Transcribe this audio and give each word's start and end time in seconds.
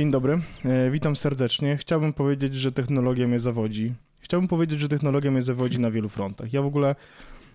Dzień 0.00 0.10
dobry, 0.10 0.40
e, 0.64 0.90
witam 0.90 1.16
serdecznie. 1.16 1.76
Chciałbym 1.76 2.12
powiedzieć, 2.12 2.54
że 2.54 2.72
technologia 2.72 3.28
mnie 3.28 3.38
zawodzi. 3.38 3.94
Chciałbym 4.20 4.48
powiedzieć, 4.48 4.80
że 4.80 4.88
technologia 4.88 5.30
mnie 5.30 5.42
zawodzi 5.42 5.80
na 5.80 5.90
wielu 5.90 6.08
frontach. 6.08 6.52
Ja 6.52 6.62
w 6.62 6.66
ogóle 6.66 6.94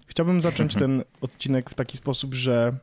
chciałbym 0.07 0.41
zacząć 0.41 0.75
ten 0.83 1.03
odcinek 1.21 1.69
w 1.69 1.73
taki 1.73 1.97
sposób, 1.97 2.33
że 2.33 2.77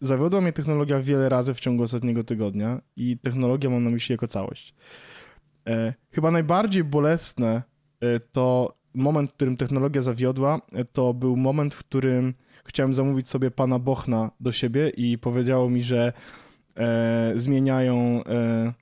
zawiodła 0.00 0.40
mnie 0.40 0.52
technologia 0.52 1.00
wiele 1.00 1.28
razy 1.28 1.54
w 1.54 1.60
ciągu 1.60 1.82
ostatniego 1.82 2.24
tygodnia 2.24 2.80
i 2.96 3.18
technologia 3.18 3.70
mam 3.70 3.84
na 3.84 3.90
myśli 3.90 4.12
jako 4.12 4.28
całość. 4.28 4.74
E, 5.66 5.94
chyba 6.10 6.30
najbardziej 6.30 6.84
bolesne 6.84 7.62
e, 8.00 8.20
to 8.20 8.74
moment, 8.94 9.30
w 9.30 9.34
którym 9.34 9.56
technologia 9.56 10.02
zawiodła, 10.02 10.60
to 10.92 11.14
był 11.14 11.36
moment, 11.36 11.74
w 11.74 11.78
którym 11.78 12.34
chciałem 12.64 12.94
zamówić 12.94 13.28
sobie 13.28 13.50
pana 13.50 13.78
Bochna 13.78 14.30
do 14.40 14.52
siebie 14.52 14.88
i 14.88 15.18
powiedziało 15.18 15.70
mi, 15.70 15.82
że 15.82 16.12
e, 16.76 17.32
zmieniają, 17.36 18.24
e, 18.24 18.79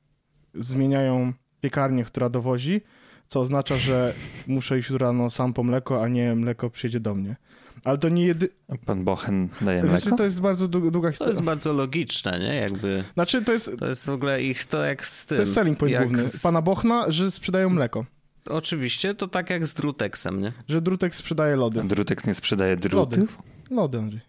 zmieniają 0.58 1.32
piekarnię, 1.60 2.04
która 2.04 2.28
dowozi, 2.28 2.80
co 3.28 3.40
oznacza, 3.40 3.76
że 3.76 4.14
muszę 4.46 4.78
iść 4.78 4.90
rano 4.90 5.30
sam 5.30 5.52
po 5.54 5.62
mleko, 5.64 6.02
a 6.02 6.08
nie 6.08 6.34
mleko 6.34 6.70
przyjedzie 6.70 7.00
do 7.00 7.14
mnie. 7.14 7.36
Ale 7.84 7.98
to 7.98 8.08
nie 8.08 8.26
jedy... 8.26 8.48
Pan 8.86 9.04
Bochen 9.04 9.48
daje 9.60 9.82
mleko? 9.82 10.16
to 10.16 10.24
jest 10.24 10.40
bardzo 10.40 10.66
dłu- 10.66 10.90
długa 10.90 11.08
To 11.08 11.12
historia. 11.12 11.32
jest 11.32 11.42
bardzo 11.42 11.72
logiczne, 11.72 12.38
nie? 12.40 12.54
Jakby 12.54 13.04
Znaczy, 13.14 13.44
to 13.44 13.52
jest, 13.52 13.70
to 13.78 13.86
jest 13.86 14.06
w 14.06 14.10
ogóle 14.10 14.42
ich 14.42 14.64
to 14.64 14.84
jak 14.84 15.06
z 15.06 15.26
tym. 15.26 15.36
to 15.36 15.42
jest 15.42 15.54
selling 15.54 15.78
point 15.78 15.92
jak 15.92 16.02
główny 16.02 16.22
z- 16.28 16.42
pana 16.42 16.62
Bochna, 16.62 17.04
że 17.10 17.30
sprzedają 17.30 17.70
mleko. 17.70 18.04
Oczywiście, 18.46 19.14
to 19.14 19.28
tak 19.28 19.50
jak 19.50 19.66
z 19.66 19.74
Drutexem, 19.74 20.40
nie? 20.40 20.52
Że 20.68 20.80
Drutek 20.80 21.14
sprzedaje 21.16 21.56
lody. 21.56 21.82
Drutek 21.84 22.26
nie 22.26 22.34
sprzedaje 22.34 22.74
Lody. 22.74 22.88
drutów? 22.88 23.38
Lody, 23.70 23.98
Andrzej. 23.98 24.20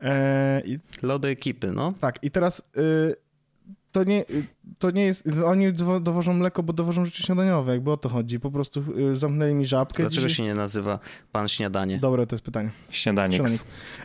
E, 0.00 0.62
i, 0.64 0.78
Lody 1.02 1.28
ekipy, 1.28 1.72
no. 1.72 1.94
tak, 2.00 2.18
i 2.22 2.30
teraz 2.30 2.58
y, 2.76 3.14
to, 3.92 4.04
nie, 4.04 4.20
y, 4.20 4.44
to 4.78 4.90
nie 4.90 5.04
jest... 5.04 5.28
Oni 5.46 5.72
dowo- 5.72 6.00
dowożą 6.02 6.32
mleko, 6.32 6.62
bo 6.62 6.72
dowożą 6.72 7.04
rzeczy 7.04 7.22
śniadaniowe, 7.22 7.72
jakby 7.72 7.90
o 7.92 7.96
to 7.96 8.08
chodzi. 8.08 8.40
Po 8.40 8.50
prostu 8.50 8.84
y, 9.12 9.16
zamknęli 9.16 9.54
mi 9.54 9.66
żabkę. 9.66 10.02
Dlaczego 10.02 10.26
Dzisiaj- 10.28 10.36
się 10.36 10.42
nie 10.42 10.54
nazywa 10.54 10.98
pan 11.32 11.48
śniadanie? 11.48 11.98
Dobre 11.98 12.26
to 12.26 12.34
jest 12.34 12.44
pytanie. 12.44 12.70
Śniadanik. 12.90 13.42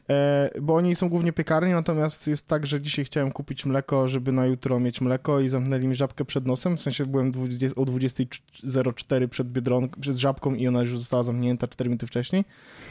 E, 0.10 0.50
bo 0.62 0.76
oni 0.76 0.96
są 0.96 1.10
głównie 1.10 1.34
piekarnie, 1.34 1.74
natomiast 1.74 2.28
jest 2.28 2.48
tak, 2.48 2.68
że 2.68 2.82
dzisiaj 2.82 3.06
chciałem 3.06 3.32
kupić 3.32 3.66
mleko, 3.66 4.08
żeby 4.08 4.32
na 4.32 4.46
jutro 4.46 4.80
mieć 4.80 5.02
mleko 5.02 5.40
i 5.40 5.50
zamknęli 5.50 5.88
mi 5.88 5.96
żabkę 5.96 6.26
przed 6.26 6.46
nosem, 6.48 6.78
w 6.78 6.82
sensie 6.82 7.06
byłem 7.06 7.32
20, 7.32 7.82
o 7.82 7.86
20.04 7.86 9.28
przed 9.28 9.52
Biedronką, 9.52 10.02
przed 10.02 10.18
żabką 10.18 10.56
i 10.56 10.68
ona 10.68 10.82
już 10.82 11.00
została 11.00 11.24
zamknięta 11.24 11.68
4 11.68 11.90
minuty 11.90 12.08
wcześniej. 12.08 12.46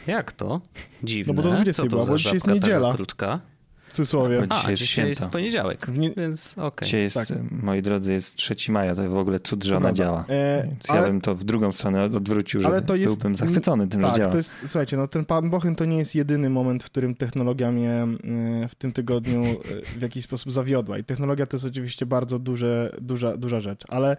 Jak 0.07 0.31
to? 0.31 0.61
Dziwne. 1.03 1.33
No 1.33 1.41
bo 1.41 1.49
do 1.49 1.55
20 1.55 1.83
Co 1.83 1.89
to 1.89 1.95
była, 1.95 2.05
bo 2.07 2.17
dzisiaj 2.17 2.33
jest 2.33 2.47
niedziela. 2.47 2.93
krótka? 2.93 3.39
W 3.97 3.99
cudzysłowie. 3.99 4.39
Bo- 4.41 4.47
Dzisiaj 4.55 4.65
A, 4.65 4.71
jest 4.71 4.83
dzisiaj 4.83 5.09
jest 5.09 5.25
poniedziałek, 5.25 5.87
nie- 5.87 6.11
więc 6.11 6.57
okej. 6.57 6.85
Dzisiaj 6.85 7.01
jest, 7.01 7.15
Tak. 7.15 7.27
moi 7.51 7.81
drodzy, 7.81 8.13
jest 8.13 8.35
3 8.35 8.71
maja, 8.71 8.95
to 8.95 9.09
w 9.09 9.17
ogóle 9.17 9.39
cud, 9.39 9.63
że 9.63 9.77
ona 9.77 9.81
Prawda. 9.83 10.03
działa. 10.03 10.25
E, 10.29 10.63
Więc 10.67 10.89
ale- 10.89 11.01
ja 11.01 11.07
bym 11.07 11.21
to 11.21 11.35
w 11.35 11.43
drugą 11.43 11.71
stronę 11.71 12.03
odwrócił, 12.03 12.59
że 12.61 12.67
Ale 12.67 12.81
to 12.81 12.95
jest- 12.95 13.15
byłbym 13.15 13.35
zachwycony 13.35 13.87
tym, 13.87 14.01
że 14.01 14.07
Tak, 14.07 14.17
działa. 14.17 14.31
to 14.31 14.37
jest, 14.37 14.59
słuchajcie, 14.65 14.97
no 14.97 15.07
ten 15.07 15.25
pan 15.25 15.49
Bochen 15.49 15.75
to 15.75 15.85
nie 15.85 15.97
jest 15.97 16.15
jedyny 16.15 16.49
moment, 16.49 16.83
w 16.83 16.85
którym 16.85 17.15
technologia 17.15 17.71
mnie 17.71 17.91
e, 17.91 18.07
w 18.69 18.75
tym 18.75 18.91
tygodniu 18.91 19.41
e, 19.43 19.55
w 19.99 20.01
jakiś 20.01 20.23
sposób 20.23 20.51
zawiodła. 20.51 20.97
I 20.97 21.03
technologia 21.03 21.45
to 21.45 21.57
jest 21.57 21.65
oczywiście 21.65 22.05
bardzo 22.05 22.39
duże, 22.39 22.91
duża, 23.01 23.37
duża 23.37 23.59
rzecz, 23.59 23.83
ale 23.87 24.17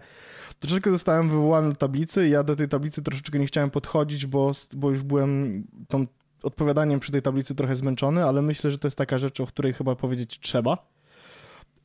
troszeczkę 0.59 0.91
zostałem 0.91 1.29
wywołany 1.29 1.69
do 1.69 1.75
tablicy 1.75 2.27
i 2.27 2.31
ja 2.31 2.43
do 2.43 2.55
tej 2.55 2.67
tablicy 2.67 3.01
troszeczkę 3.01 3.39
nie 3.39 3.45
chciałem 3.45 3.69
podchodzić, 3.69 4.25
bo, 4.25 4.51
bo 4.73 4.89
już 4.89 5.03
byłem 5.03 5.63
tą 5.87 6.05
odpowiadaniem 6.43 6.99
przy 6.99 7.11
tej 7.11 7.21
tablicy 7.21 7.55
trochę 7.55 7.75
zmęczony, 7.75 8.25
ale 8.25 8.41
myślę, 8.41 8.71
że 8.71 8.79
to 8.79 8.87
jest 8.87 8.97
taka 8.97 9.17
rzecz, 9.19 9.39
o 9.39 9.45
której 9.45 9.73
chyba 9.73 9.95
powiedzieć 9.95 10.39
trzeba. 10.39 10.77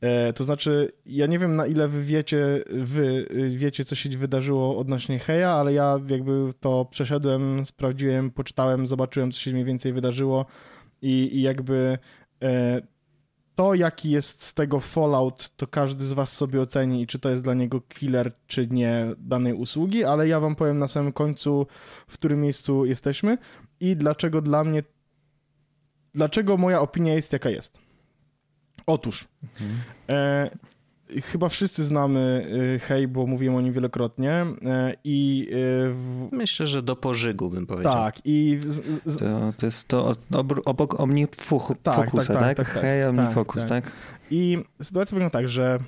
E, 0.01 0.33
To 0.33 0.43
znaczy, 0.43 0.91
ja 1.05 1.25
nie 1.27 1.39
wiem 1.39 1.55
na 1.55 1.67
ile 1.67 1.87
wy 1.87 2.03
wiecie, 2.03 2.63
wy 2.71 3.25
y, 3.31 3.49
wiecie, 3.57 3.85
co 3.85 3.95
się 3.95 4.09
wydarzyło 4.09 4.77
odnośnie 4.77 5.19
Heja, 5.19 5.51
ale 5.51 5.73
ja 5.73 5.99
jakby 6.09 6.53
to 6.59 6.85
przeszedłem, 6.85 7.65
sprawdziłem, 7.65 8.31
poczytałem, 8.31 8.87
zobaczyłem, 8.87 9.31
co 9.31 9.39
się 9.39 9.51
mniej 9.51 9.65
więcej 9.65 9.93
wydarzyło 9.93 10.45
i, 11.01 11.37
i 11.37 11.41
jakby 11.41 11.97
e, 12.43 12.81
to, 13.55 13.73
jaki 13.73 14.09
jest 14.09 14.43
z 14.43 14.53
tego 14.53 14.79
fallout, 14.79 15.49
to 15.57 15.67
każdy 15.67 16.05
z 16.05 16.13
was 16.13 16.33
sobie 16.33 16.61
oceni 16.61 17.01
i 17.01 17.07
czy 17.07 17.19
to 17.19 17.29
jest 17.29 17.43
dla 17.43 17.53
niego 17.53 17.81
killer, 17.81 18.31
czy 18.47 18.67
nie 18.67 19.05
danej 19.17 19.53
usługi, 19.53 20.03
ale 20.03 20.27
ja 20.27 20.39
wam 20.39 20.55
powiem 20.55 20.77
na 20.77 20.87
samym 20.87 21.13
końcu, 21.13 21.67
w 22.07 22.13
którym 22.13 22.41
miejscu 22.41 22.85
jesteśmy 22.85 23.37
i 23.79 23.95
dlaczego 23.95 24.41
dla 24.41 24.63
mnie, 24.63 24.83
dlaczego 26.13 26.57
moja 26.57 26.81
opinia 26.81 27.13
jest 27.13 27.33
jaka 27.33 27.49
jest. 27.49 27.79
Otóż, 28.87 29.27
e, 30.11 30.49
chyba 31.23 31.49
wszyscy 31.49 31.85
znamy 31.85 32.47
e, 32.75 32.79
Hej, 32.79 33.07
bo 33.07 33.27
mówiłem 33.27 33.55
o 33.55 33.61
nim 33.61 33.73
wielokrotnie 33.73 34.31
e, 34.31 34.93
i 35.03 35.47
e, 35.51 35.55
w, 35.89 36.27
Myślę, 36.31 36.65
że 36.65 36.81
do 36.83 36.95
pożygu 36.95 37.49
bym 37.49 37.65
powiedział. 37.67 37.93
tak, 37.93 38.25
i 38.25 38.57
w, 38.57 38.71
z, 38.71 39.01
z, 39.05 39.17
To, 39.17 39.53
to 39.57 39.65
jest 39.65 39.87
to 39.87 40.11
obr- 40.31 40.61
obok 40.65 40.99
OmniFocusa, 40.99 41.75
Tak, 41.83 41.95
tak, 42.11 42.11
tak, 42.15 42.25
tak, 42.27 42.37
tak? 42.37 42.57
tak, 42.57 42.73
tak. 42.73 42.81
Hej, 42.83 43.01
Tak, 43.01 43.09
OmniFocus, 43.09 43.65
tak. 43.65 43.83
tak? 43.85 43.93
I 44.31 44.57
sytuacja 44.81 45.15
wygląda 45.15 45.33
tak, 45.39 45.49
że 45.49 45.79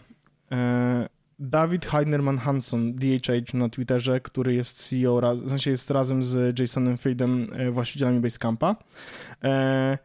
e, 0.52 1.10
Dawid 1.40 1.86
Heinerman 1.86 2.38
Hanson, 2.38 2.96
DHH 2.96 3.54
na 3.54 3.70
Twitterze, 3.70 4.20
który 4.20 4.54
jest 4.54 4.90
CEO, 4.90 5.36
w 5.36 5.50
sensie 5.50 5.72
jest 5.72 5.92
razem 5.92 6.24
z 6.24 6.60
Jasonem 6.60 6.98
Friedem 6.98 7.48
e, 7.54 7.72
właścicielami 7.72 8.20
Basecampa, 8.20 8.76
e, 9.44 9.98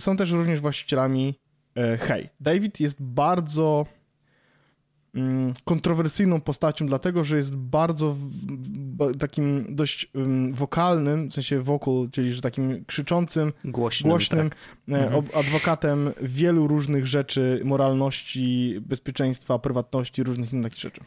są 0.00 0.16
też 0.16 0.30
również 0.30 0.60
właścicielami 0.60 1.38
e, 1.76 1.98
Hej. 1.98 2.28
David 2.40 2.80
jest 2.80 3.02
bardzo 3.02 3.86
kontrowersyjną 5.64 6.40
postacią, 6.40 6.86
dlatego 6.86 7.24
że 7.24 7.36
jest 7.36 7.56
bardzo 7.56 8.16
takim 9.18 9.66
dość 9.76 10.10
um, 10.14 10.52
wokalnym, 10.54 11.28
w 11.28 11.34
sensie 11.34 11.60
vocal, 11.60 12.08
czyli 12.12 12.32
że 12.32 12.40
takim 12.40 12.84
krzyczącym, 12.84 13.52
Głośnym, 13.64 14.10
głośnym 14.10 14.50
tak. 14.50 14.58
e, 14.88 15.04
Mhm. 15.06 15.24
adwokatem 15.34 16.10
wielu 16.22 16.66
różnych 16.66 17.06
rzeczy, 17.06 17.60
moralności, 17.64 18.76
bezpieczeństwa, 18.80 19.58
prywatności, 19.58 20.22
różnych 20.22 20.52
innych 20.52 20.64
takich 20.64 20.80
rzeczy. 20.82 21.00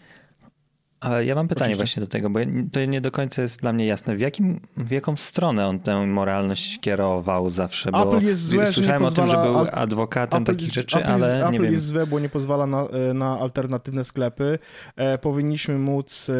Ale 1.03 1.25
ja 1.25 1.36
mam 1.36 1.47
pytanie 1.47 1.72
Oczywiście. 1.74 2.02
właśnie 2.02 2.02
do 2.02 2.08
tego, 2.08 2.30
bo 2.30 2.40
to 2.72 2.86
nie 2.86 3.02
do 3.02 3.12
końca 3.12 3.41
jest 3.41 3.62
dla 3.62 3.74
mnie 3.74 3.86
jasne. 3.86 4.16
W, 4.16 4.19
jakim, 4.19 4.59
w 4.78 4.91
jaką 4.91 5.18
stronę 5.18 5.68
on 5.68 5.80
tę 5.80 6.08
moralność 6.08 6.80
kierował 6.80 7.50
zawsze? 7.50 7.91
Bo 7.91 8.08
Apple 8.08 8.25
jest 8.25 8.47
złe, 8.47 8.66
że 8.66 8.74
słyszałem 8.74 9.06
o 9.06 9.12
tym, 9.12 9.28
że 9.28 9.38
był 9.38 9.53
Apple- 9.53 9.69
adwokatem 9.72 10.46
takich 10.46 10.62
jest, 10.62 10.74
rzeczy, 10.74 10.97
Apple 10.97 11.12
ale 11.12 11.28
jest, 11.28 11.40
nie 11.41 11.47
Apple 11.50 11.64
wiem. 11.64 11.74
jest 11.74 11.86
złe, 11.86 12.08
bo 12.08 12.19
nie 12.19 12.30
pozwala 12.30 12.68
na, 12.68 12.88
e, 12.88 13.14
na 13.14 13.40
alternatywne 13.40 14.06
sklepy. 14.06 14.59
E, 14.96 15.18
powinniśmy 15.18 15.80
móc 15.80 16.30
e, 16.30 16.34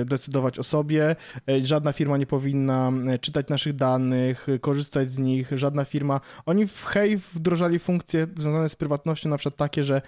e, 0.00 0.04
decydować 0.04 0.58
o 0.58 0.62
sobie. 0.62 1.16
E, 1.48 1.66
żadna 1.66 1.92
firma 1.92 2.16
nie 2.16 2.26
powinna 2.26 2.92
czytać 3.20 3.48
naszych 3.48 3.76
danych, 3.76 4.46
korzystać 4.60 5.10
z 5.10 5.18
nich. 5.18 5.50
Żadna 5.52 5.84
firma. 5.84 6.20
Oni 6.46 6.66
w 6.66 6.84
Hej 6.84 7.16
wdrożali 7.16 7.78
funkcje 7.78 8.26
związane 8.36 8.68
z 8.68 8.76
prywatnością, 8.76 9.28
na 9.30 9.36
przykład 9.36 9.56
takie, 9.56 9.84
że 9.84 10.02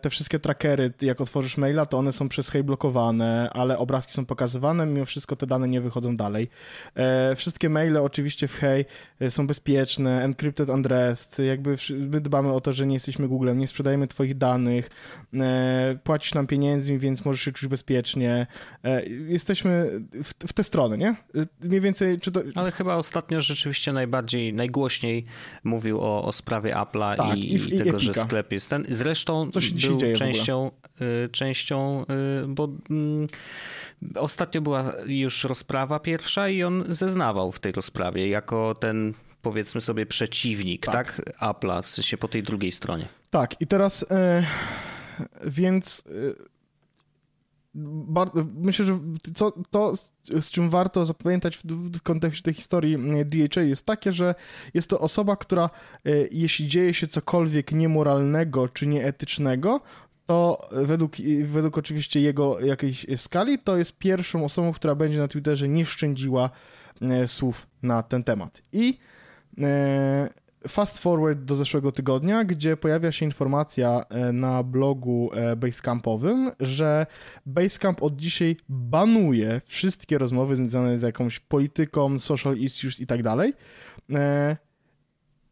te 0.00 0.10
wszystkie 0.10 0.38
trackery, 0.38 0.92
jak 1.02 1.20
otworzysz 1.20 1.56
maila, 1.56 1.86
to 1.86 1.98
one 1.98 2.12
są 2.12 2.28
przez 2.28 2.48
Hej 2.50 2.64
blokowane, 2.64 2.97
ale 3.52 3.78
obrazki 3.78 4.12
są 4.12 4.26
pokazywane, 4.26 4.86
mimo 4.86 5.04
wszystko 5.04 5.36
te 5.36 5.46
dane 5.46 5.68
nie 5.68 5.80
wychodzą 5.80 6.16
dalej. 6.16 6.48
E, 6.94 7.36
wszystkie 7.36 7.68
maile 7.68 7.96
oczywiście 7.96 8.48
w 8.48 8.56
Hej 8.56 8.84
e, 9.20 9.30
są 9.30 9.46
bezpieczne, 9.46 10.24
encrypted 10.24 10.70
and 10.70 10.86
rest, 10.86 11.38
jakby 11.38 11.76
my 11.90 12.20
dbamy 12.20 12.52
o 12.52 12.60
to, 12.60 12.72
że 12.72 12.86
nie 12.86 12.94
jesteśmy 12.94 13.28
Googlem, 13.28 13.58
nie 13.58 13.68
sprzedajemy 13.68 14.06
twoich 14.06 14.38
danych, 14.38 14.90
e, 15.34 15.98
płacisz 16.04 16.34
nam 16.34 16.46
pieniędzmi, 16.46 16.98
więc 16.98 17.24
możesz 17.24 17.42
się 17.42 17.52
czuć 17.52 17.68
bezpiecznie. 17.68 18.46
Jesteśmy 19.28 20.00
w, 20.24 20.46
w 20.48 20.52
tę 20.52 20.64
stronę, 20.64 20.98
nie? 20.98 21.16
Mniej 21.62 21.80
więcej, 21.80 22.20
czy 22.20 22.32
to... 22.32 22.40
Ale 22.54 22.72
chyba 22.72 22.96
ostatnio 22.96 23.42
rzeczywiście 23.42 23.92
najbardziej, 23.92 24.52
najgłośniej 24.52 25.24
mówił 25.64 26.00
o, 26.00 26.24
o 26.24 26.32
sprawie 26.32 26.74
Apple'a 26.74 27.16
Tak, 27.16 27.38
i, 27.38 27.54
i 27.54 27.58
i 27.74 27.78
tego, 27.78 27.98
że 27.98 28.14
sklep 28.14 28.52
jest 28.52 28.70
ten. 28.70 28.86
Zresztą 28.88 29.50
Co 29.50 29.60
się 29.60 29.74
dzisiaj 29.74 29.96
był 29.98 30.16
częścią, 30.16 30.70
y, 31.00 31.28
częścią 31.28 32.04
y, 32.44 32.46
bo 32.48 32.68
ostatnio 34.14 34.60
była 34.60 34.92
już 35.06 35.44
rozprawa 35.44 36.00
pierwsza 36.00 36.48
i 36.48 36.62
on 36.62 36.84
zeznawał 36.88 37.52
w 37.52 37.60
tej 37.60 37.72
rozprawie 37.72 38.28
jako 38.28 38.74
ten 38.74 39.14
powiedzmy 39.42 39.80
sobie 39.80 40.06
przeciwnik, 40.06 40.86
Tak. 40.86 40.94
tak? 40.94 41.38
Apple'a, 41.40 41.82
w 41.82 41.90
sensie 41.90 42.16
po 42.16 42.28
tej 42.28 42.42
drugiej 42.42 42.72
stronie. 42.72 43.08
Tak, 43.30 43.60
i 43.60 43.66
teraz 43.66 44.06
e, 44.10 44.44
więc 45.46 46.04
e, 46.06 46.58
myślę, 48.54 48.84
że 48.84 48.98
co, 49.34 49.52
to, 49.70 49.96
z, 49.96 50.12
z 50.40 50.50
czym 50.50 50.70
warto 50.70 51.06
zapamiętać 51.06 51.56
w, 51.56 51.62
w 51.98 52.02
kontekście 52.02 52.42
tej 52.42 52.54
historii 52.54 52.94
e, 52.94 53.24
DHA 53.24 53.62
jest 53.62 53.86
takie, 53.86 54.12
że 54.12 54.34
jest 54.74 54.90
to 54.90 54.98
osoba, 54.98 55.36
która 55.36 55.64
e, 55.64 56.10
jeśli 56.30 56.68
dzieje 56.68 56.94
się 56.94 57.06
cokolwiek 57.06 57.72
niemoralnego 57.72 58.68
czy 58.68 58.86
nieetycznego, 58.86 59.80
to 60.28 60.68
według, 60.72 61.12
według 61.44 61.78
oczywiście 61.78 62.20
jego 62.20 62.60
jakiejś 62.60 63.06
skali, 63.16 63.58
to 63.58 63.76
jest 63.76 63.98
pierwszą 63.98 64.44
osobą, 64.44 64.72
która 64.72 64.94
będzie 64.94 65.18
na 65.18 65.28
Twitterze 65.28 65.68
nie 65.68 65.86
szczędziła 65.86 66.50
e, 67.00 67.28
słów 67.28 67.66
na 67.82 68.02
ten 68.02 68.24
temat. 68.24 68.62
I 68.72 68.98
e, 69.60 70.28
fast 70.68 70.98
forward 70.98 71.38
do 71.38 71.54
zeszłego 71.54 71.92
tygodnia, 71.92 72.44
gdzie 72.44 72.76
pojawia 72.76 73.12
się 73.12 73.24
informacja 73.24 74.04
e, 74.08 74.32
na 74.32 74.62
blogu 74.62 75.30
Basecampowym, 75.56 76.50
że 76.60 77.06
Basecamp 77.46 78.02
od 78.02 78.16
dzisiaj 78.16 78.56
banuje 78.68 79.60
wszystkie 79.64 80.18
rozmowy 80.18 80.56
związane 80.56 80.98
z 80.98 81.02
jakąś 81.02 81.40
polityką, 81.40 82.18
social 82.18 82.56
issues 82.56 83.00
i 83.00 83.06
tak 83.06 83.22
dalej 83.22 83.54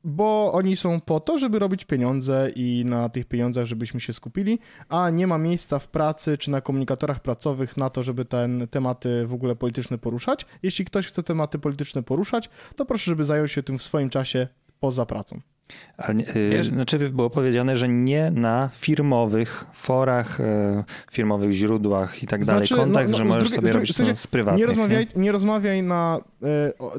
bo 0.06 0.52
oni 0.52 0.76
są 0.76 1.00
po 1.00 1.20
to, 1.20 1.38
żeby 1.38 1.58
robić 1.58 1.84
pieniądze 1.84 2.50
i 2.56 2.84
na 2.84 3.08
tych 3.08 3.26
pieniądzach, 3.26 3.66
żebyśmy 3.66 4.00
się 4.00 4.12
skupili, 4.12 4.58
a 4.88 5.10
nie 5.10 5.26
ma 5.26 5.38
miejsca 5.38 5.78
w 5.78 5.88
pracy 5.88 6.38
czy 6.38 6.50
na 6.50 6.60
komunikatorach 6.60 7.20
pracowych 7.20 7.76
na 7.76 7.90
to, 7.90 8.02
żeby 8.02 8.24
ten 8.24 8.68
tematy 8.70 9.26
w 9.26 9.34
ogóle 9.34 9.56
polityczne 9.56 9.98
poruszać. 9.98 10.46
Jeśli 10.62 10.84
ktoś 10.84 11.06
chce 11.06 11.22
tematy 11.22 11.58
polityczne 11.58 12.02
poruszać, 12.02 12.50
to 12.76 12.86
proszę, 12.86 13.04
żeby 13.04 13.24
zajął 13.24 13.48
się 13.48 13.62
tym 13.62 13.78
w 13.78 13.82
swoim 13.82 14.10
czasie 14.10 14.48
poza 14.80 15.06
pracą. 15.06 15.40
Ale 15.96 16.22
yy, 16.50 16.64
znaczy 16.64 17.10
było 17.10 17.30
powiedziane, 17.30 17.76
że 17.76 17.88
nie 17.88 18.30
na 18.30 18.70
firmowych 18.74 19.64
forach, 19.72 20.38
yy, 20.38 20.84
firmowych 21.10 21.52
źródłach 21.52 22.22
i 22.22 22.26
tak 22.26 22.44
dalej, 22.44 22.66
znaczy, 22.66 22.82
kontakt, 22.82 23.06
no, 23.06 23.12
no, 23.12 23.18
że 23.18 23.24
możesz 23.24 23.42
drugiej, 23.42 23.56
sobie 23.56 23.72
robić 23.72 23.90
w 23.90 23.94
sensie, 23.94 24.16
z 24.16 24.26
prywatnych. 24.26 24.60
Nie 24.60 24.66
rozmawiaj, 24.66 25.06
nie? 25.16 25.22
nie 25.22 25.32
rozmawiaj 25.32 25.82
na, 25.82 26.20
yy, 26.42 26.48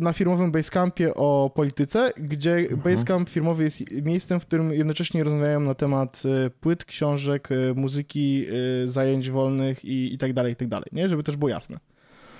na 0.01 0.13
firmowym 0.13 0.51
Basecampie 0.51 1.13
o 1.15 1.51
polityce, 1.55 2.11
gdzie 2.17 2.55
mhm. 2.55 2.81
Basecamp 2.81 3.29
firmowy 3.29 3.63
jest 3.63 3.91
miejscem, 3.91 4.39
w 4.39 4.45
którym 4.45 4.73
jednocześnie 4.73 5.23
rozmawiają 5.23 5.59
na 5.59 5.75
temat 5.75 6.23
y, 6.25 6.49
płyt, 6.49 6.85
książek, 6.85 7.49
muzyki, 7.75 8.45
zajęć 8.85 9.29
wolnych 9.29 9.85
i, 9.85 10.13
i 10.13 10.17
tak 10.17 10.33
dalej, 10.33 10.53
i 10.53 10.55
tak 10.55 10.67
dalej, 10.67 10.89
nie? 10.91 11.09
Żeby 11.09 11.23
też 11.23 11.35
było 11.35 11.49
jasne. 11.49 11.77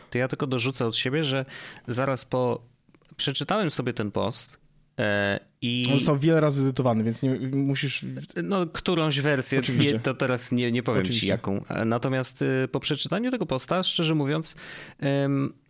To 0.10 0.18
ja 0.18 0.28
tylko 0.28 0.48
dorzucę 0.48 0.86
od 0.86 0.96
siebie, 0.96 1.24
że 1.24 1.46
zaraz 1.88 2.26
po... 2.26 2.62
Przeczytałem 3.18 3.72
sobie 3.72 3.94
ten 3.94 4.12
post 4.12 4.58
E, 4.58 4.67
I... 5.62 5.84
On 5.92 5.98
został 5.98 6.18
wiele 6.18 6.42
razy 6.42 6.62
edytowany, 6.62 7.04
więc 7.04 7.24
nie 7.24 7.30
musisz. 7.54 8.06
No, 8.44 8.68
którąś 8.68 9.22
wersję, 9.22 9.62
nie, 9.80 10.00
to 10.00 10.14
teraz 10.14 10.52
nie, 10.52 10.72
nie 10.72 10.84
powiem 10.84 11.02
Oczywiście. 11.02 11.22
ci 11.22 11.28
jaką. 11.28 11.64
E, 11.70 11.86
natomiast 11.86 12.42
e, 12.42 12.68
po 12.68 12.80
przeczytaniu 12.80 13.32
tego 13.32 13.46
posta, 13.46 13.84
szczerze 13.84 14.16
mówiąc, 14.16 14.56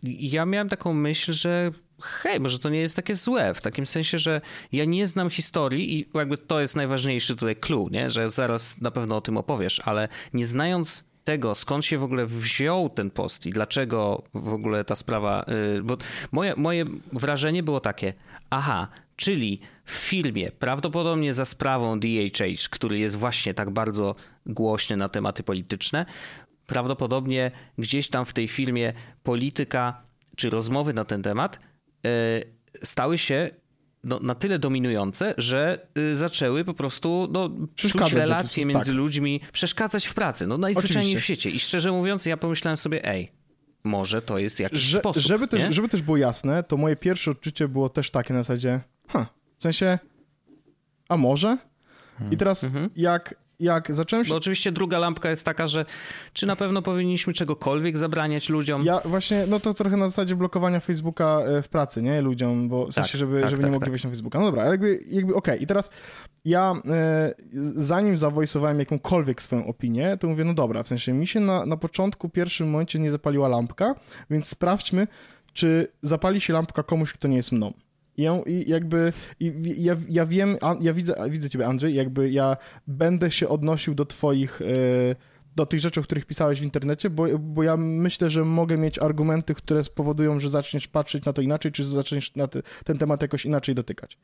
ja 0.02 0.46
miałem 0.46 0.68
taką 0.68 0.92
myśl, 0.92 1.32
że 1.32 1.72
hej, 2.02 2.40
może 2.40 2.58
to 2.58 2.68
nie 2.68 2.80
jest 2.80 2.96
takie 2.96 3.14
złe, 3.14 3.54
w 3.54 3.62
takim 3.62 3.86
sensie, 3.86 4.18
że 4.18 4.40
ja 4.72 4.84
nie 4.84 5.06
znam 5.06 5.30
historii 5.30 5.98
i 5.98 6.06
jakby 6.14 6.38
to 6.38 6.60
jest 6.60 6.76
najważniejszy 6.76 7.36
tutaj 7.36 7.56
clue, 7.56 7.88
nie? 7.90 8.10
że 8.10 8.30
zaraz 8.30 8.80
na 8.80 8.90
pewno 8.90 9.16
o 9.16 9.20
tym 9.20 9.36
opowiesz, 9.36 9.80
ale 9.84 10.08
nie 10.34 10.46
znając 10.46 11.04
tego, 11.24 11.54
skąd 11.54 11.84
się 11.84 11.98
w 11.98 12.02
ogóle 12.02 12.26
wziął 12.26 12.90
ten 12.90 13.10
post 13.10 13.46
i 13.46 13.50
dlaczego 13.50 14.22
w 14.34 14.52
ogóle 14.52 14.84
ta 14.84 14.96
sprawa, 14.96 15.44
bo 15.82 15.96
moje, 16.32 16.54
moje 16.56 16.84
wrażenie 17.12 17.62
było 17.62 17.80
takie, 17.80 18.14
aha, 18.50 18.88
Czyli 19.18 19.60
w 19.84 19.92
filmie, 19.92 20.52
prawdopodobnie 20.52 21.34
za 21.34 21.44
sprawą 21.44 22.00
DHH, 22.00 22.68
który 22.70 22.98
jest 22.98 23.16
właśnie 23.16 23.54
tak 23.54 23.70
bardzo 23.70 24.14
głośny 24.46 24.96
na 24.96 25.08
tematy 25.08 25.42
polityczne, 25.42 26.06
prawdopodobnie 26.66 27.50
gdzieś 27.78 28.08
tam 28.08 28.24
w 28.24 28.32
tej 28.32 28.48
filmie 28.48 28.92
polityka 29.22 30.02
czy 30.36 30.50
rozmowy 30.50 30.92
na 30.94 31.04
ten 31.04 31.22
temat 31.22 31.58
e, 32.04 32.08
stały 32.82 33.18
się 33.18 33.50
no, 34.04 34.20
na 34.20 34.34
tyle 34.34 34.58
dominujące, 34.58 35.34
że 35.38 35.86
y, 35.98 36.16
zaczęły 36.16 36.64
po 36.64 36.74
prostu 36.74 37.28
no, 37.32 37.50
psuć 37.74 38.12
relacje 38.12 38.62
tak. 38.64 38.74
między 38.74 38.90
tak. 38.90 38.98
ludźmi, 38.98 39.40
przeszkadzać 39.52 40.06
w 40.06 40.14
pracy. 40.14 40.46
No 40.46 40.58
najzwyczajniej 40.58 41.12
Oczywiście. 41.12 41.34
w 41.34 41.38
świecie. 41.40 41.50
I 41.50 41.58
szczerze 41.60 41.92
mówiąc, 41.92 42.26
ja 42.26 42.36
pomyślałem 42.36 42.78
sobie, 42.78 43.04
ej, 43.04 43.32
może 43.84 44.22
to 44.22 44.38
jest 44.38 44.60
jakiś 44.60 44.80
że, 44.80 44.98
sposób. 44.98 45.22
Żeby 45.22 45.48
też, 45.48 45.74
żeby 45.74 45.88
też 45.88 46.02
było 46.02 46.16
jasne, 46.16 46.62
to 46.62 46.76
moje 46.76 46.96
pierwsze 46.96 47.30
odczucie 47.30 47.68
było 47.68 47.88
też 47.88 48.10
takie 48.10 48.34
na 48.34 48.42
zasadzie, 48.42 48.80
ha, 49.08 49.26
w 49.58 49.62
sensie, 49.62 49.98
a 51.08 51.16
może? 51.16 51.58
I 52.14 52.18
hmm. 52.18 52.36
teraz 52.36 52.64
mhm. 52.64 52.90
jak, 52.96 53.34
jak 53.60 53.94
zacząłem 53.94 54.24
się... 54.24 54.30
Bo 54.30 54.36
oczywiście 54.36 54.72
druga 54.72 54.98
lampka 54.98 55.30
jest 55.30 55.44
taka, 55.44 55.66
że 55.66 55.84
czy 56.32 56.46
na 56.46 56.56
pewno 56.56 56.82
powinniśmy 56.82 57.32
czegokolwiek 57.32 57.96
zabraniać 57.96 58.48
ludziom? 58.48 58.84
Ja 58.84 59.00
właśnie, 59.04 59.44
no 59.48 59.60
to 59.60 59.74
trochę 59.74 59.96
na 59.96 60.08
zasadzie 60.08 60.36
blokowania 60.36 60.80
Facebooka 60.80 61.40
e, 61.40 61.62
w 61.62 61.68
pracy, 61.68 62.02
nie? 62.02 62.22
Ludziom, 62.22 62.68
bo 62.68 62.86
w 62.86 62.92
sensie, 62.92 63.12
tak, 63.12 63.18
żeby, 63.18 63.40
tak, 63.40 63.50
żeby 63.50 63.62
tak, 63.62 63.70
nie 63.70 63.72
mogli 63.72 63.86
tak. 63.86 63.90
wejść 63.90 64.04
na 64.04 64.10
Facebooka. 64.10 64.38
No 64.38 64.44
dobra, 64.44 64.64
jakby, 64.64 65.00
jakby 65.06 65.34
okej. 65.34 65.54
Okay. 65.54 65.64
I 65.64 65.66
teraz 65.66 65.90
ja 66.44 66.74
e, 66.86 67.34
zanim 67.74 68.18
zawojsowałem 68.18 68.78
jakąkolwiek 68.78 69.42
swoją 69.42 69.66
opinię, 69.66 70.16
to 70.20 70.28
mówię, 70.28 70.44
no 70.44 70.54
dobra, 70.54 70.82
w 70.82 70.88
sensie 70.88 71.12
mi 71.12 71.26
się 71.26 71.40
na, 71.40 71.66
na 71.66 71.76
początku, 71.76 72.28
pierwszym 72.28 72.70
momencie 72.70 72.98
nie 72.98 73.10
zapaliła 73.10 73.48
lampka, 73.48 73.94
więc 74.30 74.48
sprawdźmy, 74.48 75.06
czy 75.52 75.92
zapali 76.02 76.40
się 76.40 76.52
lampka 76.52 76.82
komuś, 76.82 77.12
kto 77.12 77.28
nie 77.28 77.36
jest 77.36 77.52
mną. 77.52 77.72
I, 78.18 78.22
ją, 78.22 78.42
i 78.42 78.70
jakby 78.70 79.12
i 79.40 79.52
ja, 79.76 79.96
ja 80.08 80.26
wiem, 80.26 80.56
ja 80.80 80.92
widzę, 80.92 81.14
widzę 81.30 81.50
ciebie 81.50 81.66
Andrzej, 81.66 81.94
jakby 81.94 82.30
ja 82.30 82.56
będę 82.86 83.30
się 83.30 83.48
odnosił 83.48 83.94
do 83.94 84.06
twoich, 84.06 84.62
e, 84.62 84.64
do 85.56 85.66
tych 85.66 85.80
rzeczy, 85.80 86.00
o 86.00 86.02
których 86.02 86.26
pisałeś 86.26 86.60
w 86.60 86.64
internecie, 86.64 87.10
bo, 87.10 87.26
bo 87.38 87.62
ja 87.62 87.76
myślę, 87.76 88.30
że 88.30 88.44
mogę 88.44 88.76
mieć 88.76 88.98
argumenty, 88.98 89.54
które 89.54 89.84
spowodują, 89.84 90.40
że 90.40 90.48
zaczniesz 90.48 90.88
patrzeć 90.88 91.24
na 91.24 91.32
to 91.32 91.42
inaczej, 91.42 91.72
czy 91.72 91.84
zaczniesz 91.84 92.30
te, 92.30 92.62
ten 92.84 92.98
temat 92.98 93.22
jakoś 93.22 93.44
inaczej 93.44 93.74
dotykać. 93.74 94.18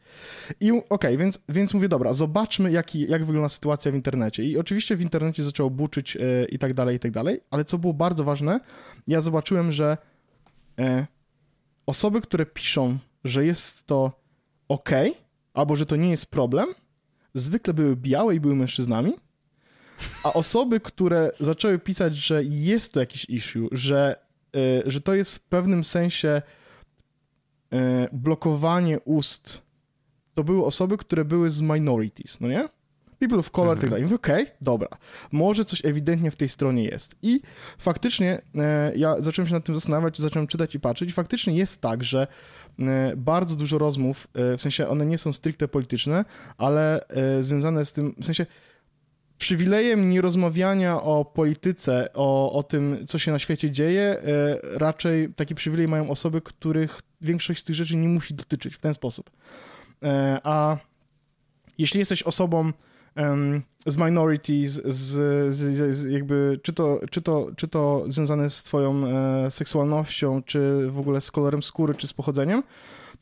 I 0.61 0.71
okej, 0.71 0.85
okay, 0.89 1.17
więc, 1.17 1.39
więc 1.49 1.75
mówię, 1.75 1.89
dobra, 1.89 2.13
zobaczmy, 2.13 2.73
jaki, 2.73 3.11
jak 3.11 3.25
wygląda 3.25 3.49
sytuacja 3.49 3.93
w 3.93 3.95
internecie. 3.95 4.45
I 4.45 4.59
oczywiście 4.59 4.97
w 4.97 5.01
internecie 5.01 5.43
zaczęło 5.43 5.71
buczyć 5.71 6.17
e, 6.17 6.21
i 6.45 6.59
tak 6.59 6.75
dalej, 6.75 6.97
i 6.97 6.99
tak 6.99 7.11
dalej, 7.11 7.41
ale 7.51 7.65
co 7.65 7.79
było 7.79 7.95
bardzo 7.95 8.25
ważne, 8.25 8.61
ja 9.07 9.21
zobaczyłem, 9.21 9.73
że 9.73 9.97
e, 10.79 11.07
osoby, 11.87 12.21
które 12.21 12.47
piszą 12.47 12.99
że 13.25 13.47
jest 13.47 13.87
to 13.87 14.13
ok, 14.69 14.91
albo 15.55 15.77
że 15.77 15.87
to 15.87 15.97
nie 15.97 16.11
jest 16.11 16.27
problem, 16.27 16.67
zwykle 17.35 17.75
były 17.75 17.97
białe 17.97 18.35
i 18.35 18.41
były 18.41 18.55
mężczyznami, 18.55 19.13
a 20.23 20.33
osoby, 20.33 20.81
które 20.81 21.31
zaczęły 21.41 21.79
pisać, 21.79 22.17
że 22.17 22.45
jest 22.45 22.93
to 22.93 23.01
jakiś 23.01 23.25
issue, 23.25 23.69
że, 23.73 24.17
y, 24.57 24.83
że 24.87 25.01
to 25.01 25.15
jest 25.15 25.35
w 25.35 25.41
pewnym 25.41 25.85
sensie 25.85 26.43
y, 27.73 27.77
blokowanie 28.13 29.01
ust, 29.01 29.63
to 30.35 30.45
były 30.45 30.65
osoby, 30.65 30.97
które 30.97 31.25
były 31.25 31.51
z 31.51 31.61
minorities, 31.61 32.41
no 32.41 32.49
nie? 32.49 32.69
People 33.29 33.39
of 33.39 33.51
color, 33.51 33.77
tak 33.77 33.85
mhm. 33.85 34.03
tak 34.03 34.13
Okej, 34.13 34.43
okay, 34.43 34.57
dobra, 34.61 34.89
może 35.33 35.65
coś 35.65 35.85
ewidentnie 35.85 36.31
w 36.31 36.37
tej 36.37 36.49
stronie 36.49 36.85
jest. 36.85 37.15
I 37.23 37.41
faktycznie 37.79 38.43
e, 38.55 38.93
ja 38.97 39.21
zacząłem 39.21 39.49
się 39.49 39.55
nad 39.55 39.65
tym 39.65 39.75
zastanawiać, 39.75 40.19
zacząłem 40.19 40.47
czytać 40.47 40.75
i 40.75 40.81
patrzeć. 40.81 41.11
I 41.11 41.13
faktycznie 41.13 41.57
jest 41.57 41.81
tak, 41.81 42.05
że 42.05 42.27
e, 42.79 43.13
bardzo 43.17 43.57
dużo 43.57 43.79
rozmów, 43.79 44.29
e, 44.35 44.57
w 44.57 44.63
sensie 44.63 44.89
one 44.89 45.07
nie 45.07 45.19
są 45.19 45.33
stricte 45.33 45.69
polityczne, 45.69 46.25
ale 46.59 47.09
e, 47.09 47.43
związane 47.43 47.85
z 47.85 47.93
tym, 47.93 48.15
w 48.19 48.25
sensie 48.25 48.47
przywilejem 49.39 50.11
nierozmawiania 50.11 51.03
o 51.03 51.25
polityce, 51.25 52.09
o, 52.15 52.53
o 52.53 52.63
tym, 52.63 53.07
co 53.07 53.19
się 53.19 53.33
na 53.33 53.39
świecie 53.39 53.71
dzieje, 53.71 54.03
e, 54.03 54.19
raczej 54.79 55.35
taki 55.35 55.55
przywilej 55.55 55.89
mają 55.89 56.11
osoby, 56.11 56.41
których 56.41 57.01
większość 57.21 57.61
z 57.61 57.65
tych 57.65 57.77
rzeczy 57.77 57.97
nie 57.97 58.09
musi 58.09 58.35
dotyczyć 58.35 58.75
w 58.75 58.81
ten 58.81 58.95
sposób. 58.95 59.31
E, 60.03 60.41
a 60.45 60.77
jeśli 61.79 61.99
jesteś 61.99 62.23
osobą, 62.23 62.73
z 63.87 63.97
minorities, 63.97 64.73
z, 64.73 65.55
z, 65.55 65.95
z, 65.95 66.11
jakby, 66.11 66.61
czy 66.63 66.73
to, 66.73 67.01
czy, 67.11 67.23
to, 67.23 67.51
czy 67.57 67.69
to 67.69 68.05
związane 68.07 68.51
z 68.51 68.63
twoją 68.63 69.07
e, 69.07 69.51
seksualnością, 69.51 70.43
czy 70.43 70.87
w 70.89 70.99
ogóle 70.99 71.21
z 71.21 71.31
kolorem 71.31 71.63
skóry, 71.63 71.95
czy 71.95 72.09
z 72.09 72.13
pochodzeniem, 72.13 72.63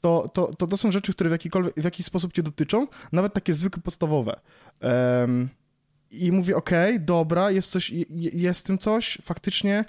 to, 0.01 0.31
to, 0.35 0.55
to, 0.55 0.67
to 0.67 0.77
są 0.77 0.91
rzeczy, 0.91 1.13
które 1.13 1.31
w, 1.31 1.33
jakikolwiek, 1.33 1.75
w 1.77 1.85
jakiś 1.85 2.07
sposób 2.07 2.33
cię 2.33 2.43
dotyczą, 2.43 2.87
nawet 3.13 3.33
takie 3.33 3.55
zwykle 3.55 3.83
podstawowe. 3.83 4.41
Um, 4.81 5.49
I 6.11 6.33
mówię, 6.33 6.57
okej, 6.57 6.95
okay, 6.95 7.05
dobra, 7.05 7.51
jest 7.51 7.71
coś, 7.71 7.93
jest 8.11 8.61
w 8.61 8.67
tym 8.67 8.79
coś, 8.79 9.19
faktycznie 9.23 9.85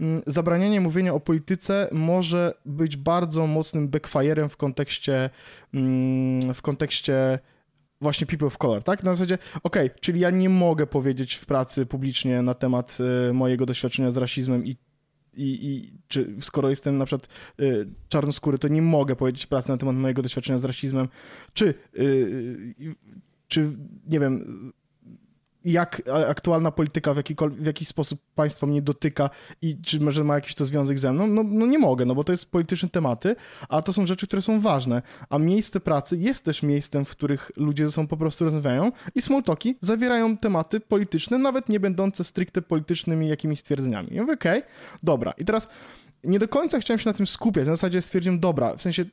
mm, 0.00 0.22
zabranianie 0.26 0.80
mówienia 0.80 1.14
o 1.14 1.20
polityce 1.20 1.88
może 1.92 2.54
być 2.66 2.96
bardzo 2.96 3.46
mocnym 3.46 3.90
backfire'em 3.90 4.48
w 4.48 4.56
kontekście 4.56 5.30
mm, 5.74 6.54
w 6.54 6.62
kontekście 6.62 7.38
właśnie 8.00 8.26
people 8.26 8.46
of 8.46 8.58
color, 8.58 8.82
tak? 8.82 9.02
Na 9.02 9.14
zasadzie, 9.14 9.38
okej, 9.62 9.86
okay, 9.86 10.00
czyli 10.00 10.20
ja 10.20 10.30
nie 10.30 10.48
mogę 10.48 10.86
powiedzieć 10.86 11.34
w 11.34 11.46
pracy 11.46 11.86
publicznie 11.86 12.42
na 12.42 12.54
temat 12.54 12.98
y, 13.30 13.32
mojego 13.32 13.66
doświadczenia 13.66 14.10
z 14.10 14.16
rasizmem 14.16 14.66
i 14.66 14.76
i, 15.34 15.66
i 15.66 15.92
czy 16.08 16.34
skoro 16.40 16.70
jestem 16.70 16.98
na 16.98 17.04
przykład 17.04 17.28
y, 17.60 17.88
czarnoskóry, 18.08 18.58
to 18.58 18.68
nie 18.68 18.82
mogę 18.82 19.16
powiedzieć 19.16 19.44
w 19.44 19.48
pracy 19.48 19.70
na 19.70 19.76
temat 19.76 19.96
mojego 19.96 20.22
doświadczenia 20.22 20.58
z 20.58 20.64
rasizmem, 20.64 21.08
czy, 21.52 21.74
y, 21.98 22.74
czy 23.48 23.76
nie 24.06 24.20
wiem, 24.20 24.44
jak 25.72 26.02
aktualna 26.28 26.70
polityka 26.70 27.14
w, 27.14 27.22
w 27.50 27.66
jakiś 27.66 27.88
sposób 27.88 28.20
państwo 28.34 28.66
mnie 28.66 28.82
dotyka 28.82 29.30
i 29.62 29.80
czy 29.82 30.00
może 30.00 30.24
ma 30.24 30.34
jakiś 30.34 30.54
to 30.54 30.66
związek 30.66 30.98
ze 30.98 31.12
mną? 31.12 31.26
No, 31.26 31.42
no 31.42 31.66
nie 31.66 31.78
mogę, 31.78 32.04
no 32.04 32.14
bo 32.14 32.24
to 32.24 32.32
jest 32.32 32.50
polityczne 32.50 32.88
tematy, 32.88 33.36
a 33.68 33.82
to 33.82 33.92
są 33.92 34.06
rzeczy, 34.06 34.26
które 34.26 34.42
są 34.42 34.60
ważne. 34.60 35.02
A 35.30 35.38
miejsce 35.38 35.80
pracy 35.80 36.18
jest 36.18 36.44
też 36.44 36.62
miejscem, 36.62 37.04
w 37.04 37.10
których 37.10 37.50
ludzie 37.56 37.86
ze 37.86 37.92
sobą 37.92 38.08
po 38.08 38.16
prostu 38.16 38.44
rozmawiają 38.44 38.92
i 39.14 39.22
smalltalki 39.22 39.76
zawierają 39.80 40.36
tematy 40.36 40.80
polityczne, 40.80 41.38
nawet 41.38 41.68
nie 41.68 41.80
będące 41.80 42.24
stricte 42.24 42.62
politycznymi 42.62 43.28
jakimiś 43.28 43.60
stwierdzeniami. 43.60 44.14
I 44.14 44.20
mówię, 44.20 44.32
okej, 44.32 44.58
okay, 44.58 44.70
dobra. 45.02 45.32
I 45.38 45.44
teraz 45.44 45.68
nie 46.24 46.38
do 46.38 46.48
końca 46.48 46.80
chciałem 46.80 46.98
się 46.98 47.10
na 47.10 47.14
tym 47.14 47.26
skupiać. 47.26 47.66
Na 47.66 47.72
zasadzie 47.72 48.02
stwierdziłem, 48.02 48.40
dobra, 48.40 48.76
w 48.76 48.82
sensie 48.82 49.04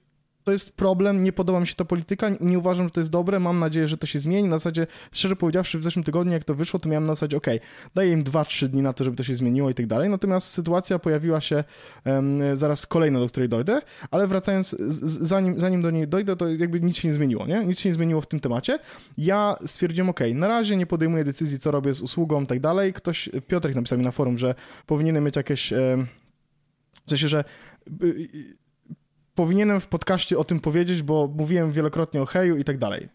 to 0.45 0.51
jest 0.51 0.75
problem, 0.75 1.23
nie 1.23 1.31
podoba 1.31 1.59
mi 1.59 1.67
się 1.67 1.75
ta 1.75 1.85
polityka, 1.85 2.29
nie 2.41 2.59
uważam, 2.59 2.85
że 2.85 2.91
to 2.91 2.99
jest 2.99 3.11
dobre, 3.11 3.39
mam 3.39 3.59
nadzieję, 3.59 3.87
że 3.87 3.97
to 3.97 4.07
się 4.07 4.19
zmieni. 4.19 4.49
Na 4.49 4.57
zasadzie, 4.57 4.87
szczerze 5.11 5.35
powiedziawszy, 5.35 5.79
w 5.79 5.83
zeszłym 5.83 6.03
tygodniu, 6.03 6.33
jak 6.33 6.43
to 6.43 6.55
wyszło, 6.55 6.79
to 6.79 6.89
miałem 6.89 7.03
na 7.03 7.15
zasadzie, 7.15 7.37
ok, 7.37 7.47
daję 7.95 8.11
im 8.11 8.23
2-3 8.23 8.67
dni 8.67 8.81
na 8.81 8.93
to, 8.93 9.03
żeby 9.03 9.17
to 9.17 9.23
się 9.23 9.35
zmieniło 9.35 9.69
i 9.69 9.73
tak 9.73 9.87
dalej. 9.87 10.09
Natomiast 10.09 10.47
sytuacja 10.47 10.99
pojawiła 10.99 11.41
się 11.41 11.63
um, 12.05 12.57
zaraz 12.57 12.85
kolejna, 12.85 13.19
do 13.19 13.27
której 13.27 13.49
dojdę, 13.49 13.81
ale 14.11 14.27
wracając, 14.27 14.69
z, 14.69 15.27
zanim, 15.27 15.59
zanim 15.59 15.81
do 15.81 15.91
niej 15.91 16.07
dojdę, 16.07 16.35
to 16.35 16.49
jakby 16.49 16.81
nic 16.81 16.97
się 16.97 17.07
nie 17.07 17.13
zmieniło, 17.13 17.47
nie? 17.47 17.65
Nic 17.65 17.79
się 17.79 17.89
nie 17.89 17.95
zmieniło 17.95 18.21
w 18.21 18.27
tym 18.27 18.39
temacie. 18.39 18.79
Ja 19.17 19.55
stwierdziłem, 19.65 20.09
ok, 20.09 20.19
na 20.33 20.47
razie 20.47 20.77
nie 20.77 20.85
podejmuję 20.85 21.23
decyzji, 21.23 21.59
co 21.59 21.71
robię 21.71 21.93
z 21.93 22.01
usługą 22.01 22.43
i 22.43 22.47
tak 22.47 22.59
dalej. 22.59 22.93
Ktoś, 22.93 23.29
Piotrek 23.47 23.75
napisał 23.75 23.97
mi 23.97 24.03
na 24.03 24.11
forum, 24.11 24.37
że 24.37 24.55
powinienem 24.85 25.23
mieć 25.23 25.35
jakieś... 25.35 25.71
Um, 25.71 26.07
w 27.05 27.09
sensie, 27.09 27.27
że 27.27 27.43
y, 28.03 28.55
powinienem 29.35 29.79
w 29.79 29.87
podcaście 29.87 30.37
o 30.37 30.43
tym 30.43 30.59
powiedzieć, 30.59 31.03
bo 31.03 31.29
mówiłem 31.35 31.71
wielokrotnie 31.71 32.21
o 32.21 32.25
heju 32.25 32.57
i 32.57 32.63
tak 32.63 32.77
dalej. 32.77 33.09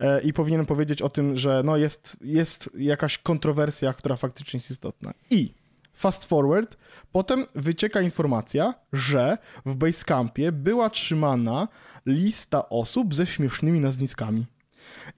E, 0.00 0.20
I 0.22 0.32
powinienem 0.32 0.66
powiedzieć 0.66 1.02
o 1.02 1.08
tym, 1.08 1.36
że 1.36 1.62
no 1.64 1.76
jest, 1.76 2.18
jest 2.24 2.70
jakaś 2.78 3.18
kontrowersja, 3.18 3.92
która 3.92 4.16
faktycznie 4.16 4.56
jest 4.56 4.70
istotna. 4.70 5.14
I 5.30 5.54
fast 5.94 6.24
forward, 6.24 6.76
potem 7.12 7.46
wycieka 7.54 8.00
informacja, 8.00 8.74
że 8.92 9.38
w 9.66 9.76
Basecampie 9.76 10.52
była 10.52 10.90
trzymana 10.90 11.68
lista 12.06 12.68
osób 12.68 13.14
ze 13.14 13.26
śmiesznymi 13.26 13.80
nazwiskami. 13.80 14.46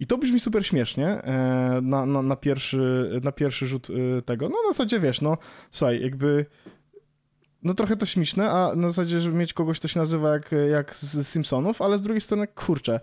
I 0.00 0.07
to 0.07 0.19
brzmi 0.19 0.41
super 0.41 0.67
śmiesznie 0.67 1.07
e, 1.07 1.81
na, 1.83 2.07
na, 2.07 2.23
na, 2.23 2.37
pierwszy, 2.37 3.11
na 3.25 3.33
pierwszy 3.33 3.67
rzut 3.67 3.88
e, 3.91 4.23
tego. 4.23 4.49
No 4.49 4.57
na 4.67 4.73
zasadzie 4.73 5.00
wiesz, 5.00 5.21
no 5.21 5.38
słuchaj, 5.71 6.03
jakby 6.03 6.47
no 7.62 7.75
trochę 7.75 7.97
to 7.97 8.07
śmieszne, 8.07 8.50
a 8.50 8.75
na 8.77 8.88
zasadzie, 8.88 9.21
żeby 9.21 9.37
mieć 9.37 9.53
kogoś, 9.53 9.79
kto 9.79 9.88
się 9.88 10.00
nazywa 10.00 10.33
jak, 10.33 10.50
jak 10.71 10.97
z 10.97 11.29
Simpsonów, 11.29 11.83
ale 11.83 11.99
z 11.99 12.03
drugiej 12.03 12.21
strony, 12.21 12.47
kurczę. 12.47 13.00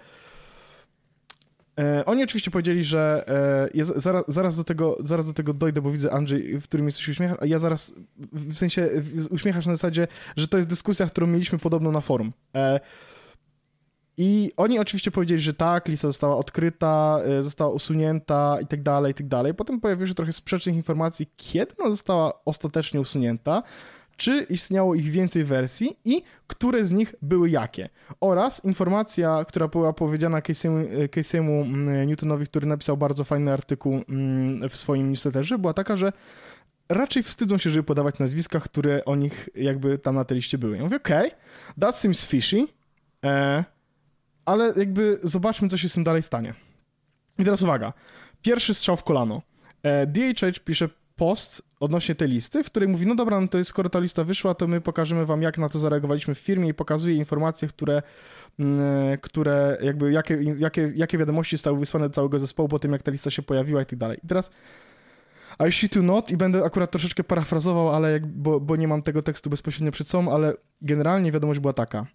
E, 1.80 2.06
oni 2.06 2.24
oczywiście 2.24 2.52
powiedzieli, 2.52 2.84
że 2.84 3.24
e, 3.28 3.70
ja 3.74 3.86
zaraz, 3.86 4.24
zaraz, 4.28 4.58
do 4.58 4.64
tego, 4.64 4.98
zaraz 5.04 5.26
do 5.26 5.34
tego 5.34 5.54
dojdę, 5.54 5.82
bo 5.82 5.92
widzę 5.92 6.14
Andrzej, 6.14 6.60
w 6.60 6.64
którym 6.64 6.86
jesteś 6.86 7.10
uśmiechasz, 7.10 7.38
a 7.42 7.46
ja 7.46 7.60
zaraz, 7.60 7.94
w 8.34 8.58
sensie 8.58 8.90
uśmiechasz 9.30 9.66
na 9.66 9.76
zasadzie, 9.76 10.08
że 10.38 10.48
to 10.48 10.58
jest 10.58 10.70
dyskusja, 10.70 11.06
którą 11.06 11.28
mieliśmy 11.28 11.60
podobno 11.60 11.92
na 11.92 12.02
forum. 12.02 12.34
E, 12.56 12.80
i 14.18 14.52
oni 14.58 14.80
oczywiście 14.80 15.12
powiedzieli, 15.12 15.42
że 15.42 15.54
tak, 15.54 15.88
lista 15.88 16.08
została 16.08 16.38
odkryta, 16.38 17.20
e, 17.26 17.44
została 17.44 17.72
usunięta 17.74 18.58
i 18.62 18.68
tak 18.68 18.84
dalej, 18.84 19.12
i 19.12 19.16
tak 19.16 19.28
dalej. 19.28 19.54
Potem 19.54 19.82
pojawiły 19.82 20.08
się 20.08 20.14
trochę 20.14 20.34
sprzecznych 20.34 20.76
informacji, 20.76 21.28
kiedy 21.38 21.72
ona 21.80 21.92
została 21.92 22.34
ostatecznie 22.46 23.02
usunięta 23.02 23.64
czy 24.18 24.46
istniało 24.50 24.96
ich 24.96 25.12
więcej 25.12 25.44
wersji 25.44 25.98
i 26.06 26.22
które 26.48 26.86
z 26.86 26.92
nich 26.92 27.16
były 27.22 27.50
jakie. 27.50 27.90
Oraz 28.20 28.66
informacja, 28.66 29.46
która 29.48 29.68
była 29.68 29.94
powiedziana 29.94 30.40
Casey'emu 30.40 31.62
mm, 31.62 32.08
Newtonowi, 32.08 32.46
który 32.46 32.68
napisał 32.68 32.98
bardzo 32.98 33.24
fajny 33.24 33.54
artykuł 33.54 34.02
mm, 34.10 34.70
w 34.70 34.78
swoim 34.78 35.10
newsletterze, 35.10 35.58
była 35.58 35.74
taka, 35.74 35.96
że 35.96 36.14
raczej 36.90 37.24
wstydzą 37.24 37.58
się, 37.58 37.70
żeby 37.70 37.84
podawać 37.84 38.20
nazwiska, 38.20 38.60
które 38.60 39.06
o 39.06 39.16
nich 39.16 39.50
jakby 39.56 39.98
tam 39.98 40.16
na 40.16 40.26
tej 40.26 40.36
liście 40.36 40.58
były. 40.58 40.78
Ja 40.78 40.84
mówię, 40.84 40.98
okej, 40.98 41.28
okay, 41.28 41.40
that 41.80 41.98
seems 41.98 42.26
fishy, 42.26 42.68
e, 43.26 43.64
ale 44.46 44.74
jakby 44.78 45.20
zobaczmy, 45.24 45.70
co 45.70 45.78
się 45.78 45.90
z 45.90 45.94
tym 45.94 46.04
dalej 46.04 46.24
stanie. 46.24 46.54
I 47.38 47.44
teraz 47.44 47.62
uwaga. 47.62 47.94
Pierwszy 48.42 48.74
strzał 48.74 48.98
w 48.98 49.04
kolano. 49.04 49.42
E, 49.84 50.08
DHH 50.08 50.60
pisze 50.66 50.90
post 51.16 51.62
odnośnie 51.80 52.16
tej 52.16 52.28
listy, 52.30 52.64
w 52.64 52.66
której 52.66 52.90
mówi, 52.90 53.08
no 53.08 53.16
dobra, 53.16 53.42
no 53.42 53.48
to 53.48 53.58
jest, 53.58 53.70
skoro 53.70 53.90
ta 53.90 54.00
lista 54.00 54.24
wyszła, 54.24 54.56
to 54.56 54.68
my 54.68 54.82
pokażemy 54.82 55.26
wam, 55.26 55.42
jak 55.42 55.58
na 55.58 55.70
to 55.70 55.80
zareagowaliśmy 55.80 56.36
w 56.36 56.40
firmie 56.40 56.70
i 56.70 56.74
pokazuje 56.74 57.16
informacje, 57.16 57.68
które, 57.68 58.02
mm, 58.60 59.18
które 59.22 59.78
jakby, 59.82 60.12
jakie, 60.12 60.44
jakie, 60.58 60.92
jakie 60.96 61.18
wiadomości 61.18 61.58
zostały 61.58 61.80
wysłane 61.80 62.10
do 62.10 62.16
całego 62.16 62.40
zespołu 62.40 62.70
po 62.70 62.80
tym, 62.80 62.92
jak 62.92 63.04
ta 63.04 63.12
lista 63.12 63.32
się 63.32 63.42
pojawiła 63.42 63.82
i 63.82 63.86
tak 63.86 64.00
dalej. 64.00 64.18
I 64.24 64.28
teraz 64.28 64.52
I 65.68 65.72
shit 65.72 65.94
to 65.94 66.02
not 66.02 66.32
i 66.32 66.38
będę 66.38 66.64
akurat 66.64 66.92
troszeczkę 66.92 67.24
parafrazował, 67.24 67.90
ale 67.90 68.12
jak, 68.12 68.28
bo, 68.28 68.60
bo 68.60 68.76
nie 68.76 68.88
mam 68.88 69.02
tego 69.02 69.22
tekstu 69.22 69.50
bezpośrednio 69.50 69.92
przed 69.92 70.08
sobą, 70.08 70.32
ale 70.32 70.54
generalnie 70.82 71.32
wiadomość 71.32 71.60
była 71.60 71.74
taka. 71.74 72.06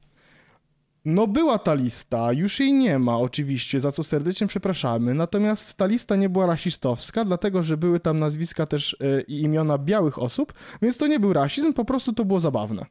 No 1.04 1.26
była 1.26 1.58
ta 1.58 1.74
lista, 1.74 2.32
już 2.32 2.60
jej 2.60 2.72
nie 2.72 2.98
ma 2.98 3.18
oczywiście, 3.18 3.80
za 3.80 3.92
co 3.92 4.04
serdecznie 4.04 4.46
przepraszamy, 4.46 5.14
natomiast 5.14 5.74
ta 5.74 5.86
lista 5.86 6.16
nie 6.16 6.28
była 6.28 6.46
rasistowska, 6.46 7.24
dlatego 7.24 7.62
że 7.62 7.76
były 7.76 8.00
tam 8.00 8.18
nazwiska 8.18 8.66
też 8.66 8.96
e, 9.00 9.20
i 9.20 9.40
imiona 9.40 9.78
białych 9.78 10.18
osób, 10.18 10.52
więc 10.82 10.98
to 10.98 11.06
nie 11.06 11.20
był 11.20 11.32
rasizm, 11.32 11.72
po 11.72 11.84
prostu 11.84 12.12
to 12.12 12.24
było 12.24 12.40
zabawne. 12.40 12.86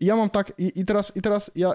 I 0.00 0.06
ja 0.06 0.16
mam 0.16 0.30
tak, 0.30 0.52
i, 0.58 0.80
i 0.80 0.84
teraz, 0.84 1.16
i 1.16 1.22
teraz 1.22 1.50
ja, 1.54 1.74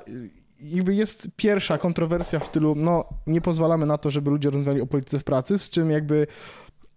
jakby 0.59 0.95
jest 0.95 1.27
pierwsza 1.35 1.77
kontrowersja 1.77 2.39
w 2.39 2.47
stylu, 2.47 2.75
no 2.75 3.05
nie 3.27 3.41
pozwalamy 3.41 3.85
na 3.85 3.97
to, 3.97 4.11
żeby 4.11 4.29
ludzie 4.29 4.49
rozmawiali 4.49 4.81
o 4.81 4.87
polityce 4.87 5.19
w 5.19 5.23
pracy, 5.23 5.59
z 5.59 5.69
czym 5.69 5.91
jakby 5.91 6.27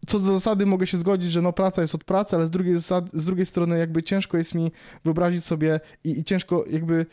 co 0.06 0.18
do 0.18 0.32
zasady 0.32 0.66
mogę 0.66 0.86
się 0.86 0.96
zgodzić, 0.96 1.32
że 1.32 1.42
no 1.42 1.52
praca 1.52 1.82
jest 1.82 1.94
od 1.94 2.04
pracy, 2.04 2.36
ale 2.36 2.46
z 2.46 2.50
drugiej, 2.50 2.74
zasady, 2.74 3.10
z 3.20 3.24
drugiej 3.24 3.46
strony 3.46 3.78
jakby 3.78 4.02
ciężko 4.02 4.36
jest 4.36 4.54
mi 4.54 4.72
wyobrazić 5.04 5.44
sobie 5.44 5.80
i, 6.04 6.18
i 6.18 6.24
ciężko 6.24 6.64
jakby 6.70 7.06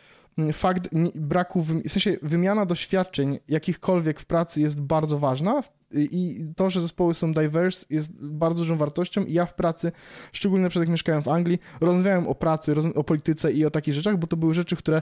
fakt 0.53 0.89
braku, 1.15 1.61
w 1.61 1.81
sensie 1.87 2.17
wymiana 2.21 2.65
doświadczeń 2.65 3.39
jakichkolwiek 3.47 4.19
w 4.19 4.25
pracy 4.25 4.61
jest 4.61 4.81
bardzo 4.81 5.19
ważna 5.19 5.61
i 5.91 6.45
to, 6.55 6.69
że 6.69 6.81
zespoły 6.81 7.13
są 7.13 7.33
diverse 7.33 7.85
jest 7.89 8.27
bardzo 8.27 8.59
dużą 8.59 8.77
wartością 8.77 9.25
i 9.25 9.33
ja 9.33 9.45
w 9.45 9.53
pracy, 9.53 9.91
szczególnie 10.31 10.69
przed 10.69 10.81
jak 10.81 10.89
mieszkałem 10.89 11.23
w 11.23 11.27
Anglii, 11.27 11.59
rozmawiałem 11.81 12.27
o 12.27 12.35
pracy, 12.35 12.75
o 12.95 13.03
polityce 13.03 13.53
i 13.53 13.65
o 13.65 13.71
takich 13.71 13.93
rzeczach, 13.93 14.17
bo 14.17 14.27
to 14.27 14.37
były 14.37 14.53
rzeczy, 14.53 14.75
które 14.75 15.01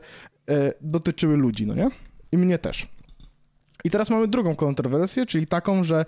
e, 0.49 0.73
dotyczyły 0.81 1.37
ludzi, 1.37 1.67
no 1.67 1.75
nie? 1.75 1.89
I 2.31 2.37
mnie 2.37 2.59
też. 2.59 2.87
I 3.83 3.89
teraz 3.89 4.09
mamy 4.09 4.27
drugą 4.27 4.55
kontrowersję, 4.55 5.25
czyli 5.25 5.45
taką, 5.45 5.83
że 5.83 6.05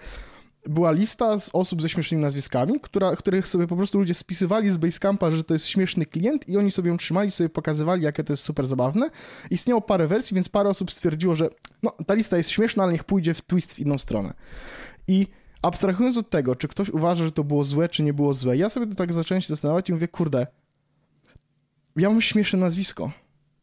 była 0.66 0.92
lista 0.92 1.40
z 1.40 1.50
osób 1.54 1.82
ze 1.82 1.90
śmiesznymi 1.90 2.24
nazwiskami, 2.24 2.80
która, 2.80 3.16
których 3.16 3.48
sobie 3.48 3.68
po 3.68 3.76
prostu 3.76 4.00
ludzie 4.00 4.14
spisywali 4.14 4.72
z 4.72 4.78
Basecampa, 4.78 5.32
że 5.32 5.44
to 5.44 5.54
jest 5.54 5.68
śmieszny 5.68 6.06
klient 6.06 6.50
i 6.50 6.58
oni 6.58 6.72
sobie 6.72 6.90
ją 6.90 6.98
trzymali, 6.98 7.32
sobie 7.32 7.50
pokazywali, 7.50 8.04
jakie 8.04 8.24
to 8.24 8.34
jest 8.34 8.44
super 8.44 8.68
zabawne. 8.68 9.10
Istniało 9.52 9.82
parę 9.82 10.08
wersji, 10.08 10.36
więc 10.36 10.50
parę 10.50 10.70
osób 10.70 10.92
stwierdziło, 10.92 11.36
że 11.36 11.50
no, 11.84 11.92
ta 12.08 12.14
lista 12.14 12.38
jest 12.38 12.50
śmieszna, 12.50 12.84
ale 12.84 12.92
niech 12.92 13.04
pójdzie 13.04 13.34
w 13.34 13.42
twist 13.42 13.74
w 13.74 13.80
inną 13.80 13.98
stronę. 13.98 14.34
I 15.08 15.28
abstrahując 15.62 16.18
od 16.18 16.30
tego, 16.30 16.56
czy 16.56 16.68
ktoś 16.68 16.90
uważa, 16.90 17.26
że 17.26 17.32
to 17.32 17.44
było 17.44 17.64
złe, 17.64 17.90
czy 17.90 18.04
nie 18.04 18.14
było 18.14 18.34
złe, 18.34 18.58
ja 18.58 18.70
sobie 18.70 18.88
to 18.88 18.96
tak 18.96 19.14
zacząłem 19.14 19.42
się 19.42 19.48
zastanawiać 19.48 19.90
i 19.90 19.94
mówię, 19.94 20.08
kurde, 20.08 20.48
ja 21.96 22.10
mam 22.10 22.22
śmieszne 22.22 22.60
nazwisko. 22.60 23.12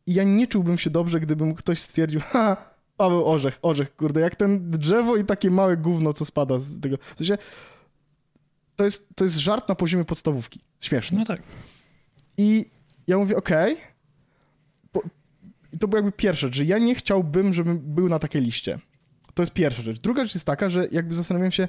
I 0.06 0.14
ja 0.14 0.24
nie 0.24 0.46
czułbym 0.46 0.78
się 0.78 0.90
dobrze, 0.90 1.20
gdybym 1.20 1.54
ktoś 1.54 1.80
stwierdził, 1.80 2.20
ha, 2.32 2.69
Paweł 3.00 3.26
Orzech, 3.26 3.58
Orzech, 3.62 3.96
kurde, 3.96 4.20
jak 4.20 4.36
ten 4.36 4.70
drzewo 4.70 5.16
i 5.16 5.24
takie 5.24 5.50
małe 5.50 5.76
gówno, 5.76 6.12
co 6.12 6.24
spada 6.24 6.58
z 6.58 6.80
tego. 6.80 6.96
W 6.96 7.18
sensie, 7.18 7.38
to 8.76 8.84
jest, 8.84 9.08
to 9.14 9.24
jest 9.24 9.36
żart 9.36 9.68
na 9.68 9.74
poziomie 9.74 10.04
podstawówki. 10.04 10.60
Śmieszny. 10.80 11.18
No 11.18 11.24
tak. 11.24 11.42
I 12.36 12.70
ja 13.06 13.18
mówię, 13.18 13.36
okej. 13.36 13.76
Okay. 14.92 15.10
I 15.72 15.78
to 15.78 15.88
była 15.88 15.98
jakby 15.98 16.12
pierwsza 16.12 16.46
rzecz, 16.46 16.56
że 16.56 16.64
ja 16.64 16.78
nie 16.78 16.94
chciałbym, 16.94 17.54
żebym 17.54 17.78
był 17.78 18.08
na 18.08 18.18
takiej 18.18 18.42
liście. 18.42 18.78
To 19.34 19.42
jest 19.42 19.52
pierwsza 19.52 19.82
rzecz. 19.82 20.00
Druga 20.00 20.24
rzecz 20.24 20.34
jest 20.34 20.46
taka, 20.46 20.70
że 20.70 20.88
jakby 20.92 21.14
zastanawiam 21.14 21.50
się, 21.50 21.68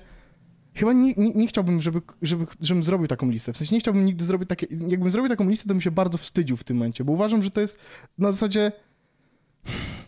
chyba 0.73 0.93
nie, 0.93 1.13
nie, 1.17 1.33
nie, 1.33 1.47
chciałbym, 1.47 1.81
żeby, 1.81 2.01
żeby, 2.21 2.47
żebym 2.61 2.83
zrobił 2.83 3.07
taką 3.07 3.29
listę. 3.29 3.53
W 3.53 3.57
sensie 3.57 3.75
nie 3.75 3.79
chciałbym 3.79 4.05
nigdy 4.05 4.25
zrobić 4.25 4.49
takiej, 4.49 4.69
jakbym 4.87 5.11
zrobił 5.11 5.29
taką 5.29 5.49
listę, 5.49 5.67
to 5.67 5.73
bym 5.73 5.81
się 5.81 5.91
bardzo 5.91 6.17
wstydził 6.17 6.57
w 6.57 6.63
tym 6.63 6.77
momencie, 6.77 7.03
bo 7.03 7.13
uważam, 7.13 7.43
że 7.43 7.51
to 7.51 7.61
jest 7.61 7.77
na 8.17 8.31
zasadzie 8.31 8.71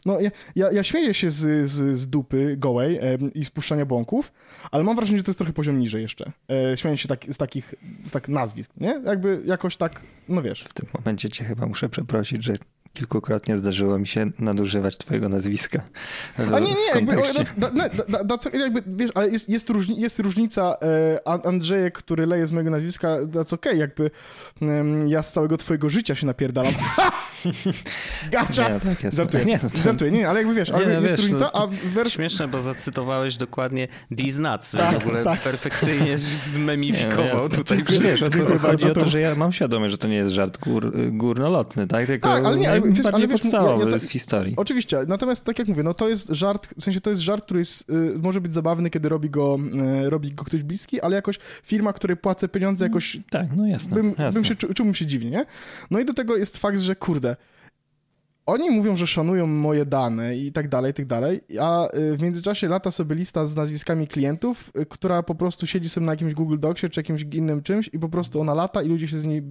no, 0.06 0.20
ja, 0.20 0.32
ja, 0.56 0.72
ja 0.72 0.84
śmieję 0.84 1.14
się 1.14 1.30
z, 1.30 1.70
z, 1.70 1.98
z 1.98 2.08
dupy 2.08 2.58
gołej 2.58 2.98
e, 2.98 3.18
i 3.36 3.46
spuszczania 3.46 3.86
bąków, 3.86 4.34
ale 4.72 4.84
mam 4.84 4.96
wrażenie, 4.96 5.18
że 5.18 5.24
to 5.24 5.30
jest 5.30 5.38
trochę 5.38 5.54
poziom 5.54 5.80
niżej 5.80 6.02
jeszcze. 6.02 6.32
E, 6.72 6.78
śmieję 6.78 6.98
się 6.98 7.08
tak, 7.08 7.26
z 7.30 7.38
takich 7.38 7.76
z 8.04 8.12
tak 8.12 8.30
nazwisk, 8.30 8.72
nie? 8.78 9.02
Jakby 9.06 9.42
jakoś 9.46 9.78
tak, 9.78 10.02
no 10.30 10.42
wiesz. 10.42 10.64
W 10.64 10.74
tym 10.74 10.88
momencie 10.94 11.30
cię 11.30 11.44
chyba 11.44 11.66
muszę 11.66 11.90
przeprosić, 11.90 12.44
że 12.44 12.56
kilkukrotnie 12.94 13.58
zdarzyło 13.58 14.00
mi 14.00 14.08
się 14.08 14.26
nadużywać 14.40 14.98
twojego 14.98 15.30
nazwiska. 15.30 15.82
A 16.54 16.60
nie, 16.60 16.74
nie, 16.74 16.86
jakby, 16.96 17.16
da, 17.58 17.70
da, 18.10 18.24
da, 18.24 18.38
jakby, 18.60 18.84
wiesz, 18.88 19.12
ale 19.16 19.30
jest, 19.30 19.50
jest, 19.50 19.70
różni, 19.70 20.02
jest 20.02 20.20
różnica 20.20 20.76
e, 20.82 21.46
Andrzejek, 21.46 21.98
który 21.98 22.26
leje 22.26 22.48
z 22.48 22.52
mojego 22.52 22.72
nazwiska, 22.72 23.08
that's 23.08 23.54
okej, 23.54 23.74
okay, 23.74 23.78
jakby 23.78 24.12
ja 25.08 25.24
z 25.24 25.32
całego 25.32 25.58
twojego 25.58 25.90
życia 25.90 26.16
się 26.16 26.26
napierdalam. 26.26 26.74
Gacza! 28.32 28.70
Nie, 28.70 28.80
tak 28.80 29.04
jest. 29.04 29.18
Żartuję, 29.18 29.46
nie, 29.46 29.60
no 29.64 29.70
to... 29.70 29.84
żartuję, 29.84 30.12
nie, 30.12 30.30
ale 30.30 30.40
jakby 30.40 30.56
wiesz, 30.56 30.72
ale 30.72 30.86
nie, 30.86 30.94
no 30.94 31.02
jest 31.02 31.16
wiesz, 31.16 31.22
różnica, 31.22 31.52
a 31.54 31.68
wers... 31.68 32.14
Śmieszne, 32.14 32.48
bo 32.48 32.62
zacytowałeś 32.62 33.38
dokładnie 33.38 33.88
These 34.18 34.42
Nuts, 34.42 34.72
tak, 34.72 35.00
w 35.00 35.06
ogóle 35.06 35.24
tak. 35.24 35.40
perfekcyjnie 35.40 36.18
zmemifikował 36.18 37.26
nie, 37.26 37.34
no 37.34 37.50
tutaj 37.50 37.84
wszystko. 37.84 38.08
Wiesz, 38.08 38.22
o 38.24 38.30
to 38.30 38.60
chodzi 38.60 38.92
o 38.92 38.94
to, 38.94 39.10
że 39.10 39.20
ja 39.20 39.36
mam 39.36 39.52
świadomość, 39.52 39.92
że 39.92 39.98
to 39.98 40.08
nie 40.08 40.16
jest 40.16 40.32
żart 40.32 40.60
gór, 40.60 40.92
górnolotny, 41.12 41.88
tak? 41.88 42.06
Tylko 42.06 42.30
tak, 42.30 42.46
ale 42.46 42.58
nie, 42.58 42.72
ale 42.72 42.82
wiesz, 42.82 43.06
ale 43.14 43.28
wiesz, 43.28 43.42
podstawowy 43.42 43.86
ja, 43.86 43.92
ja, 43.92 44.00
z 44.00 44.10
historii. 44.10 44.54
Oczywiście, 44.58 45.00
natomiast 45.08 45.46
tak 45.46 45.60
jak 45.60 45.68
mówię, 45.68 45.84
no 45.84 45.94
to 45.94 46.10
jest 46.10 46.30
żart, 46.30 46.68
w 46.78 46.84
sensie 46.84 47.02
to 47.02 47.10
jest 47.10 47.22
żart, 47.22 47.46
który 47.46 47.60
jest, 47.60 47.90
y, 47.90 48.20
może 48.20 48.42
być 48.42 48.54
zabawny, 48.54 48.90
kiedy 48.90 49.10
robi 49.10 49.30
go, 49.30 49.58
y, 50.06 50.10
robi 50.10 50.32
go 50.32 50.44
ktoś 50.44 50.64
bliski, 50.64 51.02
ale 51.02 51.16
jakoś 51.16 51.40
firma, 51.64 51.94
której 51.94 52.18
płacę 52.18 52.48
pieniądze 52.48 52.86
jakoś... 52.86 53.18
Tak, 53.30 53.48
no 53.56 53.68
jasne. 53.68 53.96
Bym, 53.96 54.10
jasne. 54.10 54.32
bym 54.32 54.44
się, 54.44 54.56
czułbym 54.56 54.96
się 54.96 55.06
dziwnie, 55.06 55.32
nie? 55.32 55.46
No 55.92 56.00
i 56.00 56.06
do 56.06 56.14
tego 56.14 56.38
jest 56.38 56.58
fakt, 56.58 56.80
że 56.80 56.96
kurde, 56.96 57.33
oni 58.46 58.70
mówią, 58.70 58.96
że 58.96 59.08
szanują 59.08 59.48
moje 59.48 59.86
dane 59.86 60.38
i 60.38 60.52
tak 60.52 60.70
dalej, 60.70 60.92
i 60.92 60.94
tak 60.94 61.06
dalej, 61.06 61.42
a 61.62 61.88
y, 61.98 62.18
w 62.18 62.22
międzyczasie 62.22 62.68
lata 62.68 62.92
sobie 62.92 63.16
lista 63.16 63.46
z 63.46 63.56
nazwiskami 63.56 64.08
klientów, 64.08 64.72
y, 64.80 64.86
która 64.86 65.24
po 65.24 65.36
prostu 65.36 65.68
siedzi 65.68 65.90
sobie 65.90 66.06
na 66.06 66.12
jakimś 66.12 66.34
Google 66.34 66.60
Docsie 66.60 66.90
czy 66.90 67.00
jakimś 67.00 67.22
innym 67.22 67.64
czymś 67.64 67.90
i 67.94 68.00
po 68.00 68.10
prostu 68.10 68.42
ona 68.42 68.54
lata 68.54 68.84
i 68.84 68.88
ludzie 68.88 69.08
się 69.08 69.18
z 69.18 69.26
niej 69.26 69.44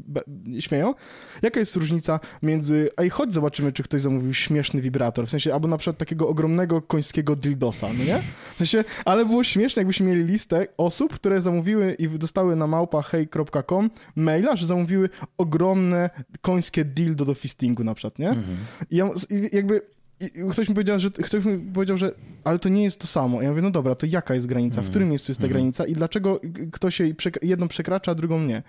śmieją. 0.60 0.94
Jaka 1.42 1.60
jest 1.60 1.76
różnica 1.76 2.20
między, 2.42 2.88
ej, 2.96 3.10
chodź 3.10 3.32
zobaczymy, 3.32 3.72
czy 3.72 3.82
ktoś 3.82 4.00
zamówił 4.00 4.34
śmieszny 4.34 4.80
wibrator, 4.80 5.26
w 5.26 5.30
sensie, 5.30 5.54
albo 5.54 5.68
na 5.68 5.78
przykład 5.78 5.98
takiego 5.98 6.28
ogromnego 6.28 6.82
końskiego 6.82 7.36
dildosa, 7.36 7.88
no 7.98 8.04
nie? 8.04 8.22
W 8.54 8.58
sensie, 8.58 8.84
ale 9.04 9.24
było 9.24 9.44
śmieszne, 9.44 9.80
jakbyśmy 9.80 10.06
mieli 10.06 10.24
listę 10.24 10.66
osób, 10.76 11.14
które 11.14 11.42
zamówiły 11.42 11.94
i 11.94 12.08
dostały 12.08 12.56
na 12.56 12.66
małpa 12.66 13.02
hej.com 13.02 13.90
maila, 14.16 14.56
że 14.56 14.66
zamówiły 14.66 15.08
ogromne 15.38 16.10
końskie 16.40 16.84
dildo 16.84 17.24
do 17.24 17.34
fistingu 17.34 17.84
na 17.84 17.94
przykład, 17.94 18.18
nie? 18.18 18.28
Mhm. 18.28 18.56
I 18.90 18.96
ja, 18.96 19.10
jakby 19.52 19.82
i 20.20 20.50
ktoś 20.50 20.68
mi 20.68 20.74
powiedział, 20.74 20.98
że 20.98 21.10
ktoś 21.10 21.44
mi 21.44 21.58
powiedział, 21.58 21.96
że 21.96 22.14
ale 22.44 22.58
to 22.58 22.68
nie 22.68 22.82
jest 22.82 23.00
to 23.00 23.06
samo. 23.06 23.42
Ja 23.42 23.50
mówię, 23.50 23.62
no 23.62 23.70
dobra, 23.70 23.94
to 23.94 24.06
jaka 24.06 24.34
jest 24.34 24.46
granica? 24.46 24.74
W 24.74 24.78
mhm. 24.78 24.90
którym 24.90 25.08
miejscu 25.08 25.30
jest 25.30 25.40
ta 25.40 25.46
mm. 25.46 25.52
granica 25.52 25.86
i 25.86 25.92
dlaczego 25.92 26.40
ktoś 26.72 27.00
jej 27.00 27.14
jedną 27.42 27.68
przekracza, 27.68 28.12
a 28.12 28.14
drugą 28.14 28.40
nie? 28.40 28.62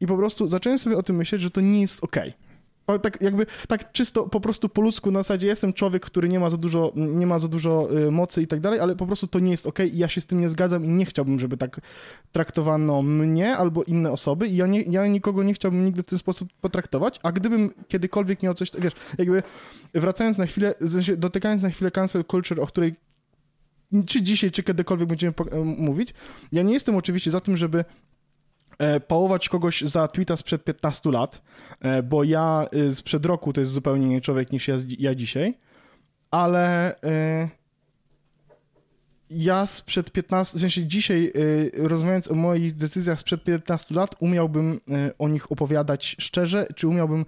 I 0.00 0.06
po 0.06 0.16
prostu 0.16 0.48
zacząłem 0.48 0.78
sobie 0.78 0.96
o 0.96 1.02
tym 1.02 1.16
myśleć, 1.16 1.42
że 1.42 1.50
to 1.50 1.60
nie 1.60 1.80
jest 1.80 2.04
okej. 2.04 2.28
Okay 2.28 2.47
tak 3.02 3.22
jakby, 3.22 3.46
tak 3.68 3.92
czysto 3.92 4.28
po 4.28 4.40
prostu 4.40 4.68
po 4.68 4.82
ludzku 4.82 5.10
na 5.10 5.20
zasadzie 5.20 5.46
jestem 5.46 5.72
człowiek, 5.72 6.06
który 6.06 6.28
nie 6.28 6.40
ma 6.40 6.50
za 6.50 6.56
dużo, 6.56 6.92
nie 6.96 7.26
ma 7.26 7.38
za 7.38 7.48
dużo 7.48 7.88
y, 8.06 8.10
mocy 8.10 8.42
i 8.42 8.46
tak 8.46 8.60
dalej, 8.60 8.80
ale 8.80 8.96
po 8.96 9.06
prostu 9.06 9.26
to 9.26 9.38
nie 9.38 9.50
jest 9.50 9.66
ok 9.66 9.78
i 9.92 9.98
ja 9.98 10.08
się 10.08 10.20
z 10.20 10.26
tym 10.26 10.40
nie 10.40 10.48
zgadzam 10.48 10.84
i 10.84 10.88
nie 10.88 11.04
chciałbym, 11.04 11.40
żeby 11.40 11.56
tak 11.56 11.80
traktowano 12.32 13.02
mnie 13.02 13.56
albo 13.56 13.82
inne 13.82 14.10
osoby 14.10 14.48
i 14.48 14.56
ja, 14.56 14.66
nie, 14.66 14.82
ja 14.82 15.06
nikogo 15.06 15.42
nie 15.42 15.54
chciałbym 15.54 15.84
nigdy 15.84 16.02
w 16.02 16.06
ten 16.06 16.18
sposób 16.18 16.48
potraktować, 16.60 17.20
a 17.22 17.32
gdybym 17.32 17.70
kiedykolwiek 17.88 18.42
miał 18.42 18.54
coś, 18.54 18.70
wiesz, 18.78 18.92
jakby 19.18 19.42
wracając 19.94 20.38
na 20.38 20.46
chwilę, 20.46 20.74
dotykając 21.16 21.62
na 21.62 21.70
chwilę 21.70 21.90
cancel 21.90 22.24
culture, 22.24 22.60
o 22.60 22.66
której 22.66 22.94
czy 24.06 24.22
dzisiaj, 24.22 24.50
czy 24.50 24.62
kiedykolwiek 24.62 25.08
będziemy 25.08 25.34
mówić, 25.64 26.14
ja 26.52 26.62
nie 26.62 26.72
jestem 26.72 26.96
oczywiście 26.96 27.30
za 27.30 27.40
tym, 27.40 27.56
żeby 27.56 27.84
pałować 29.08 29.48
kogoś 29.48 29.80
za 29.80 30.08
tweeta 30.08 30.36
sprzed 30.36 30.64
15 30.64 31.10
lat, 31.10 31.42
e, 31.80 32.02
bo 32.02 32.24
ja 32.24 32.66
y, 32.74 32.94
sprzed 32.94 33.26
roku 33.26 33.52
to 33.52 33.60
jest 33.60 33.72
zupełnie 33.72 34.06
inny 34.06 34.20
człowiek 34.20 34.52
niż 34.52 34.68
ja, 34.68 34.76
ja 34.98 35.14
dzisiaj, 35.14 35.54
ale 36.30 36.96
e, 37.02 37.48
ja 39.30 39.66
sprzed 39.66 40.10
15, 40.10 40.58
w 40.58 40.60
sensie 40.60 40.86
dzisiaj 40.86 41.32
rozmawiając 41.76 42.30
o 42.30 42.34
moich 42.34 42.74
decyzjach 42.74 43.20
sprzed 43.20 43.44
15 43.44 43.94
lat, 43.94 44.14
umiałbym 44.20 44.80
o 45.18 45.28
nich 45.28 45.52
opowiadać 45.52 46.16
szczerze, 46.18 46.66
czy 46.76 46.88
umiałbym 46.88 47.24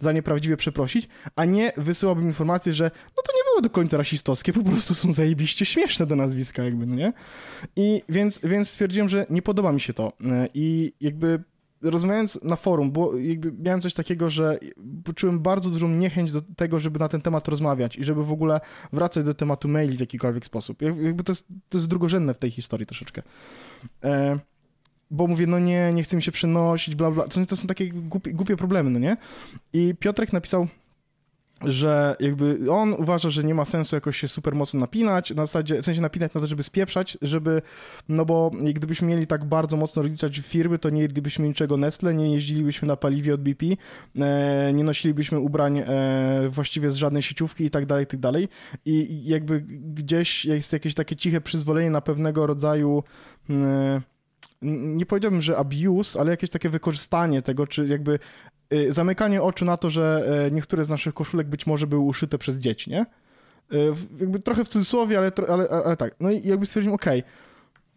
za 0.00 0.12
nieprawdziwie 0.12 0.56
przeprosić, 0.56 1.08
a 1.36 1.44
nie 1.44 1.72
wysyłałbym 1.76 2.26
informację, 2.26 2.72
że 2.72 2.84
no 2.84 3.22
to 3.22 3.32
nie 3.36 3.44
było 3.50 3.60
do 3.60 3.70
końca 3.70 3.96
rasistowskie, 3.96 4.52
po 4.52 4.62
prostu 4.62 4.94
są 4.94 5.12
zajebiście 5.12 5.66
śmieszne 5.66 6.06
te 6.06 6.16
nazwiska 6.16 6.62
jakby, 6.62 6.86
no 6.86 6.94
nie? 6.94 7.12
I 7.76 8.02
więc, 8.08 8.40
więc 8.44 8.68
stwierdziłem, 8.68 9.08
że 9.08 9.26
nie 9.30 9.42
podoba 9.42 9.72
mi 9.72 9.80
się 9.80 9.92
to 9.92 10.12
e, 10.24 10.48
i 10.54 10.92
jakby 11.00 11.44
rozmawiając 11.90 12.42
na 12.42 12.56
forum, 12.56 12.92
jakby 13.16 13.52
miałem 13.52 13.80
coś 13.80 13.94
takiego, 13.94 14.30
że 14.30 14.58
poczułem 15.04 15.40
bardzo 15.40 15.70
dużą 15.70 15.88
niechęć 15.88 16.32
do 16.32 16.40
tego, 16.56 16.80
żeby 16.80 16.98
na 16.98 17.08
ten 17.08 17.20
temat 17.20 17.48
rozmawiać 17.48 17.96
i 17.96 18.04
żeby 18.04 18.24
w 18.24 18.32
ogóle 18.32 18.60
wracać 18.92 19.24
do 19.24 19.34
tematu 19.34 19.68
maili 19.68 19.96
w 19.96 20.00
jakikolwiek 20.00 20.46
sposób. 20.46 20.82
Jakby 20.82 21.24
to 21.24 21.32
jest, 21.32 21.48
to 21.68 21.78
jest 21.78 21.88
drugorzędne 21.88 22.34
w 22.34 22.38
tej 22.38 22.50
historii 22.50 22.86
troszeczkę. 22.86 23.22
E 24.04 24.38
bo 25.10 25.26
mówię, 25.26 25.46
no 25.46 25.58
nie, 25.58 25.92
nie 25.92 26.02
chcę 26.02 26.16
mi 26.16 26.22
się 26.22 26.32
przenosić, 26.32 26.94
bla, 26.94 27.10
bla. 27.10 27.28
To, 27.28 27.46
to 27.46 27.56
są 27.56 27.66
takie 27.66 27.88
głupie, 27.88 28.32
głupie 28.32 28.56
problemy, 28.56 28.90
no 28.90 28.98
nie? 28.98 29.16
I 29.72 29.94
Piotrek 30.00 30.32
napisał 30.32 30.68
że 31.66 32.16
jakby 32.20 32.58
on 32.70 32.92
uważa, 32.92 33.30
że 33.30 33.44
nie 33.44 33.54
ma 33.54 33.64
sensu 33.64 33.96
jakoś 33.96 34.16
się 34.16 34.28
super 34.28 34.54
mocno 34.54 34.80
napinać, 34.80 35.30
na 35.30 35.46
zasadzie, 35.46 35.82
w 35.82 35.84
sensie 35.84 36.00
napinać 36.00 36.34
na 36.34 36.40
to, 36.40 36.46
żeby 36.46 36.62
spieprzać, 36.62 37.18
żeby, 37.22 37.62
no 38.08 38.24
bo 38.24 38.50
gdybyśmy 38.74 39.08
mieli 39.08 39.26
tak 39.26 39.44
bardzo 39.44 39.76
mocno 39.76 40.02
rozliczać 40.02 40.38
firmy, 40.38 40.78
to 40.78 40.90
nie 40.90 41.02
jedlibyśmy 41.02 41.48
niczego 41.48 41.76
Nestle, 41.76 42.14
nie 42.14 42.32
jeździlibyśmy 42.34 42.88
na 42.88 42.96
paliwie 42.96 43.34
od 43.34 43.42
BP, 43.42 43.66
e, 44.16 44.72
nie 44.72 44.84
nosilibyśmy 44.84 45.38
ubrań 45.38 45.78
e, 45.78 45.84
właściwie 46.48 46.90
z 46.90 46.94
żadnej 46.94 47.22
sieciówki 47.22 47.64
i 47.64 47.70
tak 47.70 47.86
dalej, 47.86 48.04
i 48.04 48.06
tak 48.06 48.20
dalej. 48.20 48.48
I 48.84 49.20
jakby 49.24 49.60
gdzieś 49.94 50.44
jest 50.44 50.72
jakieś 50.72 50.94
takie 50.94 51.16
ciche 51.16 51.40
przyzwolenie 51.40 51.90
na 51.90 52.00
pewnego 52.00 52.46
rodzaju 52.46 53.02
e, 53.50 54.13
nie 54.64 55.06
powiedziałbym, 55.06 55.40
że 55.40 55.56
abuse, 55.56 56.20
ale 56.20 56.30
jakieś 56.30 56.50
takie 56.50 56.68
wykorzystanie 56.68 57.42
tego, 57.42 57.66
czy 57.66 57.86
jakby 57.86 58.18
y, 58.72 58.92
zamykanie 58.92 59.42
oczu 59.42 59.64
na 59.64 59.76
to, 59.76 59.90
że 59.90 60.24
e, 60.46 60.50
niektóre 60.50 60.84
z 60.84 60.88
naszych 60.88 61.14
koszulek 61.14 61.48
być 61.48 61.66
może 61.66 61.86
były 61.86 62.02
uszyte 62.02 62.38
przez 62.38 62.58
dzieci, 62.58 62.90
nie? 62.90 63.06
Y, 63.72 63.92
jakby 64.20 64.38
trochę 64.38 64.64
w 64.64 64.68
cudzysłowie, 64.68 65.18
ale, 65.18 65.32
ale, 65.48 65.68
ale 65.84 65.96
tak. 65.96 66.14
No 66.20 66.30
i 66.30 66.48
jakby 66.48 66.66
stwierdziłem, 66.66 66.94
okej, 66.94 67.20
okay. 67.20 67.32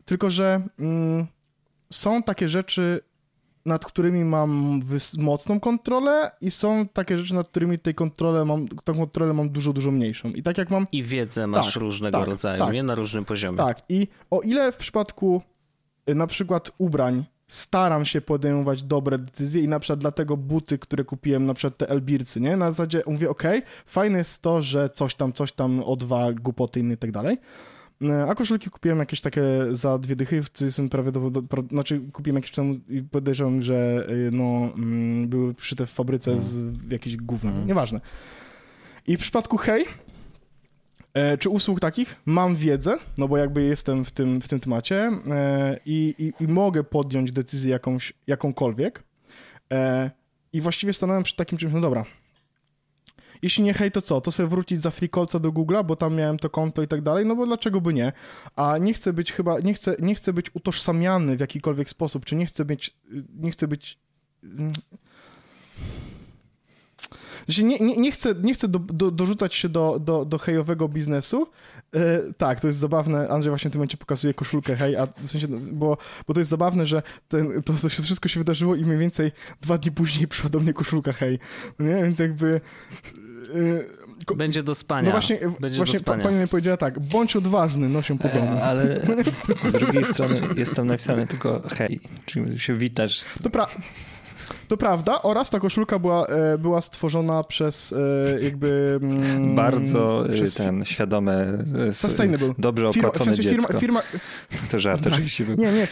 tylko 0.05 0.29
że 0.29 0.67
mm, 0.79 1.27
są 1.89 2.23
takie 2.23 2.49
rzeczy, 2.49 3.01
nad 3.65 3.85
którymi 3.85 4.25
mam 4.25 4.81
mocną 5.17 5.59
kontrolę 5.59 6.31
i 6.41 6.51
są 6.51 6.87
takie 6.87 7.17
rzeczy, 7.17 7.35
nad 7.35 7.47
którymi 7.47 7.79
tej 7.79 7.95
kontrolę 7.95 8.45
mam, 8.45 8.67
tą 8.67 8.95
kontrolę 8.95 9.33
mam 9.33 9.49
dużo, 9.49 9.73
dużo 9.73 9.91
mniejszą. 9.91 10.29
I 10.29 10.43
tak 10.43 10.57
jak 10.57 10.69
mam... 10.69 10.87
I 10.91 11.03
wiedzę 11.03 11.47
masz 11.47 11.73
tak, 11.73 11.81
różnego 11.81 12.19
tak, 12.19 12.27
rodzaju, 12.27 12.59
tak, 12.59 12.73
nie? 12.73 12.83
Na 12.83 12.95
różnym 12.95 13.25
poziomie. 13.25 13.57
Tak. 13.57 13.81
I 13.89 14.07
o 14.31 14.41
ile 14.41 14.71
w 14.71 14.77
przypadku 14.77 15.41
na 16.15 16.27
przykład 16.27 16.71
ubrań 16.77 17.25
staram 17.47 18.05
się 18.05 18.21
podejmować 18.21 18.83
dobre 18.83 19.17
decyzje 19.17 19.63
i 19.63 19.67
na 19.67 19.79
przykład 19.79 19.99
dlatego 19.99 20.37
buty, 20.37 20.77
które 20.77 21.03
kupiłem, 21.03 21.45
na 21.45 21.53
przykład 21.53 21.77
te 21.77 21.89
Elbircy, 21.89 22.41
nie? 22.41 22.57
Na 22.57 22.71
zasadzie 22.71 23.03
mówię, 23.07 23.29
ok, 23.29 23.43
fajne 23.85 24.17
jest 24.17 24.41
to, 24.41 24.61
że 24.61 24.89
coś 24.89 25.15
tam, 25.15 25.33
coś 25.33 25.51
tam, 25.51 25.83
o 25.83 25.95
dwa 25.95 26.33
głupoty 26.33 26.79
inne 26.79 26.93
i 26.93 26.97
tak 26.97 27.11
dalej. 27.11 27.37
E, 28.01 28.25
a 28.29 28.35
koszulki 28.35 28.69
kupiłem 28.69 28.99
jakieś 28.99 29.21
takie 29.21 29.43
za 29.71 29.97
dwie 29.97 30.15
dychy, 30.15 30.43
w 30.43 30.61
jestem 30.61 30.89
prawie 30.89 31.11
do, 31.11 31.29
do, 31.29 31.41
do, 31.41 31.63
znaczy 31.71 32.01
kupiłem 32.13 32.35
jakieś 32.35 32.51
tam 32.51 32.73
i 32.89 33.03
podejrzewam, 33.03 33.61
że 33.61 34.07
e, 34.09 34.31
no, 34.31 34.73
mm, 34.75 35.27
były 35.27 35.55
szyte 35.59 35.85
w 35.85 35.91
fabryce 35.91 36.41
z 36.41 36.65
jakiejś 36.91 37.17
gówna, 37.17 37.51
mm. 37.51 37.67
nieważne. 37.67 37.99
I 39.07 39.17
w 39.17 39.19
przypadku 39.19 39.57
Hej, 39.57 39.85
czy 41.39 41.49
usług 41.49 41.79
takich? 41.79 42.15
Mam 42.25 42.55
wiedzę, 42.55 42.97
no 43.17 43.27
bo 43.27 43.37
jakby 43.37 43.63
jestem 43.63 44.05
w 44.05 44.11
tym, 44.11 44.41
w 44.41 44.47
tym 44.47 44.59
temacie 44.59 45.11
e, 45.27 45.79
i, 45.85 46.15
i, 46.17 46.43
i 46.43 46.47
mogę 46.47 46.83
podjąć 46.83 47.31
decyzję 47.31 47.71
jakąś, 47.71 48.13
jakąkolwiek. 48.27 49.03
E, 49.73 50.11
I 50.53 50.61
właściwie 50.61 50.93
stanąłem 50.93 51.23
przed 51.23 51.37
takim 51.37 51.57
czymś, 51.57 51.73
no 51.73 51.81
dobra, 51.81 52.05
jeśli 53.41 53.63
nie 53.63 53.73
hej, 53.73 53.91
to 53.91 54.01
co? 54.01 54.21
To 54.21 54.31
sobie 54.31 54.49
wrócić 54.49 54.81
za 54.81 54.91
frikolca 54.91 55.39
do 55.39 55.51
Google'a, 55.51 55.85
bo 55.85 55.95
tam 55.95 56.15
miałem 56.15 56.39
to 56.39 56.49
konto 56.49 56.81
i 56.81 56.87
tak 56.87 57.01
dalej, 57.01 57.25
no 57.25 57.35
bo 57.35 57.45
dlaczego 57.45 57.81
by 57.81 57.93
nie? 57.93 58.11
A 58.55 58.77
nie 58.77 58.93
chcę 58.93 59.13
być 59.13 59.33
chyba, 59.33 59.59
nie 59.59 59.73
chcę, 59.73 59.95
nie 59.99 60.15
chcę 60.15 60.33
być 60.33 60.55
utożsamiany 60.55 61.37
w 61.37 61.39
jakikolwiek 61.39 61.89
sposób, 61.89 62.25
czy 62.25 62.35
nie 62.35 62.45
chcę 62.45 62.65
być, 62.65 62.97
nie 63.35 63.51
chcę 63.51 63.67
być 63.67 63.99
mm, 64.43 64.73
znaczy 67.47 67.63
nie, 67.63 67.79
nie, 67.79 67.97
nie, 67.97 68.11
chcę, 68.11 68.35
nie 68.41 68.53
chcę 68.53 68.67
do, 68.67 68.79
do, 68.79 69.11
dorzucać 69.11 69.55
się 69.55 69.69
do, 69.69 69.99
do, 69.99 70.25
do 70.25 70.37
hejowego 70.37 70.87
biznesu. 70.87 71.47
E, 71.95 72.33
tak, 72.37 72.61
to 72.61 72.67
jest 72.67 72.79
zabawne. 72.79 73.29
Andrzej 73.29 73.51
właśnie 73.51 73.69
w 73.69 73.73
tym 73.73 73.79
momencie 73.79 73.97
pokazuje 73.97 74.33
koszulkę 74.33 74.75
hej, 74.75 74.95
a 74.95 75.07
w 75.17 75.27
sensie, 75.27 75.47
bo, 75.71 75.97
bo 76.27 76.33
to 76.33 76.39
jest 76.39 76.49
zabawne, 76.49 76.85
że 76.85 77.01
ten, 77.27 77.63
to, 77.63 77.73
to 77.73 77.89
się 77.89 78.03
wszystko 78.03 78.29
się 78.29 78.39
wydarzyło 78.39 78.75
i 78.75 78.85
mniej 78.85 78.97
więcej 78.97 79.31
dwa 79.61 79.77
dni 79.77 79.91
później 79.91 80.27
przyszła 80.27 80.49
do 80.49 80.59
mnie 80.59 80.73
koszulka 80.73 81.13
hej. 81.13 81.39
No 81.79 81.85
nie? 81.85 82.03
Więc 82.03 82.19
jakby... 82.19 82.61
E, 84.29 84.35
będzie 84.35 84.63
do 84.63 84.75
spania. 84.75 85.05
No 85.05 85.11
właśnie, 85.11 85.39
Będzie 85.59 85.77
właśnie 85.77 85.99
spania. 85.99 86.23
pani 86.23 86.35
mi 86.37 86.47
powiedziała 86.47 86.77
tak, 86.77 86.99
bądź 86.99 87.35
odważny, 87.35 87.89
noszę 87.89 88.17
po 88.17 88.29
domu. 88.29 88.51
E, 88.51 88.63
ale 88.63 88.99
z 89.71 89.71
drugiej 89.71 90.05
strony 90.05 90.41
jest 90.57 90.73
tam 90.73 90.87
napisane 90.87 91.27
tylko 91.27 91.61
hej, 91.69 91.99
czyli 92.25 92.59
się 92.59 92.75
witasz. 92.75 93.19
Z... 93.19 93.43
To, 93.43 93.49
pra 93.49 93.67
to 94.67 94.77
prawda, 94.77 95.21
oraz 95.21 95.49
ta 95.49 95.59
koszulka 95.59 95.99
była, 95.99 96.25
e, 96.25 96.57
była 96.57 96.81
stworzona 96.81 97.43
przez 97.43 97.93
e, 97.93 98.41
jakby... 98.43 98.99
Mm, 99.01 99.55
Bardzo 99.55 100.25
e, 100.25 100.29
przez 100.29 100.53
ten 100.53 100.85
świadome, 100.85 101.63
sustainable. 101.91 102.53
dobrze 102.57 102.89
opłacone 102.89 103.33
firma, 103.33 103.51
dziecko. 103.51 103.79
Firma, 103.79 104.01
to 104.71 104.79
żart 104.79 105.03
tak. 105.03 105.13
oczywiście. 105.13 105.45
Nie, 105.57 105.71
nie, 105.71 105.87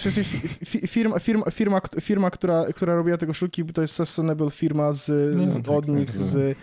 firma, 0.87 1.19
firma, 1.19 1.51
firma, 1.51 1.81
firma 2.01 2.31
która, 2.31 2.65
która 2.75 2.95
robiła 2.95 3.17
te 3.17 3.27
koszulki, 3.27 3.65
to 3.65 3.81
jest 3.81 3.93
sustainable 3.93 4.51
firma 4.51 4.93
z, 4.93 5.05
z 5.05 5.67
no, 5.67 5.75
od 5.75 5.85
tak, 5.85 5.95
nich, 5.95 6.07
tak, 6.07 6.17
z 6.17 6.57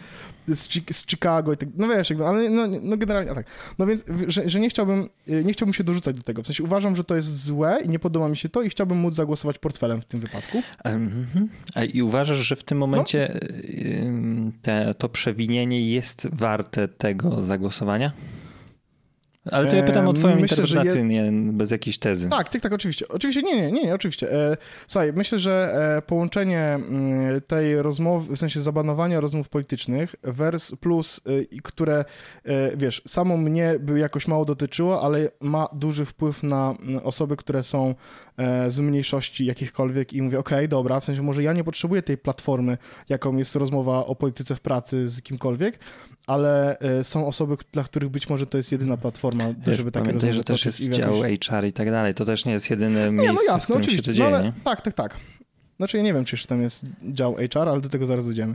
z, 0.48 0.68
z 0.90 1.06
Chicago 1.06 1.52
i 1.52 1.56
tak, 1.56 1.68
no 1.76 1.88
wiesz, 1.88 2.12
ale 2.26 2.50
no, 2.50 2.66
no 2.82 2.96
generalnie 2.96 3.34
tak. 3.34 3.46
No 3.78 3.86
więc, 3.86 4.04
że, 4.26 4.48
że, 4.48 4.60
nie, 4.60 4.68
chciałbym, 4.68 5.08
y, 5.28 5.44
nie 5.44 5.52
chciałbym 5.52 5.74
się 5.74 5.84
dorzucać 5.84 6.16
do 6.16 6.22
tego, 6.22 6.42
w 6.42 6.46
sensie 6.46 6.64
uważam, 6.64 6.96
że 6.96 7.04
to 7.04 7.16
jest 7.16 7.44
złe 7.44 7.80
i 7.84 7.88
nie 7.88 7.98
podoba 7.98 8.28
mi 8.28 8.36
się 8.36 8.48
to 8.48 8.62
i 8.62 8.70
chciałbym 8.70 8.98
móc 8.98 9.14
zagłosować 9.14 9.58
portfelem 9.58 10.00
w 10.00 10.04
tym 10.04 10.20
wypadku. 10.20 10.62
Mhm. 10.84 11.48
A 11.74 11.84
i 11.84 12.02
uważasz, 12.02 12.38
że 12.38 12.56
w 12.56 12.64
tym 12.64 12.78
momencie 12.78 13.40
no. 14.10 14.50
te, 14.62 14.94
to 14.94 15.08
przewinienie 15.08 15.90
jest 15.90 16.28
warte 16.32 16.88
tego 16.88 17.42
zagłosowania? 17.42 18.12
Ale 19.50 19.68
to 19.68 19.76
ja 19.76 19.82
pytam 19.82 20.08
o 20.08 20.12
twoją 20.12 20.36
myślę, 20.36 20.56
interpretację, 20.56 21.00
je... 21.00 21.06
nie 21.06 21.52
bez 21.52 21.70
jakiejś 21.70 21.98
tezy. 21.98 22.28
Tak, 22.28 22.48
tak, 22.48 22.62
tak, 22.62 22.72
oczywiście. 22.72 23.08
Oczywiście, 23.08 23.42
nie, 23.42 23.56
nie, 23.56 23.72
nie, 23.72 23.82
nie 23.82 23.94
oczywiście. 23.94 24.32
E, 24.32 24.56
słuchaj, 24.86 25.12
myślę, 25.12 25.38
że 25.38 25.74
e, 25.96 26.02
połączenie 26.02 26.60
mm, 26.60 27.40
tej 27.40 27.82
rozmowy, 27.82 28.36
w 28.36 28.38
sensie 28.38 28.60
zabanowania 28.60 29.20
rozmów 29.20 29.48
politycznych 29.48 30.14
vers 30.22 30.74
plus, 30.80 31.20
e, 31.26 31.60
które, 31.62 32.04
wiesz, 32.76 33.02
samo 33.06 33.36
mnie 33.36 33.74
by 33.80 33.98
jakoś 33.98 34.28
mało 34.28 34.44
dotyczyło, 34.44 35.02
ale 35.02 35.30
ma 35.40 35.68
duży 35.72 36.04
wpływ 36.04 36.42
na 36.42 36.74
osoby, 37.02 37.36
które 37.36 37.64
są 37.64 37.94
z 38.68 38.80
mniejszości 38.80 39.46
jakichkolwiek 39.46 40.12
i 40.12 40.22
mówię, 40.22 40.38
okej, 40.38 40.58
okay, 40.58 40.68
dobra, 40.68 41.00
w 41.00 41.04
sensie 41.04 41.22
może 41.22 41.42
ja 41.42 41.52
nie 41.52 41.64
potrzebuję 41.64 42.02
tej 42.02 42.18
platformy, 42.18 42.78
jaką 43.08 43.36
jest 43.36 43.56
rozmowa 43.56 44.06
o 44.06 44.14
polityce 44.14 44.56
w 44.56 44.60
pracy 44.60 45.08
z 45.08 45.22
kimkolwiek, 45.22 45.78
ale 46.26 46.78
są 47.02 47.26
osoby, 47.26 47.56
dla 47.72 47.84
których 47.84 48.10
być 48.10 48.28
może 48.28 48.46
to 48.46 48.56
jest 48.56 48.72
jedyna 48.72 48.96
platforma, 48.96 49.44
żeby 49.66 49.92
takie 49.92 50.06
Pamiętaj, 50.06 50.32
że 50.32 50.44
też 50.44 50.64
jest 50.64 50.80
dział 50.80 51.14
HR 51.22 51.64
i 51.66 51.72
tak 51.72 51.90
dalej. 51.90 52.14
To 52.14 52.24
też 52.24 52.44
nie 52.44 52.52
jest 52.52 52.70
jedyne 52.70 53.04
nie, 53.04 53.10
miejsce, 53.10 53.34
no 53.34 53.42
jasne, 53.42 53.60
w 53.60 53.62
którym 53.62 53.82
oczywiście. 53.82 53.96
się 53.96 54.02
to 54.02 54.12
dzieje, 54.12 54.30
no, 54.30 54.36
ale, 54.36 54.46
nie? 54.46 54.52
Tak, 54.64 54.80
tak, 54.80 54.94
tak. 54.94 55.16
Znaczy 55.76 55.96
ja 55.96 56.02
nie 56.02 56.14
wiem, 56.14 56.24
czy 56.24 56.36
jeszcze 56.36 56.48
tam 56.48 56.62
jest 56.62 56.84
dział 57.02 57.34
HR, 57.34 57.68
ale 57.68 57.80
do 57.80 57.88
tego 57.88 58.06
zaraz 58.06 58.24
dojdziemy. 58.24 58.54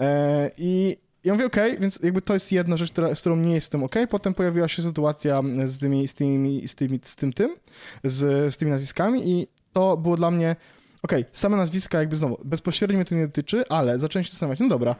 E, 0.00 0.50
I 0.58 0.96
ja 1.24 1.32
mówię, 1.32 1.46
OK, 1.46 1.56
więc 1.80 2.00
jakby 2.02 2.22
to 2.22 2.34
jest 2.34 2.52
jedna 2.52 2.76
rzecz, 2.76 2.92
która, 2.92 3.14
z 3.14 3.20
którą 3.20 3.36
nie 3.36 3.54
jestem 3.54 3.84
OK. 3.84 3.94
Potem 4.08 4.34
pojawiła 4.34 4.68
się 4.68 4.82
sytuacja 4.82 5.42
z 5.64 5.78
tymi, 5.78 6.08
z 6.08 6.14
tymi, 6.14 6.68
z 6.68 6.74
tymi, 6.74 7.00
z 7.02 7.16
tym, 7.16 7.32
tym, 7.32 7.56
z, 8.04 8.54
z 8.54 8.56
tymi 8.56 8.70
nazwiskami 8.70 9.30
i 9.30 9.46
to 9.72 9.96
było 9.96 10.16
dla 10.16 10.30
mnie, 10.30 10.56
OK, 11.02 11.12
same 11.32 11.56
nazwiska 11.56 11.98
jakby 11.98 12.16
znowu, 12.16 12.38
bezpośrednio 12.44 12.96
mnie 12.96 13.04
to 13.04 13.14
nie 13.14 13.26
dotyczy, 13.26 13.68
ale 13.68 13.98
zacząłem 13.98 14.24
się 14.24 14.30
zastanawiać, 14.30 14.60
no 14.60 14.68
dobra, 14.68 14.96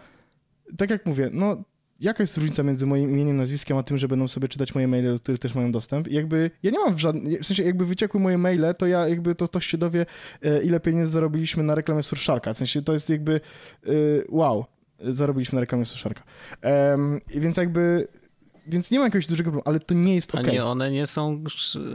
tak 0.78 0.90
jak 0.90 1.06
mówię, 1.06 1.30
no 1.32 1.64
jaka 2.00 2.22
jest 2.22 2.36
różnica 2.36 2.62
między 2.62 2.86
moim 2.86 3.10
imieniem, 3.10 3.36
nazwiskiem, 3.36 3.76
a 3.76 3.82
tym, 3.82 3.98
że 3.98 4.08
będą 4.08 4.28
sobie 4.28 4.48
czytać 4.48 4.74
moje 4.74 4.88
maile, 4.88 5.12
do 5.12 5.20
których 5.20 5.40
też 5.40 5.54
mają 5.54 5.72
dostęp. 5.72 6.08
I 6.08 6.14
jakby 6.14 6.50
ja 6.62 6.70
nie 6.70 6.78
mam 6.78 6.94
w 6.94 6.98
żadnym, 6.98 7.42
w 7.42 7.46
sensie 7.46 7.62
jakby 7.62 7.86
wyciekły 7.86 8.20
moje 8.20 8.38
maile, 8.38 8.74
to 8.78 8.86
ja 8.86 9.08
jakby 9.08 9.34
to 9.34 9.48
ktoś 9.48 9.66
się 9.66 9.78
dowie, 9.78 10.06
e, 10.42 10.62
ile 10.62 10.80
pieniędzy 10.80 11.10
zarobiliśmy 11.10 11.62
na 11.62 11.74
reklamie 11.74 12.02
Surszarka. 12.02 12.54
W 12.54 12.58
sensie 12.58 12.82
to 12.82 12.92
jest 12.92 13.10
jakby 13.10 13.40
e, 13.86 13.90
wow, 14.28 14.64
zarobiliśmy 15.00 15.56
na 15.56 15.60
reklamie 15.60 15.84
Surszarka. 15.84 16.22
Um, 16.62 17.20
więc 17.28 17.56
jakby 17.56 18.08
więc 18.66 18.90
nie 18.90 18.98
ma 18.98 19.04
jakiegoś 19.04 19.26
dużego 19.26 19.50
problemu, 19.50 19.62
ale 19.66 19.80
to 19.80 19.94
nie 19.94 20.14
jest 20.14 20.34
ok. 20.34 20.48
A 20.48 20.50
nie, 20.50 20.64
one 20.64 20.90
nie 20.90 21.06
są 21.06 21.44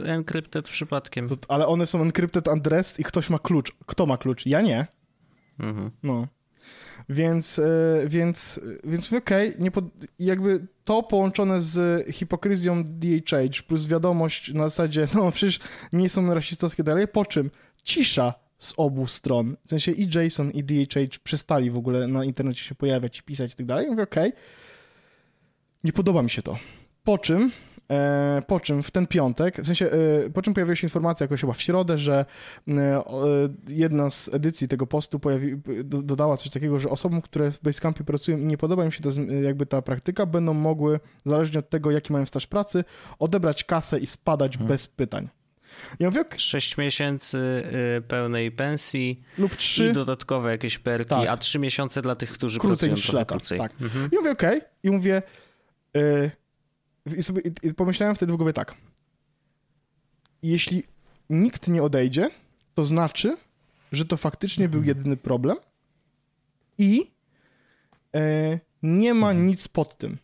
encrypted 0.04 0.68
przypadkiem. 0.68 1.28
To, 1.28 1.36
ale 1.48 1.66
one 1.66 1.86
są 1.86 2.02
encrypted 2.02 2.48
address 2.48 3.00
i 3.00 3.04
ktoś 3.04 3.30
ma 3.30 3.38
klucz. 3.38 3.72
Kto 3.86 4.06
ma 4.06 4.16
klucz? 4.16 4.46
Ja 4.46 4.60
nie. 4.60 4.86
Mhm. 5.58 5.90
No. 6.02 6.26
Więc, 7.08 7.58
e, 7.58 8.02
więc, 8.06 8.60
więc 8.84 9.12
okej, 9.12 9.56
okay, 9.56 9.70
pod... 9.70 9.84
jakby 10.18 10.66
to 10.84 11.02
połączone 11.02 11.62
z 11.62 12.06
hipokryzją 12.10 12.84
DHH 12.84 13.62
plus 13.66 13.86
wiadomość 13.86 14.54
na 14.54 14.62
zasadzie, 14.62 15.08
no 15.14 15.32
przecież 15.32 15.60
nie 15.92 16.08
są 16.08 16.34
rasistowskie 16.34 16.82
dalej, 16.82 17.08
po 17.08 17.26
czym 17.26 17.50
cisza 17.82 18.34
z 18.58 18.74
obu 18.76 19.06
stron. 19.06 19.56
W 19.66 19.70
sensie 19.70 19.92
i 19.92 20.08
Jason 20.14 20.50
i 20.50 20.64
DHH 20.64 21.18
przestali 21.24 21.70
w 21.70 21.78
ogóle 21.78 22.08
na 22.08 22.24
internecie 22.24 22.64
się 22.64 22.74
pojawiać, 22.74 23.22
pisać 23.22 23.52
i 23.52 23.56
tak 23.56 23.66
dalej. 23.66 23.86
Mówię, 23.86 24.02
okej, 24.02 24.28
okay, 24.28 24.42
nie 25.84 25.92
podoba 25.92 26.22
mi 26.22 26.30
się 26.30 26.42
to. 26.42 26.58
Po 27.04 27.18
czym 27.18 27.52
po 28.46 28.60
czym 28.60 28.82
w 28.82 28.90
ten 28.90 29.06
piątek, 29.06 29.60
w 29.62 29.66
sensie, 29.66 29.90
e, 30.26 30.30
po 30.30 30.42
czym 30.42 30.54
pojawiła 30.54 30.76
się 30.76 30.86
informacja 30.86 31.24
jakoś 31.24 31.40
chyba 31.40 31.52
w 31.52 31.62
środę, 31.62 31.98
że 31.98 32.24
e, 32.68 33.02
jedna 33.68 34.10
z 34.10 34.34
edycji 34.34 34.68
tego 34.68 34.86
postu 34.86 35.18
pojawi, 35.18 35.56
dodała 35.84 36.36
coś 36.36 36.50
takiego, 36.50 36.80
że 36.80 36.88
osobom, 36.88 37.22
które 37.22 37.50
w 37.50 37.62
Basecampie 37.62 38.04
pracują 38.04 38.38
i 38.38 38.44
nie 38.44 38.58
podoba 38.58 38.84
im 38.84 38.92
się 38.92 39.02
to, 39.02 39.10
jakby 39.42 39.66
ta 39.66 39.82
praktyka, 39.82 40.26
będą 40.26 40.54
mogły, 40.54 41.00
zależnie 41.24 41.58
od 41.58 41.70
tego, 41.70 41.90
jaki 41.90 42.12
mają 42.12 42.26
staż 42.26 42.46
pracy, 42.46 42.84
odebrać 43.18 43.64
kasę 43.64 43.98
i 43.98 44.06
spadać 44.06 44.52
hmm. 44.52 44.68
bez 44.68 44.86
pytań. 44.86 45.28
Ja 46.00 46.08
mówię, 46.08 46.24
6 46.36 46.78
miesięcy 46.78 47.62
pełnej 48.08 48.52
pensji 48.52 49.22
lub 49.38 49.56
3 49.56 49.88
i 49.88 49.92
dodatkowe 49.92 50.50
jakieś 50.50 50.78
perki, 50.78 51.08
tak. 51.08 51.28
a 51.28 51.36
3 51.36 51.58
miesiące 51.58 52.02
dla 52.02 52.16
tych, 52.16 52.32
którzy 52.32 52.58
krócej 52.58 52.88
pracują 52.88 53.04
trochę 53.04 53.18
lata. 53.18 53.34
krócej. 53.34 53.58
Tak. 53.58 53.72
Mhm. 53.80 54.08
I 54.12 54.16
mówię, 54.16 54.30
okej, 54.30 54.58
okay. 54.58 54.70
i 54.82 54.90
mówię, 54.90 55.22
i, 57.16 57.22
sobie, 57.22 57.42
i 57.62 57.74
pomyślałem 57.74 58.14
wtedy 58.14 58.32
w 58.32 58.36
głowie 58.36 58.52
tak. 58.52 58.74
Jeśli 60.42 60.82
nikt 61.30 61.68
nie 61.68 61.82
odejdzie, 61.82 62.30
to 62.74 62.86
znaczy, 62.86 63.36
że 63.92 64.04
to 64.04 64.16
faktycznie 64.16 64.68
był 64.68 64.80
mhm. 64.80 64.98
jedyny 64.98 65.16
problem 65.16 65.56
i 66.78 67.10
e, 68.14 68.60
nie 68.82 69.14
ma 69.14 69.30
mhm. 69.30 69.46
nic 69.46 69.68
pod 69.68 69.98
tym. 69.98 70.18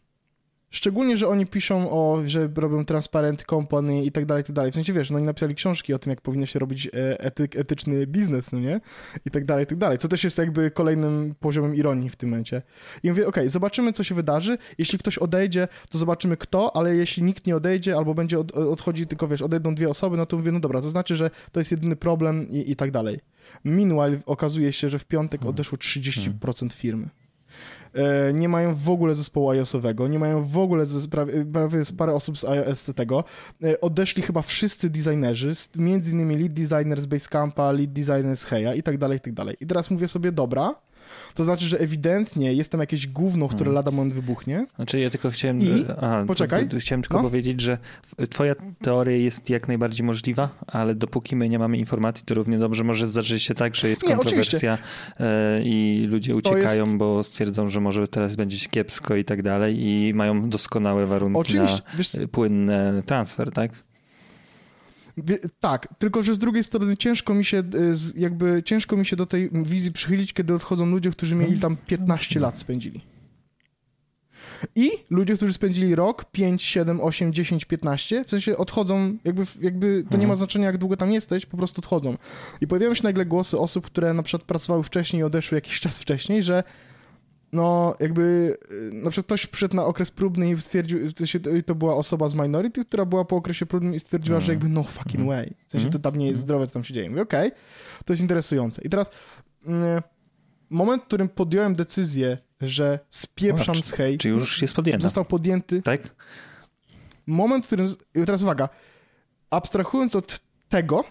Szczególnie, 0.71 1.17
że 1.17 1.29
oni 1.29 1.47
piszą 1.47 1.91
o, 1.91 2.19
że 2.27 2.49
robią 2.57 2.85
transparent 2.85 3.45
company 3.45 4.05
i 4.05 4.13
tak 4.13 4.27
dalej, 4.27 4.43
i 4.43 4.47
tak 4.47 4.57
dalej. 4.57 4.73
W 4.73 4.75
sensie, 4.75 4.93
wiesz, 4.93 5.11
no 5.11 5.17
oni 5.17 5.27
napisali 5.27 5.55
książki 5.55 5.95
o 5.95 5.99
tym, 5.99 6.11
jak 6.11 6.21
powinno 6.21 6.47
się 6.47 6.59
robić 6.59 6.87
e, 6.87 7.21
etyk, 7.21 7.57
etyczny 7.57 8.07
biznes, 8.07 8.53
no 8.53 8.61
nie? 8.61 8.81
I 9.27 9.31
tak 9.31 9.45
dalej, 9.45 9.65
i 9.65 9.67
tak 9.67 9.79
dalej. 9.79 9.99
Co 9.99 10.09
też 10.09 10.25
jest 10.25 10.39
jakby 10.39 10.71
kolejnym 10.71 11.35
poziomem 11.41 11.77
ironii 11.77 12.11
w 12.11 12.17
tym 12.17 12.29
momencie. 12.29 12.63
I 13.03 13.09
mówię, 13.09 13.23
okej, 13.23 13.43
okay, 13.43 13.49
zobaczymy, 13.49 13.93
co 13.93 14.05
się 14.05 14.15
wydarzy. 14.15 14.59
Jeśli 14.79 14.99
ktoś 14.99 15.19
odejdzie, 15.19 15.69
to 15.91 15.99
zobaczymy 15.99 16.37
kto, 16.37 16.77
ale 16.77 16.97
jeśli 16.97 17.23
nikt 17.23 17.47
nie 17.47 17.57
odejdzie 17.57 17.97
albo 17.97 18.15
będzie 18.15 18.39
od, 18.39 18.53
odchodzi 18.53 19.07
tylko, 19.07 19.29
wiesz, 19.29 19.43
odejdą 19.43 19.75
dwie 19.75 19.89
osoby, 19.89 20.17
no 20.17 20.27
to 20.27 20.37
mówię, 20.37 20.53
no 20.53 20.61
dobra, 20.61 20.81
to 20.81 20.91
znaczy, 20.91 21.17
że 21.17 21.31
to 21.53 21.61
jest 21.61 21.71
jedyny 21.71 21.97
problem 21.97 22.49
i, 22.49 22.71
i 22.71 22.77
tak 22.77 22.91
dalej. 22.91 23.21
Meanwhile 23.65 24.21
okazuje 24.27 24.73
się, 24.73 24.89
że 24.89 24.99
w 24.99 25.05
piątek 25.05 25.41
mhm. 25.41 25.51
odeszło 25.51 25.79
30% 25.79 26.73
firmy. 26.73 27.09
E, 27.95 28.33
nie 28.33 28.49
mają 28.49 28.75
w 28.75 28.91
ogóle 28.91 29.15
zespołu 29.15 29.51
iOS-owego, 29.51 30.09
nie 30.09 30.19
mają 30.19 30.43
w 30.43 30.59
ogóle 30.59 30.85
prawie, 31.11 31.45
prawie 31.45 31.83
parę 31.99 32.15
osób 32.15 32.39
z 32.39 32.45
iOS 32.45 32.85
tego. 32.97 33.25
E, 33.63 33.81
odeszli 33.81 34.23
chyba 34.23 34.43
wszyscy 34.43 34.91
designerzy, 34.91 35.53
między 35.77 36.13
innymi 36.13 36.37
lead 36.37 36.53
designer 36.53 37.01
z 37.01 37.07
Basecampa, 37.07 37.73
lead 37.73 37.93
designer 37.93 38.37
z 38.37 38.45
Heya 38.45 38.77
i 38.77 38.83
tak 38.83 38.99
dalej, 38.99 39.19
i 39.19 39.21
tak 39.21 39.33
dalej. 39.33 39.57
I 39.61 39.67
teraz 39.67 39.91
mówię 39.91 40.09
sobie, 40.09 40.33
dobra, 40.33 40.75
to 41.35 41.45
znaczy, 41.45 41.67
że 41.67 41.81
ewidentnie 41.81 42.53
jest 42.53 42.71
tam 42.71 42.81
jakieś 42.81 43.07
gówno, 43.07 43.49
które 43.49 43.59
hmm. 43.59 43.75
lada 43.75 43.91
moment 43.91 44.15
wybuchnie. 44.15 44.67
Znaczy 44.77 45.01
ja 45.01 45.11
tylko 45.11 45.31
chciałem... 45.31 45.61
I... 45.61 45.85
Aha, 46.03 46.25
Poczekaj. 46.27 46.69
To, 46.69 46.79
chciałem 46.79 47.03
tylko 47.03 47.17
no? 47.17 47.23
powiedzieć, 47.23 47.61
że 47.61 47.79
twoja 48.31 48.55
teoria 48.83 49.17
jest 49.17 49.51
jak 49.51 49.69
najbardziej 49.69 50.07
możliwa, 50.07 50.49
ale 50.67 50.95
dopóki 50.95 51.37
my 51.37 51.49
nie 51.49 51.59
mamy 51.59 51.79
informacji, 51.79 52.25
to 52.27 52.35
równie 52.35 52.59
dobrze 52.59 52.85
może 52.85 53.07
zdarzyć 53.07 53.43
się 53.43 53.55
tak, 53.55 53.75
że 53.75 53.89
jest 53.89 54.03
nie, 54.03 54.09
kontrowersja 54.09 54.79
oczywiście. 54.79 55.71
i 55.71 56.07
ludzie 56.09 56.37
uciekają, 56.37 56.85
jest... 56.85 56.97
bo 56.97 57.23
stwierdzą, 57.23 57.69
że 57.69 57.81
może 57.81 58.09
teraz 58.09 58.37
będzie 58.37 58.69
kiepsko 58.69 59.17
i 59.17 59.25
tak 59.25 59.43
dalej 59.43 59.87
i 59.87 60.15
mają 60.15 60.49
doskonałe 60.51 61.07
warunki 61.07 61.41
oczywiście. 61.41 61.81
na 61.93 61.99
Wiesz... 61.99 62.13
płynny 62.33 63.03
transfer, 63.07 63.53
tak? 63.53 63.88
Tak, 65.61 65.95
tylko 65.99 66.23
że 66.23 66.35
z 66.35 66.39
drugiej 66.39 66.65
strony 66.65 66.97
ciężko 66.97 67.35
mi 67.35 67.45
się 67.45 67.59
e, 67.59 67.63
jakby 68.15 68.63
ciężko 68.63 68.97
mi 68.97 69.07
się 69.07 69.17
do 69.17 69.27
tej 69.27 69.51
wizji 69.53 69.93
przychylić, 69.93 70.33
kiedy 70.33 70.55
odchodzą 70.55 70.87
ludzie, 70.87 71.11
którzy 71.11 71.35
mieli 71.35 71.61
tam 71.61 71.77
15 71.77 72.41
lat 72.41 72.59
spędzili. 72.59 73.01
I 74.75 74.91
ludzie, 75.11 75.37
którzy 75.37 75.53
spędzili 75.53 75.95
rok, 75.95 76.25
5, 76.33 76.63
7, 76.63 77.01
8, 77.01 77.33
10, 77.33 77.65
15, 77.65 78.25
w 78.25 78.31
sensie 78.31 78.57
odchodzą, 78.57 79.17
jakby, 79.25 79.47
jakby 79.61 80.05
to 80.11 80.17
nie 80.17 80.27
ma 80.27 80.33
mhm. 80.33 80.37
znaczenia, 80.37 80.67
jak 80.67 80.79
długo 80.79 80.97
tam 80.97 81.13
jesteś, 81.13 81.47
po 81.47 81.57
prostu 81.57 81.81
odchodzą. 81.81 82.17
I 82.61 82.67
pojawiają 82.67 82.95
się 82.95 83.05
nagle 83.05 83.27
głosy 83.27 83.59
osób, 83.59 83.87
które 83.87 84.15
na 84.15 84.23
przykład 84.23 84.43
pracowały 84.43 84.83
wcześniej 84.83 85.21
i 85.21 85.25
odeszły 85.25 85.57
jakiś 85.57 85.81
czas 85.85 86.01
wcześniej, 86.01 86.43
że 86.43 86.63
no 87.53 87.95
jakby 88.01 88.57
y, 88.73 88.93
na 88.93 89.11
przykład 89.11 89.27
ktoś 89.27 89.47
przyszedł 89.47 89.77
na 89.77 89.85
okres 89.85 90.11
próbny 90.11 90.51
i 90.51 90.61
stwierdził, 90.61 90.99
i 91.59 91.63
to 91.63 91.75
była 91.75 91.97
osoba 91.97 92.29
z 92.29 92.35
Minority, 92.35 92.85
która 92.85 93.05
była 93.05 93.25
po 93.25 93.37
okresie 93.37 93.67
próbnym 93.67 93.95
i 93.95 94.01
stwierdziła, 94.01 94.37
mm. 94.37 94.47
że 94.47 94.53
jakby 94.53 94.69
no 94.69 94.85
fucking 94.85 95.15
mm. 95.15 95.27
way. 95.27 95.55
W 95.69 95.73
sensie 95.73 95.91
to 95.91 95.99
tam 95.99 96.17
nie 96.17 96.27
jest 96.27 96.37
mhm. 96.37 96.43
zdrowe, 96.43 96.67
co 96.67 96.73
tam 96.73 96.85
się 96.85 96.95
dzieje. 96.95 97.11
Mówię, 97.11 97.23
okej, 97.23 97.49
okay, 97.49 97.59
to 98.05 98.13
jest 98.13 98.23
interesujące. 98.23 98.83
I 98.83 98.89
teraz 98.89 99.11
mm, 99.67 100.03
moment, 100.71 101.03
w 101.03 101.07
którym 101.07 101.29
podjąłem 101.29 101.75
decyzję, 101.75 102.39
że 102.61 102.99
spieprzam 103.11 103.75
z 103.75 103.93
hej. 103.93 104.19
Czy 104.19 104.29
już 104.29 104.63
jest 104.63 104.75
podjęty? 104.75 105.03
Został 105.03 105.25
podjęty. 105.25 105.83
Tak? 105.83 106.01
Moment, 107.27 107.65
w 107.65 107.67
którym, 107.67 107.89
teraz 108.27 108.43
uwaga, 108.43 108.69
abstrahując 109.51 110.17
od 110.17 110.41
tego, 110.69 111.05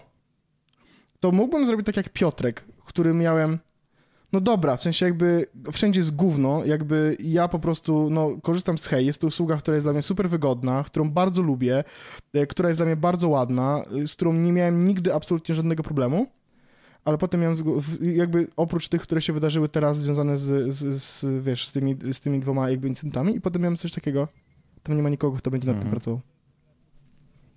to 1.20 1.32
mógłbym 1.32 1.66
zrobić 1.66 1.86
tak 1.86 1.96
jak 1.96 2.08
Piotrek, 2.08 2.64
który 2.84 3.14
miałem 3.14 3.58
no 4.32 4.40
dobra, 4.40 4.76
w 4.76 4.82
sensie 4.82 5.06
jakby 5.06 5.46
wszędzie 5.72 6.00
jest 6.00 6.16
gówno, 6.16 6.64
jakby 6.64 7.16
ja 7.20 7.48
po 7.48 7.58
prostu 7.58 8.10
no, 8.10 8.36
korzystam 8.42 8.78
z 8.78 8.86
Hej, 8.86 9.06
jest 9.06 9.20
to 9.20 9.26
usługa, 9.26 9.56
która 9.56 9.74
jest 9.74 9.84
dla 9.84 9.92
mnie 9.92 10.02
super 10.02 10.30
wygodna, 10.30 10.84
którą 10.84 11.10
bardzo 11.10 11.42
lubię, 11.42 11.84
e, 12.32 12.46
która 12.46 12.68
jest 12.68 12.78
dla 12.78 12.86
mnie 12.86 12.96
bardzo 12.96 13.28
ładna, 13.28 13.84
e, 14.02 14.06
z 14.06 14.14
którą 14.14 14.32
nie 14.32 14.52
miałem 14.52 14.84
nigdy 14.84 15.14
absolutnie 15.14 15.54
żadnego 15.54 15.82
problemu, 15.82 16.26
ale 17.04 17.18
potem 17.18 17.40
miałem 17.40 17.56
jakby 18.00 18.48
oprócz 18.56 18.88
tych, 18.88 19.02
które 19.02 19.20
się 19.20 19.32
wydarzyły 19.32 19.68
teraz 19.68 19.98
związane 19.98 20.36
z, 20.36 20.74
z, 20.74 21.02
z 21.02 21.44
wiesz, 21.44 21.68
z 21.68 21.72
tymi, 21.72 21.96
z 22.12 22.20
tymi 22.20 22.40
dwoma 22.40 22.70
jakby 22.70 22.88
incydentami 22.88 23.36
i 23.36 23.40
potem 23.40 23.62
miałem 23.62 23.76
coś 23.76 23.92
takiego, 23.92 24.28
tam 24.82 24.96
nie 24.96 25.02
ma 25.02 25.08
nikogo, 25.08 25.36
kto 25.36 25.50
będzie 25.50 25.66
nad 25.66 25.76
tym 25.76 25.86
mhm. 25.86 25.90
pracował. 25.90 26.20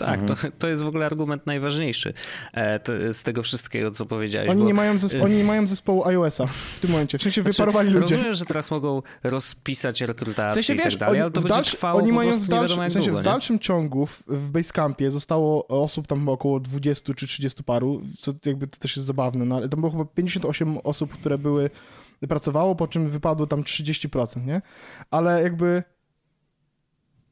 Tak, 0.06 0.20
mhm. 0.20 0.28
to, 0.28 0.58
to 0.60 0.68
jest 0.68 0.84
w 0.84 0.88
ogóle 0.88 1.06
argument 1.06 1.46
najważniejszy 1.46 2.14
e, 2.54 2.80
to, 2.80 2.94
z 3.14 3.24
tego 3.24 3.44
wszystkiego, 3.44 3.92
co 3.92 4.06
powiedziałeś. 4.06 4.50
Oni, 4.50 4.62
bo... 4.62 4.68
nie 4.68 4.74
mają 4.74 4.96
zespo- 4.96 5.24
oni 5.26 5.36
nie 5.36 5.44
mają 5.44 5.68
zespołu 5.68 6.06
iOS-a 6.06 6.48
w 6.48 6.80
tym 6.82 6.92
momencie. 6.92 7.18
W 7.18 7.22
sensie 7.22 7.42
znaczy, 7.42 7.54
wyparowali 7.54 7.90
ludzie. 7.90 8.16
Rozumiem, 8.16 8.34
że 8.34 8.46
teraz 8.46 8.72
mogą 8.72 9.02
rozpisać 9.24 10.02
rekrutację 10.02 10.62
w 10.62 10.66
sensie, 10.66 10.84
wiesz, 10.84 10.94
i 10.94 10.98
tak 10.98 11.08
dalej, 11.08 11.22
ale 11.22 11.32
to 11.32 11.42
będzie 11.42 11.62
trwało 11.62 12.00
oni 12.00 12.12
mają 12.12 12.32
w, 12.32 12.40
w, 12.40 12.48
sensie 12.48 13.02
długo, 13.02 13.18
w 13.18 13.22
dalszym 13.22 13.60
ciągu 13.60 14.06
w, 14.06 14.24
w 14.28 14.52
Basecampie 14.52 15.12
zostało 15.12 15.68
osób 15.68 16.08
tam 16.08 16.30
około 16.30 16.60
20 16.60 17.14
czy 17.14 17.28
30 17.28 17.64
paru, 17.64 18.02
co 18.20 18.34
jakby 18.46 18.68
to 18.68 18.80
też 18.80 18.96
jest 18.96 19.08
zabawne, 19.08 19.46
no 19.46 19.56
ale 19.56 19.70
tam 19.70 19.80
było 19.80 19.92
chyba 19.92 20.06
58 20.06 20.78
osób, 20.78 21.14
które 21.14 21.38
były 21.38 21.70
pracowało, 22.30 22.76
po 22.76 22.88
czym 22.88 23.10
wypadło 23.10 23.48
tam 23.48 23.64
30%, 23.64 24.46
nie? 24.46 24.62
Ale 25.12 25.44
jakby 25.44 25.84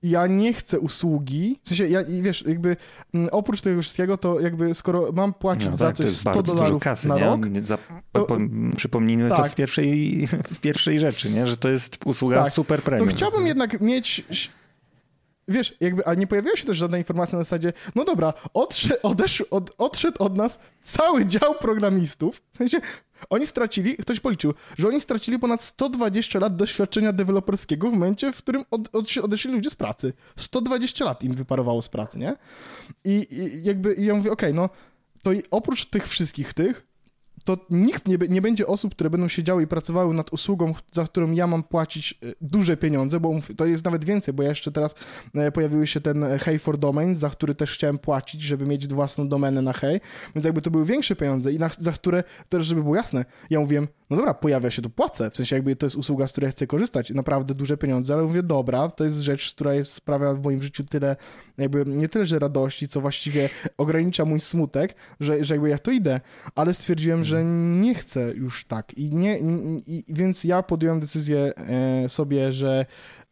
ja 0.04 0.28
nie 0.28 0.54
chcę 0.54 0.80
usługi, 0.80 1.60
w 1.64 1.70
sensie, 1.70 1.88
ja, 1.88 2.04
wiesz, 2.22 2.44
jakby 2.48 2.78
mm, 3.14 3.30
oprócz 3.32 3.62
tego 3.62 3.82
wszystkiego, 3.82 4.18
to 4.18 4.40
jakby 4.40 4.74
skoro 4.74 5.12
mam 5.12 5.34
płacić 5.34 5.70
no, 5.70 5.78
za 5.78 5.86
tak, 5.86 5.96
coś 5.96 6.10
100 6.10 6.44
dolarów 6.44 6.84
kasy, 6.84 7.08
na 7.08 7.16
nie? 7.16 7.26
rok... 7.26 7.42
Za, 7.62 7.78
to, 8.12 8.26
po, 8.26 8.38
przypomnijmy 8.76 9.30
tak. 9.30 9.38
to 9.38 9.44
w 9.44 9.56
pierwszej, 9.56 10.28
w 10.28 10.60
pierwszej 10.60 11.00
rzeczy, 11.00 11.32
nie? 11.32 11.48
że 11.48 11.58
to 11.58 11.70
jest 11.70 11.98
usługa 12.06 12.44
tak. 12.44 12.54
super 12.54 12.82
premium. 12.82 13.10
To 13.10 13.16
chciałbym 13.16 13.48
jednak 13.48 13.82
mieć 13.82 14.24
wiesz, 15.50 15.74
jakby, 15.80 16.06
a 16.06 16.14
nie 16.14 16.28
pojawiła 16.28 16.56
się 16.56 16.66
też 16.66 16.78
żadna 16.78 16.98
informacja 16.98 17.38
na 17.38 17.44
zasadzie, 17.44 17.74
no 17.96 18.04
dobra, 18.04 18.34
odszedł, 18.54 19.00
odesz, 19.04 19.42
od, 19.42 19.74
odszedł 19.78 20.24
od 20.24 20.38
nas 20.38 20.60
cały 20.82 21.26
dział 21.26 21.56
programistów, 21.56 22.42
w 22.52 22.58
sensie 22.58 22.82
oni 23.30 23.46
stracili, 23.46 23.98
ktoś 23.98 24.20
policzył, 24.20 24.54
że 24.78 24.88
oni 24.88 25.02
stracili 25.02 25.40
ponad 25.40 25.62
120 25.62 26.40
lat 26.40 26.56
doświadczenia 26.56 27.14
deweloperskiego 27.14 27.90
w 27.90 27.94
momencie, 27.94 28.32
w 28.32 28.38
którym 28.38 28.66
od, 28.72 28.96
od, 28.96 29.18
odeszli 29.18 29.52
ludzie 29.52 29.70
z 29.70 29.76
pracy. 29.76 30.14
120 30.38 31.06
lat 31.06 31.24
im 31.24 31.34
wyparowało 31.34 31.82
z 31.82 31.90
pracy, 31.90 32.20
nie? 32.20 32.36
I, 33.04 33.28
i 33.32 33.64
jakby 33.64 33.94
i 33.94 34.06
ja 34.06 34.16
mówię, 34.16 34.32
okej, 34.32 34.50
okay, 34.50 34.62
no 34.62 34.70
to 35.24 35.32
oprócz 35.52 35.86
tych 35.86 36.08
wszystkich 36.08 36.54
tych, 36.54 36.89
to 37.44 37.58
nikt 37.70 38.08
nie, 38.08 38.18
nie 38.30 38.42
będzie 38.42 38.68
osób, 38.68 38.96
które 38.96 39.10
będą 39.10 39.28
siedziały 39.28 39.64
i 39.64 39.68
pracowały 39.68 40.14
nad 40.14 40.34
usługą, 40.34 40.74
za 40.92 41.06
którą 41.06 41.32
ja 41.32 41.48
mam 41.48 41.64
płacić 41.64 42.20
e, 42.24 42.34
duże 42.42 42.78
pieniądze, 42.78 43.20
bo 43.20 43.34
to 43.58 43.66
jest 43.66 43.86
nawet 43.86 44.06
więcej, 44.06 44.34
bo 44.34 44.44
ja 44.44 44.50
jeszcze 44.50 44.72
teraz 44.72 44.96
e, 45.36 45.52
pojawiły 45.52 45.88
się 45.88 46.02
ten 46.02 46.26
Hey 46.40 46.60
for 46.60 46.78
Domain, 46.78 47.16
za 47.16 47.30
który 47.30 47.56
też 47.56 47.74
chciałem 47.74 47.98
płacić, 47.98 48.42
żeby 48.42 48.66
mieć 48.66 48.88
własną 48.88 49.28
domenę 49.28 49.62
na 49.62 49.74
Hey, 49.74 50.00
więc 50.36 50.46
jakby 50.46 50.62
to 50.62 50.72
były 50.72 50.86
większe 50.86 51.16
pieniądze 51.16 51.54
i 51.54 51.60
na, 51.60 51.70
za 51.80 51.92
które, 51.92 52.24
też 52.50 52.66
żeby 52.66 52.84
było 52.84 52.96
jasne, 52.96 53.26
ja 53.50 53.60
mówiłem, 53.60 53.88
no 54.10 54.18
dobra, 54.18 54.34
pojawia 54.34 54.72
się, 54.72 54.82
to 54.82 54.90
płacę, 54.90 55.30
w 55.30 55.36
sensie 55.36 55.56
jakby 55.56 55.76
to 55.76 55.86
jest 55.86 55.96
usługa, 55.96 56.28
z 56.28 56.32
której 56.32 56.52
chcę 56.52 56.68
korzystać, 56.68 57.10
naprawdę 57.10 57.54
duże 57.54 57.78
pieniądze, 57.78 58.14
ale 58.14 58.24
mówię, 58.24 58.44
dobra, 58.44 58.92
to 58.92 59.04
jest 59.04 59.20
rzecz, 59.20 59.54
która 59.56 59.74
jest, 59.74 59.94
sprawia 59.94 60.34
w 60.34 60.44
moim 60.44 60.62
życiu 60.62 60.84
tyle, 60.84 61.16
jakby 61.58 61.84
nie 61.86 62.10
tyle, 62.10 62.26
że 62.26 62.40
radości, 62.40 62.88
co 62.88 63.02
właściwie 63.02 63.50
ogranicza 63.78 64.26
mój 64.26 64.40
smutek, 64.40 64.96
że, 65.20 65.44
że 65.44 65.54
jakby 65.54 65.70
ja 65.70 65.78
to 65.78 65.92
idę, 65.92 66.22
ale 66.56 66.74
stwierdziłem, 66.74 67.24
że 67.24 67.39
nie 67.46 67.96
chcę 67.96 68.34
już 68.34 68.66
tak 68.66 68.94
i 68.94 69.16
nie, 69.16 69.40
i, 69.88 70.04
więc 70.08 70.44
ja 70.44 70.64
podjąłem 70.64 71.00
decyzję 71.00 71.54
e, 71.56 72.10
sobie, 72.10 72.54
że 72.54 72.86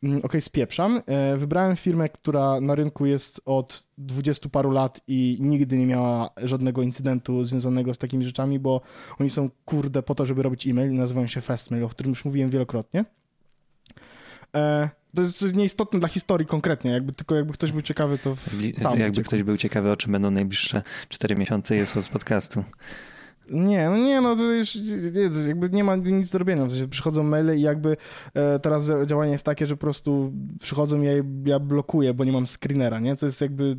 mm, 0.04 0.22
ok, 0.24 0.34
spieprzam. 0.40 1.02
E, 1.06 1.38
wybrałem 1.38 1.76
firmę, 1.76 2.10
która 2.10 2.62
na 2.62 2.76
rynku 2.76 3.06
jest 3.06 3.42
od 3.46 3.88
dwudziestu 3.98 4.50
paru 4.50 4.72
lat 4.72 5.02
i 5.08 5.38
nigdy 5.40 5.78
nie 5.78 5.86
miała 5.86 6.30
żadnego 6.38 6.82
incydentu 6.82 7.44
związanego 7.44 7.94
z 7.94 7.98
takimi 7.98 8.26
rzeczami, 8.26 8.60
bo 8.60 8.82
oni 9.20 9.30
są 9.30 9.50
kurde 9.66 10.04
po 10.04 10.16
to, 10.16 10.26
żeby 10.26 10.44
robić 10.44 10.68
e-mail, 10.68 10.94
nazywają 10.94 11.28
się 11.28 11.42
Fastmail, 11.42 11.84
o 11.84 11.90
którym 11.90 12.10
już 12.10 12.26
mówiłem 12.26 12.50
wielokrotnie. 12.50 13.06
E, 14.56 14.90
to 15.16 15.22
jest 15.22 15.56
nieistotne 15.56 16.00
dla 16.00 16.10
historii 16.10 16.48
konkretnie, 16.48 16.92
jakby 16.92 17.14
tylko 17.14 17.36
jakby 17.36 17.54
ktoś 17.54 17.72
był 17.72 17.82
ciekawy, 17.82 18.18
to 18.18 18.36
tam, 18.82 19.00
Jakby 19.00 19.24
ktoś 19.24 19.44
był 19.44 19.58
ciekawy, 19.58 19.92
o 19.92 19.98
czym 19.98 20.12
będą 20.12 20.32
najbliższe 20.32 20.82
4 21.10 21.36
miesiące 21.36 21.76
jest 21.76 21.94
z 21.94 22.10
podcastu. 22.10 22.64
Nie, 23.52 23.90
no 23.90 23.98
nie, 23.98 24.22
no 24.22 24.36
to 24.36 24.44
już 24.44 24.78
jakby 25.48 25.70
nie 25.70 25.84
ma 25.84 25.96
nic 25.96 26.32
do 26.32 26.38
robienia. 26.38 26.66
W 26.66 26.72
sensie 26.72 26.88
przychodzą 26.88 27.24
maile 27.24 27.58
i 27.58 27.62
jakby 27.62 27.98
e, 28.34 28.60
teraz 28.60 28.92
działanie 29.06 29.32
jest 29.32 29.44
takie, 29.44 29.68
że 29.68 29.76
po 29.76 29.82
prostu 29.82 30.34
przychodzą 30.60 31.02
ja, 31.02 31.12
ja 31.46 31.60
blokuję, 31.60 32.14
bo 32.14 32.24
nie 32.24 32.32
mam 32.32 32.48
screenera, 32.48 33.00
nie? 33.00 33.16
Co 33.16 33.26
jest 33.26 33.42
jakby 33.42 33.78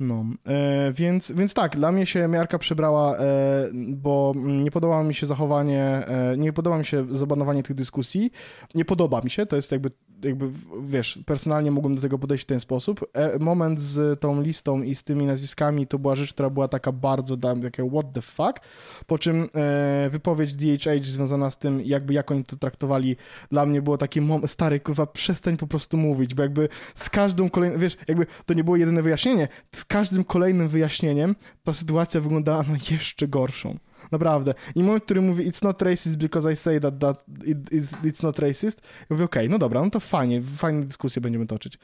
no, 0.00 0.24
e, 0.46 0.92
więc, 0.92 1.32
więc 1.32 1.54
tak, 1.54 1.76
dla 1.76 1.92
mnie 1.92 2.06
się 2.06 2.28
miarka 2.28 2.58
przebrała, 2.58 3.16
e, 3.16 3.68
bo 3.88 4.32
nie 4.36 4.70
podoba 4.70 5.02
mi 5.02 5.14
się 5.14 5.26
zachowanie, 5.26 5.82
e, 5.82 6.36
nie 6.36 6.52
podoba 6.52 6.78
mi 6.78 6.84
się 6.84 7.06
zabanowanie 7.10 7.62
tych 7.62 7.76
dyskusji, 7.76 8.30
nie 8.74 8.84
podoba 8.84 9.20
mi 9.20 9.30
się, 9.30 9.46
to 9.46 9.56
jest 9.56 9.72
jakby 9.72 9.90
jakby, 10.24 10.50
wiesz, 10.82 11.18
personalnie 11.26 11.70
mogłem 11.70 11.94
do 11.94 12.02
tego 12.02 12.18
podejść 12.18 12.44
w 12.44 12.46
ten 12.46 12.60
sposób. 12.60 13.06
E, 13.12 13.38
moment 13.38 13.80
z 13.80 14.20
tą 14.20 14.42
listą 14.42 14.82
i 14.82 14.94
z 14.94 15.04
tymi 15.04 15.26
nazwiskami 15.26 15.86
to 15.86 15.98
była 15.98 16.14
rzecz, 16.14 16.32
która 16.32 16.50
była 16.50 16.68
taka 16.68 16.92
bardzo, 16.92 17.36
takie 17.36 17.90
what 17.90 18.12
the 18.12 18.22
fuck, 18.22 18.60
po 19.06 19.18
czym 19.18 19.48
e, 19.54 20.10
wypowiedź 20.10 20.56
DHH 20.56 21.04
związana 21.04 21.50
z 21.50 21.58
tym, 21.58 21.80
jakby 21.80 22.14
jak 22.14 22.30
oni 22.30 22.44
to 22.44 22.56
traktowali, 22.56 23.16
dla 23.50 23.66
mnie 23.66 23.82
było 23.82 23.98
takie, 23.98 24.22
stary, 24.46 24.80
kurwa, 24.80 25.06
przestań 25.06 25.56
po 25.56 25.66
prostu 25.66 25.96
mówić, 25.96 26.34
bo 26.34 26.42
jakby 26.42 26.68
z 26.94 27.10
każdą 27.10 27.50
kolejną, 27.50 27.78
wiesz, 27.78 27.96
jakby 28.08 28.26
to 28.46 28.54
nie 28.54 28.64
było 28.64 28.76
jedyne 28.76 29.02
wyjaśnienie, 29.02 29.48
z 29.74 29.84
każdym 29.84 30.24
kolejnym 30.24 30.68
wyjaśnieniem 30.68 31.36
ta 31.64 31.74
sytuacja 31.74 32.20
wyglądała 32.20 32.62
na 32.62 32.76
jeszcze 32.90 33.28
gorszą. 33.28 33.78
Naprawdę. 34.12 34.54
I 34.74 34.82
moment, 34.82 35.04
który 35.04 35.20
mówi 35.20 35.50
it's 35.50 35.64
not 35.64 35.82
racist 35.82 36.16
because 36.16 36.52
I 36.52 36.56
say 36.56 36.80
that, 36.80 36.98
that 36.98 37.24
it, 37.44 37.58
it's 38.04 38.22
not 38.22 38.38
racist, 38.38 38.80
ja 39.00 39.06
mówię 39.10 39.24
okej, 39.24 39.42
okay, 39.42 39.48
no 39.48 39.58
dobra, 39.58 39.84
no 39.84 39.90
to 39.90 40.00
fajnie, 40.00 40.42
fajne 40.42 40.82
dyskusje 40.82 41.22
będziemy 41.22 41.46
toczyć. 41.46 41.78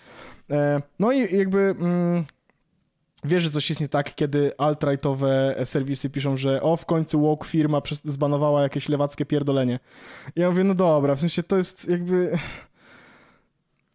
E, 0.50 0.82
no 0.98 1.12
i 1.12 1.36
jakby... 1.36 1.58
Mm, 1.58 2.24
że 3.24 3.50
coś 3.50 3.68
jest 3.68 3.80
nie 3.80 3.88
tak, 3.88 4.14
kiedy 4.14 4.52
alt-rightowe 4.58 5.54
serwisy 5.64 6.10
piszą, 6.10 6.36
że 6.36 6.62
o, 6.62 6.76
w 6.76 6.86
końcu 6.86 7.20
woke 7.20 7.48
firma 7.48 7.82
zbanowała 8.04 8.62
jakieś 8.62 8.88
lewackie 8.88 9.26
pierdolenie. 9.26 9.80
I 10.36 10.40
ja 10.40 10.50
mówię, 10.50 10.64
no 10.64 10.74
dobra, 10.74 11.14
w 11.14 11.20
sensie 11.20 11.42
to 11.42 11.56
jest 11.56 11.88
jakby... 11.88 12.38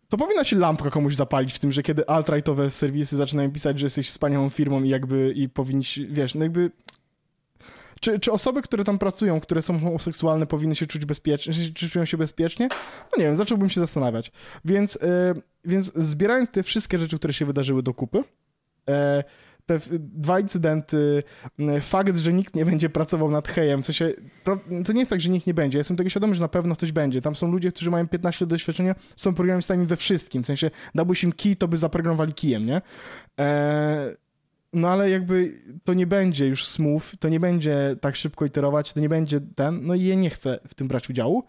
To 0.10 0.18
powinna 0.18 0.44
się 0.44 0.56
lampka 0.56 0.90
komuś 0.90 1.16
zapalić 1.16 1.54
w 1.54 1.60
tym, 1.60 1.72
że 1.72 1.84
kiedy 1.84 2.04
alt-rightowe 2.06 2.70
serwisy 2.70 3.18
zaczynają 3.18 3.52
pisać, 3.52 3.80
że 3.80 3.86
jesteś 3.86 4.10
wspaniałą 4.10 4.50
firmą 4.50 4.84
i 4.84 4.90
jakby 4.90 5.34
i 5.36 5.50
powinniś, 5.50 6.00
wiesz, 6.10 6.36
no 6.36 6.44
jakby 6.44 6.72
czy, 8.04 8.20
czy 8.20 8.32
osoby, 8.32 8.62
które 8.62 8.84
tam 8.84 9.00
pracują, 9.00 9.40
które 9.40 9.62
są 9.62 9.80
homoseksualne, 9.80 10.46
powinny 10.46 10.76
się 10.76 10.88
czuć 10.88 11.06
bezpiecznie, 11.06 11.54
czy 11.74 11.90
czują 11.90 12.06
się 12.06 12.18
bezpiecznie? 12.18 12.68
No 13.12 13.18
nie 13.18 13.24
wiem, 13.24 13.36
zacząłbym 13.36 13.70
się 13.70 13.82
zastanawiać. 13.82 14.32
Więc, 14.66 14.96
yy, 14.96 15.42
więc 15.66 15.94
zbierając 15.96 16.50
te 16.50 16.64
wszystkie 16.64 17.00
rzeczy, 17.00 17.18
które 17.18 17.34
się 17.34 17.46
wydarzyły 17.46 17.84
do 17.84 17.94
kupy, 17.94 18.18
yy, 18.88 18.94
te 19.66 19.80
dwa 20.00 20.40
incydenty, 20.40 21.24
fakt, 21.82 22.18
że 22.18 22.34
nikt 22.34 22.56
nie 22.56 22.66
będzie 22.66 22.90
pracował 22.90 23.32
nad 23.32 23.48
hejem, 23.48 23.84
w 23.84 23.86
sensie, 23.86 24.14
to 24.86 24.94
nie 24.94 25.00
jest 25.00 25.10
tak, 25.10 25.22
że 25.22 25.30
nikt 25.30 25.48
nie 25.48 25.54
będzie, 25.54 25.78
ja 25.78 25.80
jestem 25.80 25.98
tego 25.98 26.10
świadomy, 26.10 26.36
że 26.36 26.42
na 26.42 26.48
pewno 26.48 26.76
ktoś 26.76 26.92
będzie. 26.92 27.22
Tam 27.22 27.36
są 27.36 27.52
ludzie, 27.52 27.72
którzy 27.72 27.92
mają 27.92 28.08
15 28.08 28.46
lat 28.46 28.50
doświadczenia, 28.50 28.96
są 29.16 29.34
programistami 29.34 29.86
we 29.86 29.98
wszystkim, 29.98 30.44
w 30.44 30.48
sensie, 30.48 30.72
dałbyś 30.96 31.24
im 31.24 31.32
kij, 31.32 31.58
to 31.58 31.68
by 31.68 31.78
zaprogramowali 31.78 32.34
kijem, 32.34 32.66
nie? 32.66 32.82
Eee, 33.38 34.16
no 34.74 34.90
ale 34.90 35.10
jakby 35.10 35.62
to 35.84 35.94
nie 35.94 36.08
będzie 36.08 36.48
już 36.48 36.66
smooth, 36.66 37.02
to 37.20 37.30
nie 37.30 37.40
będzie 37.40 37.96
tak 38.02 38.16
szybko 38.16 38.46
iterować, 38.46 38.94
to 38.94 39.00
nie 39.00 39.10
będzie 39.10 39.42
ten, 39.56 39.86
no 39.86 39.96
i 39.96 40.06
ja 40.06 40.16
nie 40.16 40.30
chcę 40.30 40.60
w 40.68 40.74
tym 40.74 40.88
brać 40.88 41.10
udziału, 41.10 41.44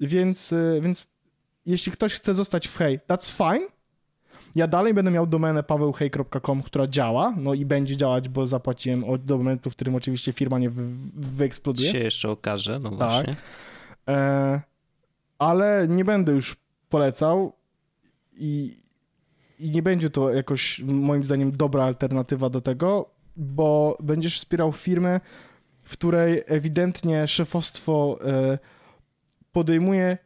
więc, 0.00 0.52
y, 0.52 0.80
więc 0.82 1.08
jeśli 1.66 1.92
ktoś 1.92 2.14
chce 2.14 2.34
zostać 2.34 2.68
w 2.68 2.78
hej, 2.78 3.00
that's 3.08 3.36
fine. 3.36 3.66
Ja 4.54 4.66
dalej 4.66 4.94
będę 4.94 5.10
miał 5.10 5.26
domenę 5.26 5.62
pawełhej.com, 5.62 6.62
która 6.62 6.86
działa, 6.86 7.34
no 7.36 7.54
i 7.54 7.64
będzie 7.64 7.96
działać, 7.96 8.28
bo 8.28 8.46
zapłaciłem 8.46 9.04
od 9.04 9.24
do 9.24 9.38
momentu, 9.38 9.70
w 9.70 9.74
którym 9.74 9.94
oczywiście 9.94 10.32
firma 10.32 10.58
nie 10.58 10.70
wy, 10.70 10.82
wyeksploduje. 11.14 11.90
Się 11.92 11.98
jeszcze 11.98 12.30
okaże, 12.30 12.78
no 12.78 12.90
tak. 12.90 12.98
właśnie. 12.98 13.36
E, 14.08 14.60
ale 15.38 15.86
nie 15.88 16.04
będę 16.04 16.32
już 16.32 16.56
polecał 16.88 17.52
i 18.32 18.79
i 19.60 19.70
nie 19.70 19.82
będzie 19.82 20.10
to 20.10 20.30
jakoś, 20.30 20.80
moim 20.84 21.24
zdaniem, 21.24 21.56
dobra 21.56 21.84
alternatywa 21.84 22.50
do 22.50 22.60
tego, 22.60 23.10
bo 23.36 23.96
będziesz 24.00 24.38
wspierał 24.38 24.72
firmę, 24.72 25.20
w 25.82 25.92
której 25.92 26.42
ewidentnie 26.46 27.28
szefostwo 27.28 28.18
e, 28.24 28.58
podejmuje 29.52 30.18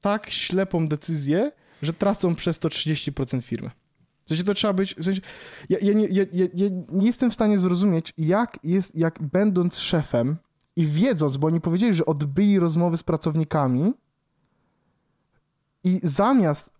tak 0.00 0.30
ślepą 0.30 0.88
decyzję, 0.88 1.52
że 1.82 1.92
tracą 1.92 2.34
przez 2.34 2.58
to 2.58 2.68
30% 2.68 3.42
firmy. 3.42 3.70
W 4.24 4.28
sensie 4.28 4.44
to 4.44 4.54
trzeba 4.54 4.72
być. 4.72 4.94
W 4.94 5.04
sensie, 5.04 5.20
ja, 5.68 5.78
ja, 5.82 5.92
nie, 5.92 6.06
ja, 6.06 6.24
ja, 6.32 6.68
nie 6.88 7.06
jestem 7.06 7.30
w 7.30 7.34
stanie 7.34 7.58
zrozumieć, 7.58 8.12
jak 8.18 8.58
jest, 8.64 8.96
jak 8.96 9.22
będąc 9.22 9.78
szefem 9.78 10.36
i 10.76 10.86
wiedząc, 10.86 11.36
bo 11.36 11.46
oni 11.46 11.60
powiedzieli, 11.60 11.94
że 11.94 12.06
odbyli 12.06 12.58
rozmowy 12.58 12.96
z 12.96 13.02
pracownikami 13.02 13.92
i 15.84 16.00
zamiast 16.02 16.77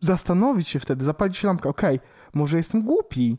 zastanowić 0.00 0.68
się 0.68 0.80
wtedy, 0.80 1.04
zapalić 1.04 1.36
się 1.36 1.48
lampkę, 1.48 1.68
okej, 1.68 1.96
okay, 1.96 2.08
może 2.32 2.56
jestem 2.56 2.82
głupi, 2.82 3.36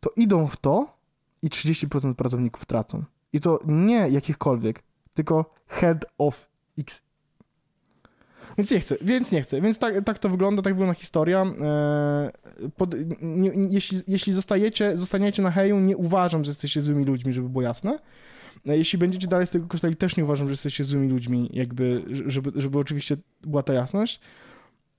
to 0.00 0.10
idą 0.16 0.46
w 0.46 0.56
to 0.56 0.98
i 1.42 1.48
30% 1.48 2.14
pracowników 2.14 2.64
tracą. 2.64 3.04
I 3.32 3.40
to 3.40 3.58
nie 3.66 4.08
jakichkolwiek, 4.08 4.82
tylko 5.14 5.54
head 5.66 6.04
of 6.18 6.48
X. 6.78 7.02
Więc 8.58 8.70
nie 8.70 8.80
chcę, 8.80 8.96
więc 9.02 9.32
nie 9.32 9.42
chcę. 9.42 9.60
Więc 9.60 9.78
tak, 9.78 10.04
tak 10.04 10.18
to 10.18 10.28
wygląda, 10.28 10.62
tak 10.62 10.74
wygląda 10.74 10.94
historia. 10.94 11.42
E, 11.42 12.30
pod, 12.76 12.94
nie, 13.20 13.52
jeśli, 13.68 13.98
jeśli 14.08 14.32
zostajecie, 14.32 14.96
zostaniecie 14.96 15.42
na 15.42 15.50
heju, 15.50 15.80
nie 15.80 15.96
uważam, 15.96 16.44
że 16.44 16.50
jesteście 16.50 16.80
złymi 16.80 17.04
ludźmi, 17.04 17.32
żeby 17.32 17.48
było 17.48 17.62
jasne. 17.62 17.98
E, 18.66 18.76
jeśli 18.76 18.98
będziecie 18.98 19.26
dalej 19.26 19.46
z 19.46 19.50
tego 19.50 19.66
korzystali, 19.66 19.96
też 19.96 20.16
nie 20.16 20.24
uważam, 20.24 20.46
że 20.46 20.52
jesteście 20.52 20.84
złymi 20.84 21.08
ludźmi, 21.08 21.50
jakby, 21.52 22.04
żeby, 22.26 22.52
żeby 22.60 22.78
oczywiście 22.78 23.16
była 23.40 23.62
ta 23.62 23.72
jasność. 23.72 24.20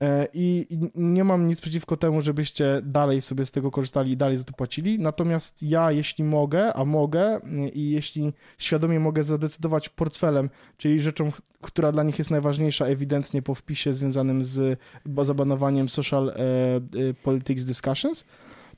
E, 0.02 0.28
I 0.34 0.66
nie 0.94 1.24
mam 1.24 1.48
nic 1.48 1.60
przeciwko 1.60 1.96
temu, 1.96 2.22
żebyście 2.22 2.80
dalej 2.84 3.22
sobie 3.22 3.46
z 3.46 3.50
tego 3.50 3.70
korzystali 3.70 4.12
i 4.12 4.16
dalej 4.16 4.36
za 4.36 4.44
to 4.44 4.52
płacili. 4.52 4.98
Natomiast 4.98 5.62
ja, 5.62 5.92
jeśli 5.92 6.24
mogę, 6.24 6.72
a 6.72 6.84
mogę, 6.84 7.40
i 7.74 7.90
jeśli 7.90 8.32
świadomie 8.58 9.00
mogę 9.00 9.24
zadecydować 9.24 9.88
portfelem, 9.88 10.50
czyli 10.76 11.00
rzeczą, 11.00 11.32
która 11.60 11.92
dla 11.92 12.02
nich 12.02 12.18
jest 12.18 12.30
najważniejsza, 12.30 12.86
ewidentnie 12.86 13.42
po 13.42 13.54
wpisie 13.54 13.92
związanym 13.92 14.44
z 14.44 14.78
zabanowaniem 15.22 15.88
social 15.88 16.28
e, 16.28 16.34
e, 16.34 17.14
politics 17.22 17.64
discussions, 17.64 18.24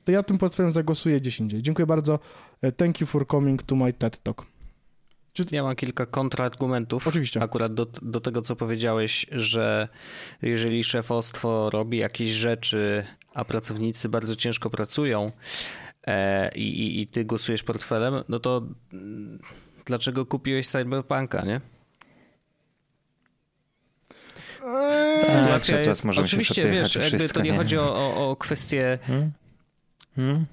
to 0.05 0.11
ja 0.11 0.23
tym 0.23 0.37
portfelem 0.37 0.71
zagłosuję 0.71 1.21
10. 1.21 1.51
Dziękuję 1.51 1.85
bardzo. 1.85 2.19
Thank 2.77 3.01
you 3.01 3.07
for 3.07 3.27
coming 3.27 3.63
to 3.63 3.75
my 3.75 3.93
TED 3.93 4.23
Talk. 4.23 4.52
Czy... 5.33 5.45
Ja 5.51 5.63
mam 5.63 5.75
kilka 5.75 6.05
kontrargumentów. 6.05 7.07
Oczywiście. 7.07 7.41
Akurat 7.41 7.73
do, 7.73 7.85
do 8.01 8.19
tego, 8.19 8.41
co 8.41 8.55
powiedziałeś, 8.55 9.25
że 9.31 9.87
jeżeli 10.41 10.83
szefostwo 10.83 11.69
robi 11.69 11.97
jakieś 11.97 12.29
rzeczy, 12.29 13.03
a 13.33 13.45
pracownicy 13.45 14.09
bardzo 14.09 14.35
ciężko 14.35 14.69
pracują 14.69 15.31
e, 16.07 16.55
i, 16.55 17.01
i 17.01 17.07
ty 17.07 17.25
głosujesz 17.25 17.63
portfelem, 17.63 18.23
no 18.29 18.39
to 18.39 18.61
dlaczego 19.85 20.25
kupiłeś 20.25 20.67
Cyberpunka, 20.67 21.45
nie? 21.45 21.61
Eee, 24.67 25.25
sytuacja 25.25 25.77
jest, 25.77 26.05
oczywiście, 26.05 26.71
wiesz, 26.71 26.95
jakby 26.95 27.29
to 27.29 27.41
nie 27.41 27.57
chodzi 27.57 27.77
o, 27.77 27.95
o, 27.95 28.29
o 28.29 28.35
kwestię 28.35 28.99
hmm. 29.03 29.31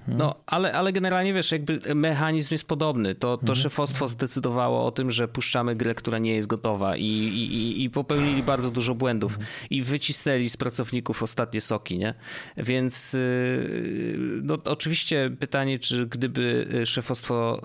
No, 0.07 0.35
ale, 0.45 0.73
ale 0.73 0.93
generalnie 0.93 1.33
wiesz, 1.33 1.51
jakby 1.51 1.95
mechanizm 1.95 2.53
jest 2.53 2.67
podobny. 2.67 3.15
To, 3.15 3.37
to 3.37 3.45
hmm. 3.45 3.55
szefostwo 3.55 4.07
zdecydowało 4.07 4.85
o 4.85 4.91
tym, 4.91 5.11
że 5.11 5.27
puszczamy 5.27 5.75
grę, 5.75 5.95
która 5.95 6.17
nie 6.17 6.35
jest 6.35 6.47
gotowa 6.47 6.97
i, 6.97 7.03
i, 7.03 7.83
i 7.83 7.89
popełnili 7.89 8.43
bardzo 8.43 8.71
dużo 8.71 8.95
błędów 8.95 9.39
i 9.69 9.81
wycisnęli 9.81 10.49
z 10.49 10.57
pracowników 10.57 11.23
ostatnie 11.23 11.61
soki, 11.61 11.97
nie? 11.97 12.13
Więc 12.57 13.13
y, 13.13 14.17
no, 14.43 14.57
oczywiście 14.65 15.31
pytanie, 15.39 15.79
czy 15.79 16.07
gdyby 16.07 16.67
szefostwo 16.85 17.61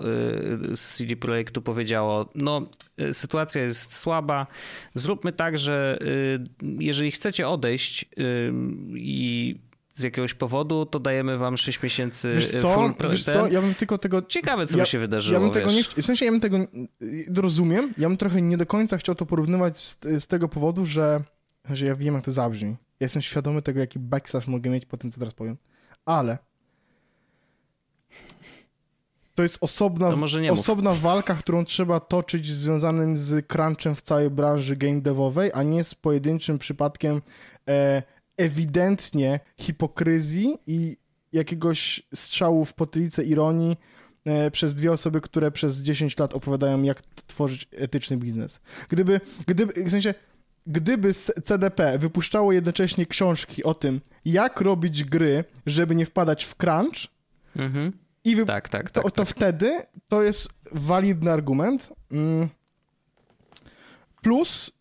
y, 0.71 0.77
z 0.77 0.97
CD 0.97 1.15
Projektu 1.15 1.61
powiedziało, 1.61 2.29
no 2.35 2.69
y, 2.99 3.13
sytuacja 3.13 3.61
jest 3.61 3.95
słaba, 3.95 4.47
zróbmy 4.95 5.31
tak, 5.31 5.57
że 5.57 5.99
jeżeli 6.79 7.11
chcecie 7.11 7.49
odejść 7.49 8.05
i 8.95 9.55
z 9.97 10.03
jakiegoś 10.03 10.33
powodu, 10.33 10.85
to 10.85 10.99
dajemy 10.99 11.37
wam 11.37 11.57
6 11.57 11.83
miesięcy 11.83 12.33
wiesz 12.33 12.51
co? 12.61 12.75
full 12.75 13.09
wiesz 13.09 13.23
co? 13.23 13.47
Ja 13.47 13.61
bym 13.61 13.75
tylko 13.75 13.97
tego... 13.97 14.21
Ciekawe, 14.21 14.67
co 14.67 14.77
ja, 14.77 14.83
by 14.83 14.89
się 14.89 14.99
wydarzyło, 14.99 15.33
ja 15.33 15.39
bym 15.39 15.51
tego 15.51 15.71
nie... 15.71 15.83
W 15.83 16.05
sensie 16.05 16.25
ja 16.25 16.31
bym 16.31 16.41
tego... 16.41 16.57
Rozumiem, 17.35 17.93
ja 17.97 18.07
bym 18.07 18.17
trochę 18.17 18.41
nie 18.41 18.57
do 18.57 18.65
końca 18.65 18.97
chciał 18.97 19.15
to 19.15 19.25
porównywać 19.25 19.77
z, 19.77 19.99
z 20.19 20.27
tego 20.27 20.47
powodu, 20.47 20.85
że, 20.85 21.23
że 21.69 21.85
ja 21.85 21.95
wiem, 21.95 22.15
jak 22.15 22.25
to 22.25 22.31
zabrzmi. 22.31 22.69
Ja 22.69 23.05
jestem 23.05 23.21
świadomy 23.21 23.61
tego, 23.61 23.79
jaki 23.79 23.99
backslash 23.99 24.47
mogę 24.47 24.69
mieć 24.69 24.85
po 24.85 24.97
tym, 24.97 25.11
co 25.11 25.19
teraz 25.19 25.33
powiem. 25.33 25.57
Ale 26.05 26.37
to 29.35 29.43
jest 29.43 29.57
osobna, 29.61 30.13
osobna 30.51 30.93
walka, 30.93 31.35
którą 31.35 31.65
trzeba 31.65 31.99
toczyć 31.99 32.45
związanym 32.45 33.17
z 33.17 33.47
crunchem 33.47 33.95
w 33.95 34.01
całej 34.01 34.29
branży 34.29 34.75
game 34.75 35.01
devowej, 35.01 35.51
a 35.53 35.63
nie 35.63 35.83
z 35.83 35.95
pojedynczym 35.95 36.59
przypadkiem 36.59 37.21
e, 37.67 38.03
ewidentnie 38.37 39.39
hipokryzji 39.57 40.57
i 40.67 40.97
jakiegoś 41.33 42.03
strzału 42.13 42.65
w 42.65 42.73
potylicę 42.73 43.23
ironii 43.23 43.77
e, 44.25 44.51
przez 44.51 44.73
dwie 44.73 44.91
osoby, 44.91 45.21
które 45.21 45.51
przez 45.51 45.77
10 45.77 46.17
lat 46.17 46.33
opowiadają, 46.33 46.83
jak 46.83 47.01
tworzyć 47.27 47.67
etyczny 47.71 48.17
biznes. 48.17 48.59
Gdyby, 48.89 49.21
gdyby 49.47 49.83
w 49.83 49.91
sensie, 49.91 50.13
gdyby 50.67 51.13
CDP 51.43 51.97
wypuszczało 51.97 52.51
jednocześnie 52.51 53.05
książki 53.05 53.63
o 53.63 53.73
tym, 53.73 54.01
jak 54.25 54.61
robić 54.61 55.03
gry, 55.03 55.43
żeby 55.65 55.95
nie 55.95 56.05
wpadać 56.05 56.45
w 56.45 56.55
crunch, 56.55 57.07
mhm. 57.55 57.91
i 58.23 58.35
wy... 58.35 58.45
tak, 58.45 58.69
tak, 58.69 58.91
tak, 58.91 59.03
to, 59.03 59.09
to 59.11 59.25
tak. 59.25 59.27
wtedy 59.27 59.81
to 60.07 60.23
jest 60.23 60.49
walidny 60.71 61.31
argument. 61.31 61.89
Mm. 62.11 62.49
Plus 64.21 64.76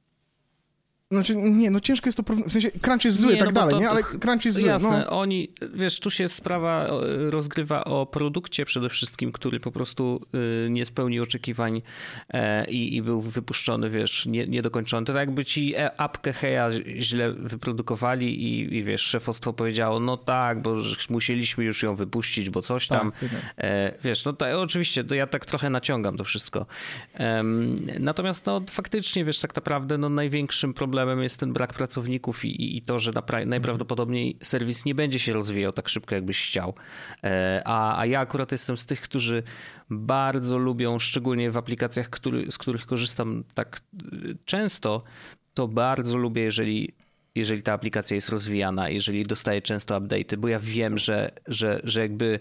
znaczy, 1.10 1.36
nie, 1.36 1.70
no 1.70 1.80
ciężko 1.80 2.08
jest 2.08 2.16
to 2.16 2.22
porównać. 2.22 2.48
W 2.48 2.52
sensie, 2.52 2.70
crunch 2.70 3.04
jest 3.04 3.20
zły 3.20 3.34
i 3.34 3.38
tak 3.38 3.46
no 3.46 3.52
dalej, 3.52 3.70
to, 3.70 3.80
nie? 3.80 3.90
Ale 3.90 4.02
crunch 4.02 4.44
jest 4.44 4.58
zły. 4.58 4.68
Jasne, 4.68 5.04
no. 5.10 5.20
oni, 5.20 5.48
wiesz, 5.74 6.00
tu 6.00 6.10
się 6.10 6.28
sprawa 6.28 6.88
rozgrywa 7.30 7.84
o 7.84 8.06
produkcie 8.06 8.64
przede 8.64 8.88
wszystkim, 8.88 9.32
który 9.32 9.60
po 9.60 9.72
prostu 9.72 10.26
y, 10.66 10.70
nie 10.70 10.84
spełnił 10.84 11.22
oczekiwań 11.22 11.82
e, 12.28 12.70
i, 12.70 12.96
i 12.96 13.02
był 13.02 13.20
wypuszczony, 13.20 13.90
wiesz, 13.90 14.26
nie, 14.26 14.46
niedokończony. 14.46 15.06
To 15.06 15.12
tak 15.12 15.20
jakby 15.20 15.44
ci 15.44 15.74
e, 15.74 16.00
apkę 16.00 16.32
Heja 16.32 16.70
źle 16.98 17.32
wyprodukowali 17.32 18.42
i, 18.42 18.74
i 18.76 18.84
wiesz, 18.84 19.02
szefostwo 19.02 19.52
powiedziało, 19.52 20.00
no 20.00 20.16
tak, 20.16 20.62
bo 20.62 20.74
musieliśmy 21.10 21.64
już 21.64 21.82
ją 21.82 21.94
wypuścić, 21.94 22.50
bo 22.50 22.62
coś 22.62 22.88
tam. 22.88 23.12
Tak, 23.12 23.30
e, 23.58 23.92
wiesz, 24.04 24.24
no 24.24 24.32
to 24.32 24.60
oczywiście, 24.60 25.04
to 25.04 25.14
ja 25.14 25.26
tak 25.26 25.46
trochę 25.46 25.70
naciągam 25.70 26.16
to 26.16 26.24
wszystko. 26.24 26.66
natomiast 27.98 28.46
no 28.46 28.62
faktycznie, 28.70 29.24
wiesz, 29.24 29.38
tak 29.38 29.56
naprawdę 29.56 29.98
no 29.98 30.08
największym 30.08 30.74
problemem 30.74 30.95
problemem 30.96 31.22
jest 31.22 31.40
ten 31.40 31.52
brak 31.52 31.74
pracowników 31.74 32.44
i, 32.44 32.76
i 32.76 32.82
to, 32.82 32.98
że 32.98 33.12
najprawdopodobniej 33.46 34.36
serwis 34.42 34.84
nie 34.84 34.94
będzie 34.94 35.18
się 35.18 35.32
rozwijał 35.32 35.72
tak 35.72 35.88
szybko, 35.88 36.14
jakbyś 36.14 36.48
chciał. 36.48 36.74
E, 37.24 37.62
a, 37.64 38.00
a 38.00 38.06
ja 38.06 38.20
akurat 38.20 38.52
jestem 38.52 38.76
z 38.76 38.86
tych, 38.86 39.00
którzy 39.00 39.42
bardzo 39.90 40.58
lubią, 40.58 40.98
szczególnie 40.98 41.50
w 41.50 41.56
aplikacjach, 41.56 42.10
który, 42.10 42.50
z 42.50 42.58
których 42.58 42.86
korzystam 42.86 43.44
tak 43.54 43.80
e, 43.94 44.06
często, 44.44 45.02
to 45.54 45.68
bardzo 45.68 46.16
lubię, 46.16 46.42
jeżeli 46.42 46.94
jeżeli 47.34 47.62
ta 47.62 47.72
aplikacja 47.72 48.14
jest 48.14 48.28
rozwijana, 48.28 48.88
jeżeli 48.88 49.26
dostaje 49.26 49.62
często 49.62 50.00
update'y, 50.00 50.36
bo 50.36 50.48
ja 50.48 50.58
wiem, 50.58 50.98
że, 50.98 51.32
że, 51.46 51.80
że 51.84 52.00
jakby 52.00 52.38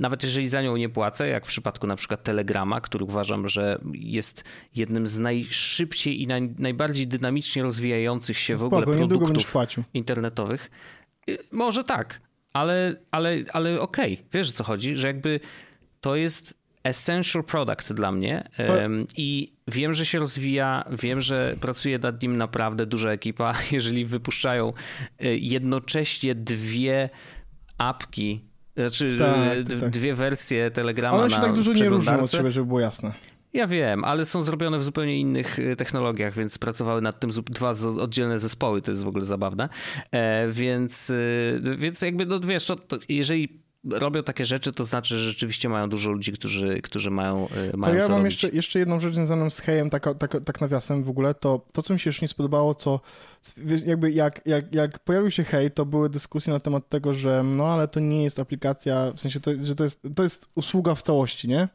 nawet 0.00 0.22
jeżeli 0.22 0.48
za 0.48 0.62
nią 0.62 0.76
nie 0.76 0.88
płacę, 0.88 1.28
jak 1.28 1.44
w 1.44 1.48
przypadku 1.48 1.86
na 1.86 1.96
przykład 1.96 2.22
Telegrama, 2.22 2.80
który 2.80 3.04
uważam, 3.04 3.48
że 3.48 3.80
jest 3.92 4.44
jednym 4.76 5.06
z 5.06 5.18
najszybciej 5.18 6.22
i 6.22 6.26
naj, 6.26 6.54
najbardziej 6.58 7.06
dynamicznie 7.06 7.62
rozwijających 7.62 8.38
się 8.38 8.56
Spoko, 8.56 8.76
w 8.76 8.82
ogóle 8.82 8.96
produktów 8.96 9.54
internetowych. 9.94 10.70
Y, 11.30 11.38
może 11.52 11.84
tak, 11.84 12.20
ale, 12.52 12.96
ale, 13.10 13.36
ale 13.52 13.80
okej, 13.80 14.12
okay. 14.14 14.26
wiesz 14.32 14.50
o 14.50 14.52
co 14.52 14.64
chodzi, 14.64 14.96
że 14.96 15.06
jakby 15.06 15.40
to 16.00 16.16
jest 16.16 16.60
essential 16.84 17.44
product 17.44 17.92
dla 17.92 18.12
mnie 18.12 18.48
to... 18.56 18.74
i 19.16 19.52
wiem, 19.68 19.94
że 19.94 20.06
się 20.06 20.18
rozwija, 20.18 20.84
wiem, 21.02 21.20
że 21.20 21.56
pracuje 21.60 21.98
nad 21.98 22.22
nim 22.22 22.36
naprawdę 22.36 22.86
duża 22.86 23.10
ekipa. 23.10 23.54
Jeżeli 23.72 24.04
wypuszczają 24.04 24.72
y, 25.24 25.38
jednocześnie 25.38 26.34
dwie 26.34 27.10
apki 27.78 28.49
znaczy 28.80 29.16
tak, 29.18 29.68
tak, 29.68 29.80
tak. 29.80 29.90
dwie 29.90 30.14
wersje 30.14 30.70
Telegrama 30.70 31.18
One 31.18 31.30
się 31.30 31.40
tak 31.40 31.52
dużo 31.52 31.72
nie 31.72 31.88
różnią 31.88 32.20
od 32.20 32.30
siebie, 32.30 32.50
żeby 32.50 32.66
było 32.66 32.80
jasne. 32.80 33.12
Ja 33.52 33.66
wiem, 33.66 34.04
ale 34.04 34.24
są 34.24 34.42
zrobione 34.42 34.78
w 34.78 34.84
zupełnie 34.84 35.20
innych 35.20 35.58
y, 35.58 35.76
technologiach, 35.76 36.34
więc 36.34 36.58
pracowały 36.58 37.02
nad 37.02 37.20
tym 37.20 37.30
dwa 37.30 37.72
oddzielne 38.00 38.38
zespoły, 38.38 38.82
to 38.82 38.90
jest 38.90 39.04
w 39.04 39.08
ogóle 39.08 39.24
zabawne. 39.24 39.68
E, 40.12 40.48
więc, 40.48 41.10
y, 41.10 41.76
więc 41.78 42.02
jakby, 42.02 42.26
no 42.26 42.40
wiesz, 42.40 42.66
to, 42.66 42.76
to 42.76 42.98
jeżeli 43.08 43.62
robią 43.84 44.22
takie 44.22 44.44
rzeczy, 44.44 44.72
to 44.72 44.84
znaczy, 44.84 45.16
że 45.16 45.26
rzeczywiście 45.26 45.68
mają 45.68 45.88
dużo 45.88 46.10
ludzi, 46.10 46.32
którzy, 46.32 46.82
którzy 46.82 47.10
mają, 47.10 47.48
y, 47.74 47.76
mają 47.76 47.94
to 47.94 48.00
ja 48.00 48.08
mam 48.08 48.24
jeszcze, 48.24 48.48
jeszcze 48.48 48.78
jedną 48.78 49.00
rzecz 49.00 49.14
związaną 49.14 49.50
z 49.50 49.60
hejem, 49.60 49.90
tak, 49.90 50.18
tak, 50.18 50.36
tak 50.44 50.60
nawiasem 50.60 51.04
w 51.04 51.08
ogóle, 51.08 51.34
to 51.34 51.66
to, 51.72 51.82
co 51.82 51.94
mi 51.94 52.00
się 52.00 52.08
już 52.10 52.22
nie 52.22 52.28
spodobało, 52.28 52.74
co 52.74 53.00
jakby 53.86 54.12
jak, 54.12 54.46
jak, 54.46 54.74
jak 54.74 54.98
pojawił 54.98 55.30
się 55.30 55.44
hej, 55.44 55.70
to 55.70 55.86
były 55.86 56.10
dyskusje 56.10 56.52
na 56.52 56.60
temat 56.60 56.88
tego, 56.88 57.14
że 57.14 57.42
no 57.42 57.66
ale 57.66 57.88
to 57.88 58.00
nie 58.00 58.24
jest 58.24 58.38
aplikacja, 58.38 59.12
w 59.12 59.20
sensie, 59.20 59.40
to, 59.40 59.50
że 59.62 59.74
to 59.74 59.84
jest, 59.84 60.02
to 60.14 60.22
jest 60.22 60.48
usługa 60.54 60.94
w 60.94 61.02
całości, 61.02 61.48
nie? 61.48 61.68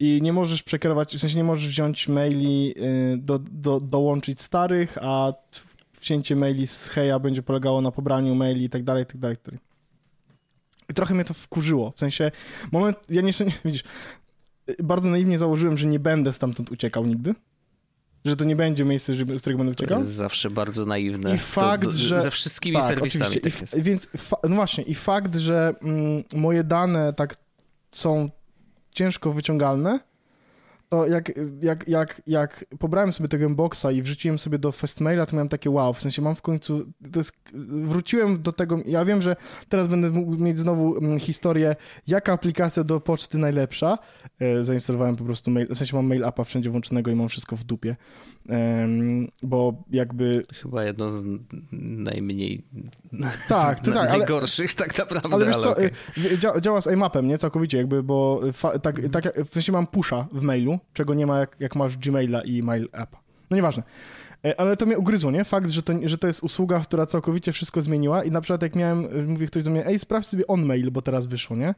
I 0.00 0.22
nie 0.22 0.32
możesz 0.32 0.62
przekierować, 0.62 1.16
w 1.16 1.20
sensie 1.20 1.36
nie 1.36 1.44
możesz 1.44 1.68
wziąć 1.68 2.08
maili, 2.08 2.74
y, 3.14 3.18
do, 3.18 3.38
do, 3.38 3.80
dołączyć 3.80 4.40
starych, 4.40 4.98
a 5.00 5.32
wcięcie 5.92 6.36
maili 6.36 6.66
z 6.66 6.88
heja 6.88 7.18
będzie 7.18 7.42
polegało 7.42 7.80
na 7.80 7.90
pobraniu 7.90 8.34
maili 8.34 8.64
i 8.64 8.70
tak 8.70 8.84
dalej, 8.84 9.06
tak 9.06 9.16
dalej, 9.16 9.36
tak 9.36 9.44
dalej. 9.44 9.65
I 10.90 10.94
trochę 10.94 11.14
mnie 11.14 11.24
to 11.24 11.34
wkurzyło. 11.34 11.92
W 11.96 11.98
sensie, 11.98 12.30
moment, 12.72 12.96
ja 13.08 13.22
nie, 13.22 13.32
widzisz, 13.64 13.84
bardzo 14.82 15.08
naiwnie 15.08 15.38
założyłem, 15.38 15.78
że 15.78 15.86
nie 15.86 15.98
będę 15.98 16.32
stamtąd 16.32 16.70
uciekał 16.70 17.06
nigdy. 17.06 17.34
Że 18.24 18.36
to 18.36 18.44
nie 18.44 18.56
będzie 18.56 18.84
miejsce, 18.84 19.14
z 19.14 19.40
którego 19.40 19.58
będę 19.58 19.72
uciekał. 19.72 19.98
To 19.98 20.04
jest 20.04 20.14
zawsze 20.14 20.50
bardzo 20.50 20.86
naiwne. 20.86 21.34
I 21.34 21.38
fakt, 21.38 21.84
to, 21.84 21.92
że... 21.92 22.20
Ze 22.20 22.30
wszystkimi 22.30 22.76
tak, 22.76 22.88
serwisami 22.88 23.40
tak 23.40 23.60
jest. 23.60 23.78
Więc, 23.78 24.08
no 24.44 24.54
właśnie, 24.54 24.84
i 24.84 24.94
fakt, 24.94 25.36
że 25.36 25.74
mm, 25.82 26.24
moje 26.34 26.64
dane 26.64 27.12
tak 27.12 27.36
są 27.92 28.30
ciężko 28.90 29.32
wyciągalne, 29.32 30.00
to 30.88 31.06
jak, 31.06 31.32
jak, 31.62 31.88
jak, 31.88 32.22
jak 32.26 32.64
pobrałem 32.78 33.12
sobie 33.12 33.28
tego 33.28 33.50
boxa 33.50 33.86
i 33.92 34.02
wrzuciłem 34.02 34.38
sobie 34.38 34.58
do 34.58 34.72
Festmaila, 34.72 35.26
to 35.26 35.36
miałem 35.36 35.48
takie 35.48 35.70
wow, 35.70 35.92
w 35.92 36.02
sensie 36.02 36.22
mam 36.22 36.34
w 36.34 36.42
końcu, 36.42 36.92
jest, 37.16 37.32
wróciłem 37.84 38.42
do 38.42 38.52
tego, 38.52 38.78
ja 38.86 39.04
wiem, 39.04 39.22
że 39.22 39.36
teraz 39.68 39.88
będę 39.88 40.10
mógł 40.10 40.36
mieć 40.36 40.58
znowu 40.58 40.96
mm, 40.96 41.18
historię, 41.18 41.76
jaka 42.06 42.32
aplikacja 42.32 42.84
do 42.84 43.00
poczty 43.00 43.38
najlepsza, 43.38 43.98
e, 44.40 44.64
zainstalowałem 44.64 45.16
po 45.16 45.24
prostu 45.24 45.50
mail, 45.50 45.74
w 45.74 45.78
sensie 45.78 45.96
mam 45.96 46.06
mail 46.06 46.24
appa 46.24 46.44
wszędzie 46.44 46.70
włączonego 46.70 47.10
i 47.10 47.14
mam 47.14 47.28
wszystko 47.28 47.56
w 47.56 47.64
dupie, 47.64 47.96
bo 49.42 49.84
jakby... 49.90 50.42
Chyba 50.62 50.84
jedno 50.84 51.10
z 51.10 51.24
najmniej 51.72 52.64
tak, 53.48 53.80
to 53.80 53.92
tak, 53.92 54.10
ale, 54.10 54.26
gorszych 54.26 54.74
tak 54.74 54.98
naprawdę. 54.98 55.28
Ale 55.32 55.46
wiesz 55.46 55.54
ale 55.54 55.64
co, 55.64 55.70
okay. 55.70 55.90
Y, 56.56 56.60
działa 56.60 56.80
z 56.80 56.92
IMAP-em, 56.92 57.28
nie? 57.28 57.38
Całkowicie 57.38 57.78
jakby, 57.78 58.02
bo 58.02 58.40
tak, 58.82 59.00
tak, 59.12 59.44
w 59.44 59.52
sensie 59.52 59.72
mam 59.72 59.86
pusha 59.86 60.26
w 60.32 60.42
mailu, 60.42 60.78
czego 60.92 61.14
nie 61.14 61.26
ma 61.26 61.38
jak, 61.38 61.56
jak 61.60 61.76
masz 61.76 61.98
Gmaila 61.98 62.40
i 62.40 62.62
Mail 62.62 62.88
Appa. 62.92 63.18
No 63.50 63.56
nieważne. 63.56 63.82
E, 64.44 64.60
ale 64.60 64.76
to 64.76 64.86
mnie 64.86 64.98
ugryzło, 64.98 65.30
nie? 65.30 65.44
Fakt, 65.44 65.70
że 65.70 65.82
to, 65.82 65.92
że 66.04 66.18
to 66.18 66.26
jest 66.26 66.42
usługa, 66.42 66.80
która 66.80 67.06
całkowicie 67.06 67.52
wszystko 67.52 67.82
zmieniła 67.82 68.24
i 68.24 68.30
na 68.30 68.40
przykład 68.40 68.62
jak 68.62 68.74
miałem, 68.74 69.26
mówi 69.26 69.46
ktoś 69.46 69.62
do 69.62 69.70
mnie, 69.70 69.86
ej, 69.86 69.98
sprawdź 69.98 70.26
sobie 70.26 70.46
on 70.46 70.62
mail, 70.62 70.90
bo 70.90 71.02
teraz 71.02 71.26
wyszło, 71.26 71.56
nie? 71.56 71.74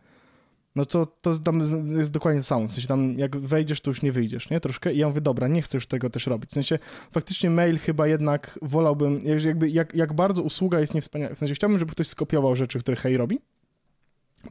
No 0.78 0.86
to, 0.86 1.06
to 1.06 1.38
tam 1.38 1.60
jest 1.98 2.12
dokładnie 2.12 2.42
samo. 2.42 2.68
W 2.68 2.72
sensie 2.72 2.88
tam 2.88 3.18
jak 3.18 3.36
wejdziesz, 3.36 3.80
to 3.80 3.90
już 3.90 4.02
nie 4.02 4.12
wyjdziesz, 4.12 4.50
nie? 4.50 4.60
Troszkę. 4.60 4.94
I 4.94 4.98
ja 4.98 5.08
mówię, 5.08 5.20
dobra, 5.20 5.48
nie 5.48 5.62
chcę 5.62 5.76
już 5.76 5.86
tego 5.86 6.10
też 6.10 6.26
robić. 6.26 6.50
W 6.50 6.54
sensie 6.54 6.78
faktycznie 7.10 7.50
mail 7.50 7.78
chyba 7.78 8.06
jednak 8.06 8.58
wolałbym, 8.62 9.20
jakby 9.44 9.70
jak, 9.70 9.94
jak 9.94 10.12
bardzo 10.12 10.42
usługa 10.42 10.80
jest 10.80 10.94
niewspaniała. 10.94 11.34
W 11.34 11.38
sensie 11.38 11.54
chciałbym, 11.54 11.78
żeby 11.78 11.92
ktoś 11.92 12.06
skopiował 12.06 12.56
rzeczy, 12.56 12.78
które 12.78 12.96
Hej 12.96 13.16
robi. 13.16 13.40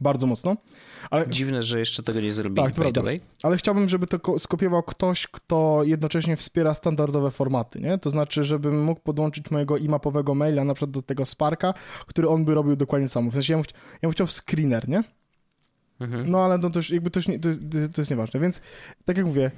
Bardzo 0.00 0.26
mocno. 0.26 0.56
Ale... 1.10 1.28
Dziwne, 1.28 1.62
że 1.62 1.78
jeszcze 1.78 2.02
tego 2.02 2.20
nie 2.20 2.32
zrobili, 2.32 2.72
tak, 2.72 3.04
way. 3.04 3.20
Ale 3.42 3.56
chciałbym, 3.56 3.88
żeby 3.88 4.06
to 4.06 4.38
skopiował 4.38 4.82
ktoś, 4.82 5.26
kto 5.26 5.80
jednocześnie 5.84 6.36
wspiera 6.36 6.74
standardowe 6.74 7.30
formaty, 7.30 7.80
nie? 7.80 7.98
To 7.98 8.10
znaczy, 8.10 8.44
żebym 8.44 8.84
mógł 8.84 9.00
podłączyć 9.00 9.50
mojego 9.50 9.76
imapowego 9.76 10.34
maila 10.34 10.64
na 10.64 10.74
przykład 10.74 10.90
do 10.90 11.02
tego 11.02 11.26
Sparka, 11.26 11.74
który 12.06 12.28
on 12.28 12.44
by 12.44 12.54
robił 12.54 12.76
dokładnie 12.76 13.08
samo. 13.08 13.30
W 13.30 13.34
sensie 13.34 13.52
ja 13.52 13.58
bym, 13.58 13.66
ja 13.92 14.00
bym 14.02 14.12
chciał 14.12 14.26
screener, 14.26 14.88
nie? 14.88 15.04
Mhm. 16.00 16.30
No 16.30 16.44
ale 16.44 16.58
no 16.58 16.70
to, 16.70 16.78
już, 16.78 16.90
jakby 16.90 17.10
to, 17.10 17.18
już 17.18 17.28
nie, 17.28 17.38
to, 17.38 17.48
to 17.94 18.00
jest 18.00 18.10
nieważne. 18.10 18.40
Więc 18.40 18.60
tak 19.04 19.16
jak 19.16 19.26
mówię, 19.26 19.50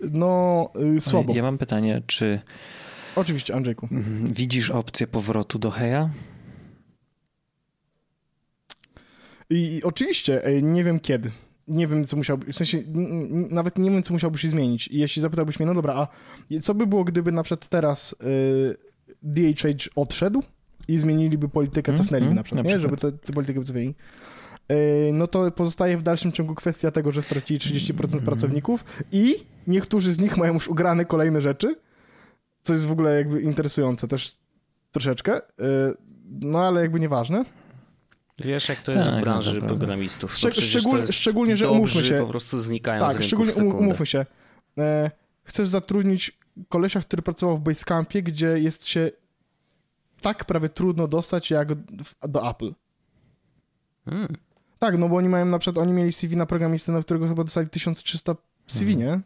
no 0.00 0.70
yy, 0.74 1.00
słabo. 1.00 1.34
Ja 1.34 1.42
mam 1.42 1.58
pytanie, 1.58 2.02
czy... 2.06 2.40
Oczywiście, 3.16 3.54
Andrzejku. 3.54 3.88
Widzisz 4.24 4.70
opcję 4.70 5.06
powrotu 5.06 5.58
do 5.58 5.70
Heja? 5.70 6.10
I, 9.50 9.74
I, 9.74 9.82
oczywiście, 9.82 10.42
nie 10.62 10.84
wiem 10.84 11.00
kiedy. 11.00 11.30
Nie 11.68 11.86
wiem, 11.86 12.04
co 12.04 12.16
musiałby, 12.16 12.52
w 12.52 12.56
sensie 12.56 12.82
nawet 13.50 13.78
nie 13.78 13.90
wiem, 13.90 14.02
co 14.02 14.12
musiałby 14.12 14.38
się 14.38 14.48
zmienić. 14.48 14.88
I 14.88 14.98
jeśli 14.98 15.22
zapytałbyś 15.22 15.58
mnie, 15.58 15.66
no 15.66 15.74
dobra, 15.74 15.94
a 15.94 16.08
co 16.62 16.74
by 16.74 16.86
było, 16.86 17.04
gdyby 17.04 17.32
na 17.32 17.42
przykład 17.42 17.68
teraz 17.68 18.16
y, 18.22 18.76
DHH 19.22 19.88
odszedł 19.96 20.42
i 20.88 20.98
zmieniliby 20.98 21.48
politykę, 21.48 21.92
mm, 21.92 22.04
cofnęliby 22.04 22.26
mm, 22.26 22.36
na 22.36 22.42
przykład, 22.42 22.66
na 22.66 22.72
nie? 22.72 22.80
Żeby 22.80 22.96
tę 22.96 23.12
politykę 23.12 23.64
cofnęli. 23.64 23.94
Y, 24.72 25.10
no 25.12 25.26
to 25.26 25.50
pozostaje 25.50 25.98
w 25.98 26.02
dalszym 26.02 26.32
ciągu 26.32 26.54
kwestia 26.54 26.90
tego, 26.90 27.10
że 27.10 27.22
stracili 27.22 27.60
30% 27.60 28.12
mm. 28.12 28.24
pracowników 28.24 28.84
i 29.12 29.34
niektórzy 29.66 30.12
z 30.12 30.18
nich 30.18 30.36
mają 30.36 30.52
już 30.52 30.68
ugrane 30.68 31.04
kolejne 31.04 31.40
rzeczy, 31.40 31.74
co 32.62 32.72
jest 32.72 32.86
w 32.86 32.92
ogóle 32.92 33.16
jakby 33.16 33.40
interesujące 33.40 34.08
też 34.08 34.36
troszeczkę, 34.92 35.36
y, 35.38 35.42
no 36.40 36.58
ale 36.58 36.80
jakby 36.80 37.00
nieważne. 37.00 37.44
Wiesz, 38.38 38.68
jak 38.68 38.82
to 38.82 38.92
jest 38.92 39.04
tak, 39.04 39.18
w 39.18 39.20
branży 39.20 39.60
no 39.60 39.66
programistów. 39.66 40.34
Szczeg 40.34 40.54
szczegól, 40.54 41.06
szczególnie, 41.06 41.56
że 41.56 41.70
umówmy 41.70 42.02
się. 42.02 42.20
po 42.20 42.26
prostu 42.26 42.58
znikają 42.58 43.00
Tak, 43.00 43.22
szczególnie 43.22 43.54
um 43.54 43.68
umówmy 43.68 44.06
się. 44.06 44.26
E, 44.78 45.10
chcesz 45.44 45.68
zatrudnić 45.68 46.38
kolesia, 46.68 47.00
który 47.00 47.22
pracował 47.22 47.58
w 47.58 47.60
Basecampie, 47.60 48.22
gdzie 48.22 48.46
jest 48.46 48.86
się 48.86 49.10
tak 50.20 50.44
prawie 50.44 50.68
trudno 50.68 51.08
dostać 51.08 51.50
jak 51.50 51.74
do 52.28 52.50
Apple. 52.50 52.74
Hmm. 54.04 54.36
Tak, 54.78 54.98
no 54.98 55.08
bo 55.08 55.16
oni 55.16 55.28
mają 55.28 55.46
na 55.46 55.58
przykład, 55.58 55.82
oni 55.82 55.92
mieli 55.92 56.12
CV 56.12 56.36
na 56.36 56.46
programistę, 56.46 56.92
na 56.92 57.02
którego 57.02 57.28
chyba 57.28 57.44
dostali 57.44 57.68
1300 57.68 58.34
CV, 58.66 58.92
hmm. 58.92 59.08
nie? 59.08 59.20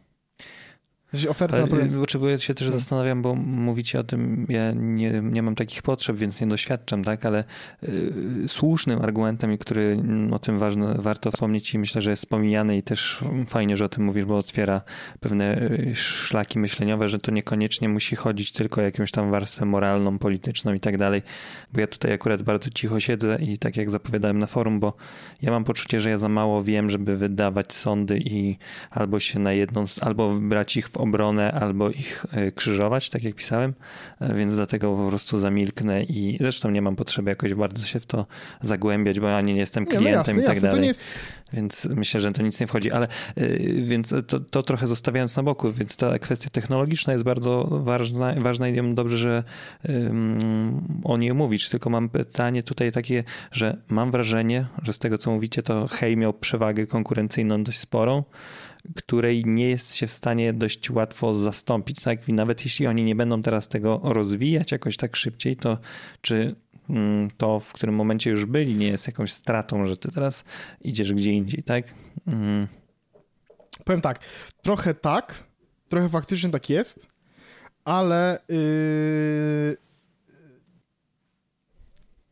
Oferta 1.29 1.57
Ale, 1.57 1.65
na 1.67 2.19
Bo 2.19 2.29
ja 2.29 2.39
się 2.39 2.53
też 2.53 2.67
hmm. 2.67 2.79
zastanawiam, 2.79 3.21
bo 3.21 3.35
mówicie 3.35 3.99
o 3.99 4.03
tym, 4.03 4.45
ja 4.49 4.71
nie, 4.71 5.11
nie 5.11 5.43
mam 5.43 5.55
takich 5.55 5.81
potrzeb, 5.81 6.17
więc 6.17 6.41
nie 6.41 6.47
doświadczam, 6.47 7.03
tak? 7.03 7.25
Ale 7.25 7.43
y, 7.83 8.43
słusznym 8.47 9.01
argumentem, 9.01 9.53
i 9.53 9.57
który 9.57 10.03
o 10.31 10.39
tym 10.39 10.59
ważne, 10.59 10.95
warto 10.99 11.31
wspomnieć 11.31 11.73
i 11.73 11.79
myślę, 11.79 12.01
że 12.01 12.09
jest 12.09 12.25
pomijany 12.25 12.77
i 12.77 12.83
też 12.83 13.19
fajnie, 13.47 13.77
że 13.77 13.85
o 13.85 13.89
tym 13.89 14.03
mówisz, 14.03 14.25
bo 14.25 14.37
otwiera 14.37 14.81
pewne 15.19 15.61
y, 15.61 15.95
szlaki 15.95 16.59
myśleniowe, 16.59 17.07
że 17.07 17.19
to 17.19 17.31
niekoniecznie 17.31 17.89
musi 17.89 18.15
chodzić 18.15 18.51
tylko 18.51 18.81
o 18.81 18.83
jakąś 18.83 19.11
tam 19.11 19.31
warstwę 19.31 19.65
moralną, 19.65 20.19
polityczną 20.19 20.73
i 20.73 20.79
tak 20.79 20.97
dalej. 20.97 21.21
Bo 21.73 21.81
ja 21.81 21.87
tutaj 21.87 22.13
akurat 22.13 22.43
bardzo 22.43 22.69
cicho 22.69 22.99
siedzę 22.99 23.37
i 23.41 23.57
tak 23.57 23.77
jak 23.77 23.89
zapowiadałem 23.89 24.39
na 24.39 24.47
forum, 24.47 24.79
bo 24.79 24.93
ja 25.41 25.51
mam 25.51 25.63
poczucie, 25.63 26.01
że 26.01 26.09
ja 26.09 26.17
za 26.17 26.29
mało 26.29 26.63
wiem, 26.63 26.89
żeby 26.89 27.17
wydawać 27.17 27.73
sądy 27.73 28.19
i 28.19 28.57
albo 28.91 29.19
się 29.19 29.39
na 29.39 29.53
jedną, 29.53 29.85
albo 30.01 30.35
brać 30.39 30.77
ich 30.77 30.89
w 30.89 31.00
obronę 31.01 31.51
albo 31.51 31.89
ich 31.89 32.25
e, 32.31 32.51
krzyżować, 32.51 33.09
tak 33.09 33.23
jak 33.23 33.35
pisałem, 33.35 33.73
e, 34.19 34.35
więc 34.35 34.55
dlatego 34.55 34.95
po 34.95 35.07
prostu 35.07 35.37
zamilknę 35.37 36.03
i 36.03 36.37
zresztą 36.41 36.69
nie 36.69 36.81
mam 36.81 36.95
potrzeby 36.95 37.29
jakoś 37.29 37.53
bardzo 37.53 37.85
się 37.85 37.99
w 37.99 38.05
to 38.05 38.25
zagłębiać, 38.61 39.19
bo 39.19 39.37
ani 39.37 39.53
nie 39.53 39.59
jestem 39.59 39.85
klientem 39.85 40.05
nie, 40.05 40.11
no 40.11 40.17
jasne, 40.17 40.33
i 40.33 40.45
tak 40.45 40.55
jasne, 40.55 40.69
dalej. 40.69 40.87
Jest... 40.87 41.01
Więc 41.53 41.85
myślę, 41.85 42.19
że 42.19 42.31
to 42.31 42.41
nic 42.41 42.59
nie 42.59 42.67
wchodzi, 42.67 42.91
ale 42.91 43.07
e, 43.35 43.47
więc 43.81 44.13
to, 44.27 44.39
to 44.39 44.63
trochę 44.63 44.87
zostawiając 44.87 45.37
na 45.37 45.43
boku, 45.43 45.73
więc 45.73 45.97
ta 45.97 46.19
kwestia 46.19 46.49
technologiczna 46.49 47.13
jest 47.13 47.25
bardzo 47.25 47.67
ważna, 47.71 48.33
ważna 48.37 48.67
i 48.67 48.93
dobrze, 48.93 49.17
że 49.17 49.43
um, 49.89 50.81
o 51.03 51.17
niej 51.17 51.33
mówisz. 51.33 51.69
Tylko 51.69 51.89
mam 51.89 52.09
pytanie 52.09 52.63
tutaj 52.63 52.91
takie, 52.91 53.23
że 53.51 53.77
mam 53.89 54.11
wrażenie, 54.11 54.65
że 54.83 54.93
z 54.93 54.99
tego 54.99 55.17
co 55.17 55.31
mówicie, 55.31 55.63
to 55.63 55.87
Hej 55.87 56.17
miał 56.17 56.33
przewagę 56.33 56.87
konkurencyjną 56.87 57.63
dość 57.63 57.79
sporą 57.79 58.23
której 58.95 59.45
nie 59.45 59.69
jest 59.69 59.95
się 59.95 60.07
w 60.07 60.11
stanie 60.11 60.53
dość 60.53 60.91
łatwo 60.91 61.33
zastąpić. 61.33 62.03
Tak? 62.03 62.29
I 62.29 62.33
nawet 62.33 62.65
jeśli 62.65 62.87
oni 62.87 63.03
nie 63.03 63.15
będą 63.15 63.41
teraz 63.41 63.67
tego 63.67 64.01
rozwijać 64.03 64.71
jakoś 64.71 64.97
tak 64.97 65.15
szybciej, 65.15 65.55
to 65.55 65.77
czy 66.21 66.55
mm, 66.89 67.31
to, 67.37 67.59
w 67.59 67.73
którym 67.73 67.95
momencie 67.95 68.29
już 68.29 68.45
byli, 68.45 68.75
nie 68.75 68.87
jest 68.87 69.07
jakąś 69.07 69.33
stratą, 69.33 69.85
że 69.85 69.97
ty 69.97 70.11
teraz 70.11 70.43
idziesz 70.81 71.13
gdzie 71.13 71.31
indziej, 71.31 71.63
tak? 71.63 71.93
Mm. 72.27 72.67
Powiem 73.85 74.01
tak, 74.01 74.19
trochę 74.61 74.93
tak, 74.93 75.43
trochę 75.89 76.09
faktycznie 76.09 76.49
tak 76.49 76.69
jest, 76.69 77.07
ale 77.85 78.39
yy, 78.49 79.77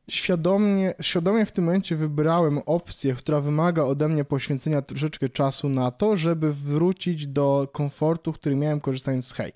świadomie, 0.10 0.94
świadomie 1.02 1.46
w 1.46 1.52
tym 1.52 1.64
momencie 1.64 1.96
wybrałem 1.96 2.58
opcję, 2.66 3.14
która 3.14 3.42
wymaga 3.42 3.84
ode 3.84 4.10
mnie 4.10 4.26
poświęcenia 4.26 4.82
troszeczkę 4.82 5.30
czasu 5.30 5.70
na 5.70 5.92
to, 5.92 6.18
żeby 6.18 6.54
wrócić 6.54 7.28
do 7.28 7.68
komfortu, 7.72 8.34
który 8.34 8.56
miałem 8.56 8.82
korzystając 8.82 9.28
z 9.28 9.34
Hej. 9.34 9.54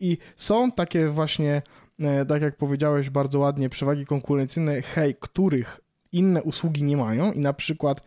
I 0.00 0.18
są 0.36 0.72
takie 0.72 1.08
właśnie, 1.08 1.62
e, 2.00 2.26
tak 2.26 2.42
jak 2.42 2.56
powiedziałeś 2.56 3.10
bardzo 3.10 3.38
ładnie, 3.38 3.68
przewagi 3.68 4.06
konkurencyjne 4.06 4.82
Hej, 4.82 5.14
których 5.20 5.80
inne 6.12 6.42
usługi 6.42 6.82
nie 6.82 6.96
mają 6.96 7.32
i 7.32 7.38
na 7.38 7.52
przykład 7.52 8.02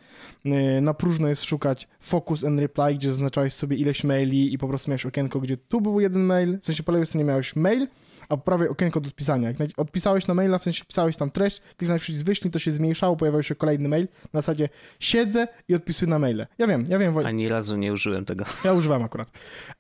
e, 0.46 0.82
na 0.82 0.94
próżno 0.94 1.28
jest 1.28 1.44
szukać 1.44 1.88
focus 2.00 2.44
and 2.44 2.60
reply, 2.60 2.96
gdzie 2.96 3.10
zaznaczałeś 3.10 3.54
sobie 3.54 3.78
ileś 3.78 4.04
maili 4.04 4.54
i 4.54 4.58
po 4.58 4.68
prostu 4.68 4.90
miałeś 4.90 5.06
okienko, 5.06 5.40
gdzie 5.40 5.58
tu 5.58 5.82
był 5.82 6.00
jeden 6.00 6.22
mail, 6.22 6.60
w 6.60 6.66
sensie 6.66 6.84
po 6.84 6.92
lewej 6.92 7.06
stronie 7.06 7.26
miałeś 7.26 7.56
mail, 7.56 7.88
a 8.30 8.38
po 8.38 8.44
prawej 8.44 8.70
okienko 8.70 9.02
do 9.02 9.08
odpisania. 9.08 9.48
Jak 9.48 9.58
odpisałeś 9.78 10.28
na 10.28 10.34
maila, 10.34 10.60
w 10.60 10.64
sensie 10.64 10.84
wpisałeś 10.84 11.18
tam 11.18 11.32
treść, 11.32 11.62
kliknąłeś 11.78 12.02
przycisk 12.02 12.26
wyślij, 12.26 12.52
to 12.52 12.60
się 12.60 12.72
zmniejszało, 12.72 13.16
pojawiał 13.16 13.44
się 13.44 13.56
kolejny 13.56 13.90
mail. 13.90 14.08
Na 14.34 14.42
zasadzie 14.42 14.70
siedzę 15.00 15.48
i 15.68 15.76
odpisuję 15.76 16.10
na 16.10 16.20
maile. 16.20 16.48
Ja 16.58 16.68
wiem, 16.68 16.86
ja 16.90 17.00
wiem. 17.00 17.18
Ani 17.18 17.48
razu 17.48 17.78
nie 17.78 17.94
użyłem 17.94 18.26
tego. 18.26 18.46
Ja 18.64 18.74
używałem 18.74 19.04
akurat. 19.04 19.32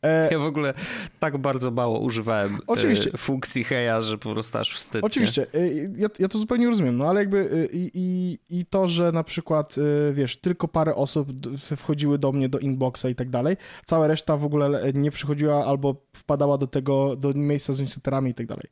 E... 0.03 0.29
Ja 0.31 0.39
w 0.39 0.43
ogóle 0.43 0.73
tak 1.19 1.37
bardzo 1.37 1.71
mało 1.71 1.99
używałem 1.99 2.55
e, 2.55 2.59
Oczywiście. 2.67 3.11
funkcji 3.17 3.63
heja, 3.63 4.01
że 4.01 4.17
po 4.17 4.33
prostu 4.33 4.57
aż 4.57 4.73
wstyd. 4.73 5.03
Oczywiście. 5.03 5.47
E, 5.53 5.67
ja, 5.97 6.07
ja, 6.19 6.27
to 6.27 6.37
zupełnie 6.37 6.67
rozumiem, 6.67 6.97
no 6.97 7.05
ale 7.05 7.19
jakby 7.19 7.39
e, 7.39 7.65
i, 7.65 7.91
i, 7.93 8.39
i 8.59 8.65
to, 8.65 8.87
że 8.87 9.11
na 9.11 9.23
przykład, 9.23 9.75
wiesz, 10.13 10.37
tylko 10.37 10.67
parę 10.67 10.95
osób 10.95 11.29
wchodziły 11.57 12.17
do 12.17 12.31
mnie 12.31 12.49
do 12.49 12.59
inboxa 12.59 13.05
i 13.09 13.15
tak 13.15 13.29
dalej, 13.29 13.57
cała 13.85 14.07
reszta 14.07 14.37
w 14.37 14.45
ogóle 14.45 14.93
nie 14.93 15.11
przychodziła 15.11 15.65
albo 15.65 15.95
wpadała 16.13 16.57
do 16.57 16.67
tego, 16.67 17.15
do 17.15 17.33
miejsca 17.33 17.73
z 17.73 17.79
newsletterami 17.79 18.31
i 18.31 18.33
tak 18.39 18.47
dalej. 18.47 18.67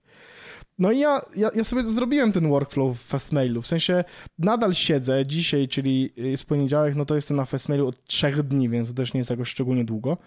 No 0.79 0.91
i 0.91 0.99
ja, 0.99 1.21
ja, 1.35 1.49
ja, 1.55 1.63
sobie 1.63 1.83
zrobiłem 1.83 2.31
ten 2.31 2.49
workflow 2.49 2.97
w 2.97 3.01
Fastmailu, 3.01 3.61
w 3.61 3.67
sensie 3.67 4.03
nadal 4.39 4.73
siedzę 4.73 5.25
dzisiaj, 5.25 5.67
czyli 5.67 6.13
jest 6.17 6.45
poniedziałek, 6.45 6.95
no 6.95 7.05
to 7.05 7.15
jestem 7.15 7.37
na 7.37 7.45
Fastmailu 7.45 7.87
od 7.87 8.05
trzech 8.05 8.43
dni, 8.43 8.69
więc 8.69 8.89
to 8.89 8.93
też 8.93 9.13
nie 9.13 9.17
jest 9.17 9.29
jakoś 9.29 9.49
szczególnie 9.49 9.85
długo, 9.85 10.17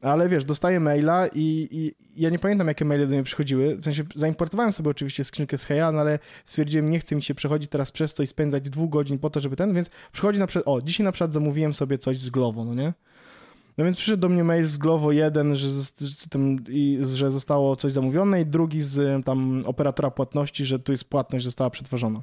ale 0.00 0.28
wiesz, 0.28 0.44
dostaję 0.44 0.80
maila 0.80 1.26
i, 1.26 1.68
i 1.70 1.94
ja 2.16 2.30
nie 2.30 2.38
pamiętam, 2.38 2.68
jakie 2.68 2.84
maile 2.84 3.08
do 3.08 3.14
mnie 3.14 3.22
przychodziły, 3.22 3.76
w 3.76 3.84
sensie 3.84 4.04
zaimportowałem 4.14 4.72
sobie 4.72 4.90
oczywiście 4.90 5.24
skrzynkę 5.24 5.58
z 5.58 5.64
Heja, 5.64 5.92
no 5.92 6.00
ale 6.00 6.18
stwierdziłem, 6.44 6.90
nie 6.90 6.98
chce 6.98 7.16
mi 7.16 7.22
się 7.22 7.34
przechodzić 7.34 7.70
teraz 7.70 7.92
przez 7.92 8.14
to 8.14 8.22
i 8.22 8.26
spędzać 8.26 8.70
dwóch 8.70 8.90
godzin 8.90 9.18
po 9.18 9.30
to, 9.30 9.40
żeby 9.40 9.56
ten, 9.56 9.74
więc 9.74 9.90
przychodzi 10.12 10.40
na 10.40 10.46
przykład, 10.46 10.76
o, 10.76 10.82
dzisiaj 10.82 11.04
na 11.04 11.12
przykład 11.12 11.32
zamówiłem 11.32 11.74
sobie 11.74 11.98
coś 11.98 12.18
z 12.18 12.30
Glovo, 12.30 12.64
no 12.64 12.74
nie? 12.74 12.92
No 13.78 13.84
więc 13.84 13.96
przyszedł 13.96 14.20
do 14.20 14.28
mnie 14.28 14.44
mail 14.44 14.66
z 14.66 14.76
Glovo 14.76 15.12
1, 15.12 15.56
że, 15.56 15.68
że 17.16 17.30
zostało 17.30 17.76
coś 17.76 17.92
zamówione 17.92 18.40
i 18.40 18.46
drugi 18.46 18.82
z 18.82 19.24
tam 19.24 19.62
operatora 19.66 20.10
płatności, 20.10 20.64
że 20.64 20.78
tu 20.78 20.92
jest 20.92 21.04
płatność, 21.04 21.44
została 21.44 21.70
przetworzona. 21.70 22.22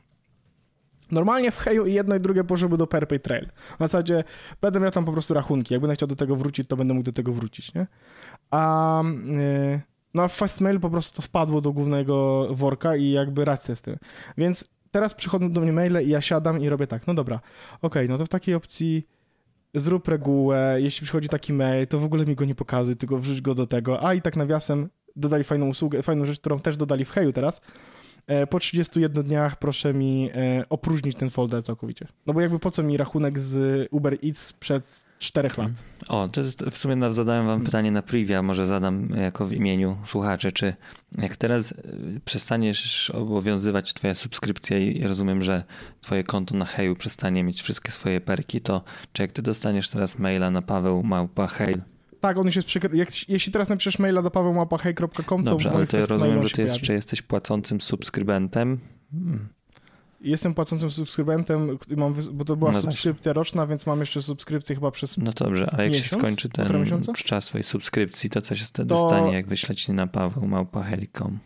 Normalnie 1.12 1.52
w 1.52 1.58
Heju 1.58 1.86
i 1.86 1.94
jedno 1.94 2.16
i 2.16 2.20
drugie 2.20 2.44
poszłyby 2.44 2.78
do 2.78 2.88
Perpay 2.88 3.20
Trail. 3.20 3.50
W 3.76 3.80
zasadzie 3.80 4.24
będę 4.62 4.80
miał 4.80 4.92
tam 4.92 5.06
po 5.06 5.12
prostu 5.12 5.34
rachunki. 5.34 5.74
Jak 5.74 5.82
będę 5.82 5.96
chciał 5.96 6.08
do 6.08 6.16
tego 6.16 6.36
wrócić, 6.36 6.68
to 6.68 6.78
będę 6.78 6.94
mógł 6.94 7.06
do 7.06 7.12
tego 7.12 7.34
wrócić, 7.34 7.74
nie? 7.74 7.88
A 8.52 9.04
yy, 9.26 9.82
no 10.14 10.28
w 10.28 10.34
Fastmail 10.34 10.80
po 10.80 10.90
prostu 10.90 11.22
wpadło 11.22 11.62
do 11.62 11.72
głównego 11.72 12.48
worka 12.52 12.96
i 12.96 13.12
jakby 13.12 13.46
racja 13.46 13.76
z 13.76 13.82
tym. 13.82 13.98
Więc 14.38 14.70
teraz 14.92 15.14
przychodzą 15.14 15.52
do 15.52 15.62
mnie 15.62 15.74
maile 15.74 16.06
i 16.06 16.10
ja 16.10 16.22
siadam 16.22 16.62
i 16.62 16.70
robię 16.70 16.88
tak, 16.88 17.08
no 17.08 17.14
dobra, 17.14 17.36
okej, 17.36 17.46
okay, 17.82 18.08
no 18.08 18.18
to 18.18 18.26
w 18.26 18.30
takiej 18.30 18.56
opcji 18.56 19.08
zrób 19.74 20.08
regułę, 20.08 20.78
jeśli 20.78 21.06
przychodzi 21.06 21.30
taki 21.30 21.54
mail, 21.54 21.88
to 21.88 22.00
w 22.00 22.06
ogóle 22.06 22.26
mi 22.26 22.36
go 22.36 22.46
nie 22.46 22.56
pokazuj, 22.56 22.96
tylko 22.96 23.18
wrzuć 23.18 23.42
go 23.42 23.56
do 23.56 23.68
tego. 23.68 24.08
A 24.08 24.14
i 24.14 24.22
tak 24.22 24.36
nawiasem 24.36 24.90
dodali 25.16 25.44
fajną 25.44 25.68
usługę, 25.68 26.04
fajną 26.04 26.26
rzecz, 26.26 26.40
którą 26.40 26.60
też 26.60 26.78
dodali 26.78 27.06
w 27.06 27.12
Heju 27.12 27.34
teraz, 27.34 27.62
po 28.50 28.60
31 28.60 29.24
dniach 29.24 29.60
proszę 29.60 29.94
mi 29.94 30.30
e, 30.34 30.66
opróżnić 30.70 31.16
ten 31.16 31.30
folder 31.30 31.64
całkowicie. 31.64 32.08
No 32.26 32.34
bo 32.34 32.42
jakby 32.42 32.60
po 32.60 32.72
co 32.72 32.84
mi 32.84 32.98
rachunek 32.98 33.40
z 33.40 33.88
Uber 33.92 34.18
Eats 34.24 34.54
przed 34.54 35.06
4 35.20 35.50
lat? 35.58 35.72
O, 36.08 36.28
to 36.28 36.42
jest 36.42 36.66
w 36.66 36.78
sumie 36.78 37.14
zadałem 37.14 37.46
wam 37.48 37.62
pytanie 37.62 37.92
na 37.92 38.02
privia, 38.02 38.42
może 38.42 38.66
zadam 38.66 39.10
jako 39.10 39.46
w 39.46 39.54
imieniu 39.54 39.98
słuchaczy, 40.04 40.52
czy 40.52 40.74
jak 41.18 41.38
teraz 41.38 41.72
e, 41.72 41.76
przestaniesz 42.26 43.10
obowiązywać 43.10 43.94
twoja 43.94 44.14
subskrypcja 44.14 44.78
i 44.78 45.04
rozumiem, 45.04 45.42
że 45.42 45.64
twoje 46.02 46.24
konto 46.24 46.56
na 46.56 46.66
Heju 46.66 46.96
przestanie 46.96 47.44
mieć 47.44 47.62
wszystkie 47.62 47.92
swoje 47.92 48.22
perki, 48.22 48.62
to 48.62 48.84
czy 49.14 49.22
jak 49.22 49.32
ty 49.32 49.42
dostaniesz 49.42 49.90
teraz 49.90 50.20
maila 50.20 50.52
na 50.52 50.62
Paweł 50.62 51.04
Małpa 51.04 51.48
Hej, 51.48 51.76
tak, 52.22 52.38
on 52.38 52.46
już 52.46 52.56
jest 52.56 52.68
przykry... 52.68 52.98
Jak, 52.98 53.30
jeśli 53.30 53.52
teraz 53.52 53.70
napiszesz 53.70 54.00
maila 54.00 54.22
do 54.22 54.32
pawłmapahej.com, 54.32 55.44
to 55.44 55.52
Dobrze, 55.52 55.72
ale 55.72 55.88
to 55.88 55.98
ja 55.98 56.06
rozumiem, 56.06 56.48
że 56.48 56.56
ty 56.56 56.62
jeszcze 56.62 56.94
jesteś 56.94 57.22
płacącym 57.22 57.82
subskrybentem. 57.82 58.80
Hmm. 59.12 59.48
Jestem 60.22 60.54
płacącym 60.54 60.92
subskrybentem, 60.92 61.78
mam, 61.98 62.14
bo 62.34 62.46
to 62.46 62.56
była 62.56 62.72
no 62.72 62.82
subskrypcja 62.82 63.34
roczna, 63.34 63.68
więc 63.68 63.88
mam 63.88 64.00
jeszcze 64.00 64.22
subskrypcję 64.22 64.76
chyba 64.76 64.92
przez 64.92 65.18
No 65.18 65.32
dobrze, 65.32 65.70
ale 65.72 65.84
jak 65.84 65.94
miesiąc? 65.94 66.10
się 66.10 66.18
skończy 66.18 66.50
ten 66.50 67.02
czas 67.26 67.46
swojej 67.46 67.64
subskrypcji, 67.64 68.30
to 68.30 68.42
co 68.42 68.56
się 68.56 68.66
wtedy 68.66 68.90
to... 68.90 69.08
stanie, 69.08 69.34
jak 69.34 69.48
wyśleć 69.48 69.88
na 69.90 70.08
pawłmałpahej.com? 70.08 71.40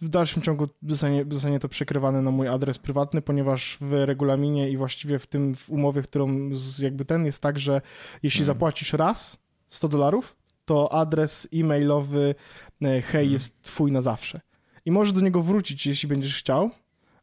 W 0.00 0.08
dalszym 0.08 0.42
ciągu 0.42 0.68
zostanie, 0.82 1.24
zostanie 1.30 1.58
to 1.58 1.68
przekrywane 1.68 2.22
na 2.22 2.30
mój 2.30 2.48
adres 2.48 2.78
prywatny, 2.78 3.22
ponieważ 3.22 3.78
w 3.80 3.92
regulaminie 3.92 4.70
i 4.70 4.76
właściwie 4.76 5.18
w 5.18 5.26
tym 5.26 5.54
w 5.54 5.70
umowie, 5.70 6.02
którą 6.02 6.54
z, 6.54 6.78
jakby 6.78 7.04
ten 7.04 7.26
jest 7.26 7.42
tak, 7.42 7.58
że 7.58 7.80
jeśli 8.22 8.38
hmm. 8.38 8.54
zapłacisz 8.54 8.92
raz 8.92 9.38
100 9.68 9.88
dolarów, 9.88 10.36
to 10.64 10.92
adres 10.92 11.48
e-mailowy 11.54 12.34
e, 12.82 12.86
hej 12.86 13.02
hmm. 13.02 13.32
jest 13.32 13.62
twój 13.62 13.92
na 13.92 14.00
zawsze. 14.00 14.40
I 14.84 14.90
możesz 14.90 15.12
do 15.12 15.20
niego 15.20 15.42
wrócić, 15.42 15.86
jeśli 15.86 16.08
będziesz 16.08 16.38
chciał, 16.38 16.70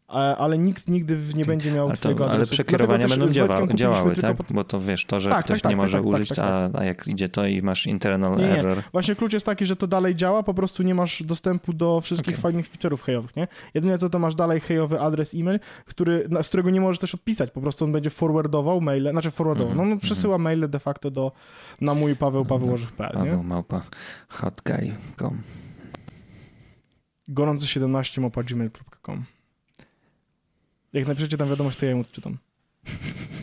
ale 0.07 0.57
nikt 0.57 0.87
nigdy 0.87 1.17
nie 1.35 1.45
będzie 1.45 1.71
miał 1.71 1.85
ale 1.85 1.93
to, 1.93 1.99
twojego 1.99 2.25
adresu. 2.25 2.39
Ale 2.39 2.45
przekierowania 2.45 3.07
będą 3.07 3.29
działały, 3.29 3.73
działały 3.73 4.15
tak? 4.15 4.37
Pod... 4.37 4.53
Bo 4.53 4.63
to 4.63 4.81
wiesz, 4.81 5.05
to, 5.05 5.19
że 5.19 5.29
tak, 5.29 5.45
ktoś 5.45 5.61
tak, 5.61 5.69
nie 5.69 5.75
tak, 5.75 5.85
może 5.85 5.97
tak, 5.97 6.05
tak, 6.05 6.13
użyć, 6.13 6.39
a, 6.39 6.69
a, 6.73 6.83
jak 6.83 7.07
idzie 7.07 7.29
to 7.29 7.45
i 7.45 7.61
masz 7.61 7.87
internal 7.87 8.37
nie, 8.37 8.59
error. 8.59 8.77
Nie. 8.77 8.83
Właśnie 8.91 9.15
klucz 9.15 9.33
jest 9.33 9.45
taki, 9.45 9.65
że 9.65 9.75
to 9.75 9.87
dalej 9.87 10.15
działa, 10.15 10.43
po 10.43 10.53
prostu 10.53 10.83
nie 10.83 10.95
masz 10.95 11.23
dostępu 11.23 11.73
do 11.73 12.01
wszystkich 12.01 12.33
okay. 12.33 12.41
fajnych 12.41 12.69
feature'ów 12.71 13.01
hejowych, 13.01 13.35
nie? 13.35 13.47
Jedyne 13.73 13.97
co 13.97 14.09
to 14.09 14.19
masz 14.19 14.35
dalej 14.35 14.59
hejowy 14.59 15.01
adres 15.01 15.33
e-mail, 15.33 15.59
który, 15.85 16.29
z 16.41 16.47
którego 16.47 16.69
nie 16.69 16.81
możesz 16.81 16.99
też 16.99 17.15
odpisać, 17.15 17.51
po 17.51 17.61
prostu 17.61 17.85
on 17.85 17.91
będzie 17.91 18.09
forwardował 18.09 18.81
maile, 18.81 19.11
znaczy 19.11 19.31
forwardował, 19.31 19.73
mm 19.73 19.85
-hmm. 19.85 19.89
no, 19.89 19.95
no 19.95 20.01
przesyła 20.01 20.35
mm 20.35 20.41
-hmm. 20.41 20.59
maile 20.59 20.69
de 20.69 20.79
facto 20.79 21.11
do, 21.11 21.31
na 21.81 21.93
mój 21.93 22.15
Paweł, 22.15 22.45
Paweł 22.45 22.73
Orzech.pl, 22.73 23.13
Paweł 23.13 23.43
małpa 23.43 23.81
hotguy.com 24.29 25.41
Gorący 27.27 27.67
17 27.67 28.21
małpa 28.21 28.43
gmail.com 28.43 29.36
jak 30.93 31.07
napiszecie 31.07 31.37
tam 31.37 31.49
wiadomość, 31.49 31.79
to 31.79 31.85
ja 31.85 31.91
ją 31.91 31.99
odczytam. 31.99 32.37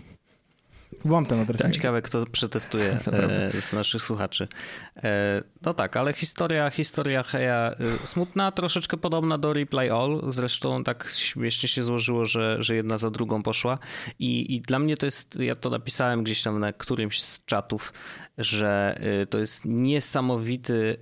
Mam 1.04 1.26
ten 1.26 1.40
adres. 1.40 1.62
Tak. 1.62 1.72
Ciekawe, 1.72 2.02
kto 2.02 2.26
przetestuje 2.26 2.84
e, 3.12 3.60
z 3.60 3.72
naszych 3.72 4.02
słuchaczy. 4.02 4.48
E, 4.96 5.42
no 5.62 5.74
tak, 5.74 5.96
ale 5.96 6.12
historia, 6.12 6.70
historia 6.70 7.22
Heja 7.22 7.74
e, 8.02 8.06
smutna, 8.06 8.52
troszeczkę 8.52 8.96
podobna 8.96 9.38
do 9.38 9.52
Reply 9.52 9.92
All. 9.92 10.22
Zresztą 10.28 10.84
tak 10.84 11.10
śmiesznie 11.16 11.68
się 11.68 11.82
złożyło, 11.82 12.26
że, 12.26 12.56
że 12.62 12.74
jedna 12.74 12.98
za 12.98 13.10
drugą 13.10 13.42
poszła. 13.42 13.78
I, 14.18 14.54
I 14.54 14.60
dla 14.60 14.78
mnie 14.78 14.96
to 14.96 15.06
jest, 15.06 15.40
ja 15.40 15.54
to 15.54 15.70
napisałem 15.70 16.24
gdzieś 16.24 16.42
tam 16.42 16.60
na 16.60 16.72
którymś 16.72 17.22
z 17.22 17.44
czatów, 17.44 17.92
że 18.38 19.00
to 19.30 19.38
jest 19.38 19.64
niesamowity 19.64 20.96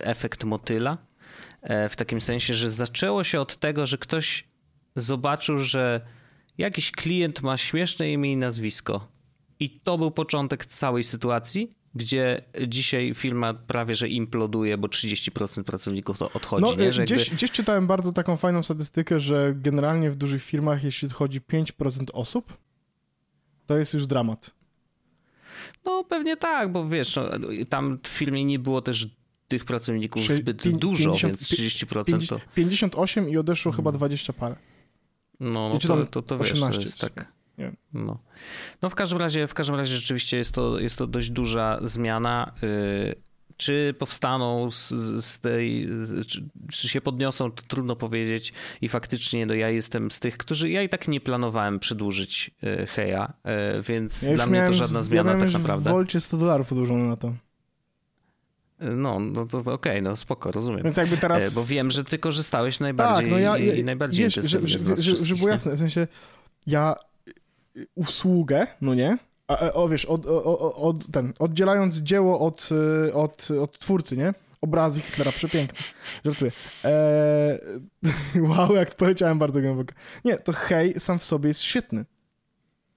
efekt 0.00 0.44
motyla. 0.44 0.98
W 1.90 1.96
takim 1.96 2.20
sensie, 2.20 2.54
że 2.54 2.70
zaczęło 2.70 3.24
się 3.24 3.40
od 3.40 3.56
tego, 3.56 3.86
że 3.86 3.98
ktoś 3.98 4.45
zobaczył, 4.96 5.58
że 5.58 6.00
jakiś 6.58 6.90
klient 6.90 7.42
ma 7.42 7.56
śmieszne 7.56 8.12
imię 8.12 8.32
i 8.32 8.36
nazwisko. 8.36 9.08
I 9.60 9.70
to 9.70 9.98
był 9.98 10.10
początek 10.10 10.66
całej 10.66 11.04
sytuacji, 11.04 11.74
gdzie 11.94 12.42
dzisiaj 12.68 13.14
firma 13.14 13.54
prawie 13.54 13.94
że 13.94 14.08
imploduje, 14.08 14.78
bo 14.78 14.88
30% 14.88 15.62
pracowników 15.62 16.18
to 16.18 16.30
odchodzi. 16.32 16.62
No, 16.62 16.74
nie? 16.74 16.92
Że 16.92 17.02
gdzieś, 17.02 17.20
jakby... 17.20 17.36
gdzieś 17.36 17.50
czytałem 17.50 17.86
bardzo 17.86 18.12
taką 18.12 18.36
fajną 18.36 18.62
statystykę, 18.62 19.20
że 19.20 19.54
generalnie 19.56 20.10
w 20.10 20.16
dużych 20.16 20.42
firmach, 20.42 20.84
jeśli 20.84 21.08
odchodzi 21.08 21.40
5% 21.40 22.04
osób, 22.12 22.56
to 23.66 23.78
jest 23.78 23.94
już 23.94 24.06
dramat. 24.06 24.50
No 25.84 26.04
pewnie 26.04 26.36
tak, 26.36 26.72
bo 26.72 26.88
wiesz, 26.88 27.16
no, 27.16 27.48
tam 27.68 27.98
w 28.02 28.08
firmie 28.08 28.44
nie 28.44 28.58
było 28.58 28.82
też 28.82 29.08
tych 29.48 29.64
pracowników 29.64 30.22
zbyt 30.22 30.78
dużo, 30.78 31.10
50, 31.10 31.32
więc 31.32 31.42
30% 31.42 32.28
to... 32.28 32.40
58 32.54 33.28
i 33.28 33.36
odeszło 33.36 33.72
hmm. 33.72 33.76
chyba 33.76 33.92
20 33.92 34.32
parę. 34.32 34.56
No, 35.40 35.68
no 35.68 35.78
to, 35.78 36.06
to, 36.06 36.22
to, 36.22 36.38
wiesz, 36.38 36.60
to 36.60 36.80
jest 36.80 37.00
tak. 37.00 37.36
No. 37.92 38.18
no 38.82 38.90
w 38.90 38.94
każdym 38.94 39.18
razie, 39.18 39.46
w 39.46 39.54
każdym 39.54 39.76
razie 39.76 39.96
rzeczywiście 39.96 40.36
jest 40.36 40.54
to, 40.54 40.78
jest 40.78 40.98
to 40.98 41.06
dość 41.06 41.30
duża 41.30 41.78
zmiana. 41.82 42.54
Y, 42.62 43.26
czy 43.56 43.94
powstaną 43.98 44.70
z, 44.70 44.88
z 45.24 45.40
tej, 45.40 45.88
czy, 46.26 46.48
czy, 46.70 46.88
się 46.88 47.00
podniosą, 47.00 47.52
to 47.52 47.62
trudno 47.68 47.96
powiedzieć. 47.96 48.52
I 48.80 48.88
faktycznie 48.88 49.46
no, 49.46 49.54
ja 49.54 49.70
jestem 49.70 50.10
z 50.10 50.20
tych, 50.20 50.36
którzy 50.36 50.70
ja 50.70 50.82
i 50.82 50.88
tak 50.88 51.08
nie 51.08 51.20
planowałem 51.20 51.78
przedłużyć 51.78 52.50
y, 52.64 52.86
Heja, 52.86 53.32
y, 53.78 53.82
więc 53.82 54.22
ja 54.22 54.34
dla 54.34 54.46
mnie 54.46 54.66
to 54.66 54.72
żadna 54.72 55.02
zmiana 55.02 55.32
ja 55.32 55.38
tak 55.38 55.52
naprawdę. 55.52 55.90
W 55.90 55.92
Wolcie 55.92 56.20
100 56.20 56.36
dolarów 56.36 56.72
odłożone 56.72 57.04
na 57.04 57.16
to. 57.16 57.32
No, 58.80 59.20
no 59.20 59.46
to, 59.46 59.62
to 59.62 59.72
okej, 59.72 59.92
okay, 59.92 60.02
no 60.02 60.16
spoko, 60.16 60.52
rozumiem. 60.52 60.82
Więc 60.82 60.96
jakby 60.96 61.16
teraz... 61.16 61.52
E, 61.52 61.54
bo 61.54 61.64
wiem, 61.64 61.90
że 61.90 62.04
ty 62.04 62.18
korzystałeś 62.18 62.80
najbardziej 62.80 63.24
tak, 63.24 63.30
no 63.30 63.38
ja, 63.38 63.58
ja, 63.58 63.74
i 63.74 63.84
najbardziej 63.84 64.24
wiesz, 64.24 64.34
że, 64.34 64.66
że, 64.66 64.96
że, 64.96 65.16
że 65.16 65.34
było 65.34 65.48
jasne, 65.48 65.72
w 65.72 65.78
sensie 65.78 66.06
ja 66.66 66.96
usługę, 67.94 68.66
no 68.80 68.94
nie? 68.94 69.18
A, 69.48 69.60
e, 69.60 69.74
o 69.74 69.88
wiesz, 69.88 70.04
od, 70.04 70.26
od, 70.26 70.74
od, 70.76 71.10
ten, 71.12 71.32
oddzielając 71.38 71.96
dzieło 71.96 72.40
od, 72.40 72.68
e, 73.08 73.12
od, 73.12 73.48
od 73.50 73.78
twórcy, 73.78 74.16
nie? 74.16 74.34
Obrazy 74.60 75.00
Hitlera, 75.00 75.32
przepiękne. 75.32 75.78
Żartuję. 76.24 76.52
Eee, 76.84 78.40
wow, 78.48 78.74
jak 78.74 78.94
powiedziałem 78.94 79.38
bardzo 79.38 79.60
głęboko. 79.60 79.94
Nie, 80.24 80.38
to 80.38 80.52
hej 80.52 81.00
sam 81.00 81.18
w 81.18 81.24
sobie 81.24 81.48
jest 81.48 81.62
świetny. 81.62 82.04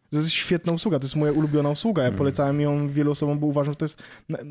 To 0.10 0.18
jest 0.18 0.30
świetna 0.30 0.74
usługa, 0.74 1.00
to 1.00 1.06
jest 1.06 1.16
moja 1.16 1.32
ulubiona 1.32 1.70
usługa. 1.70 2.02
Ja 2.02 2.08
mm. 2.08 2.18
polecałem 2.18 2.62
ją 2.62 2.88
wielu 2.88 3.12
osobom, 3.12 3.40
bo 3.40 3.48
uważam, 3.48 3.74
że 3.74 3.76
to 3.76 3.86
jest 3.86 4.04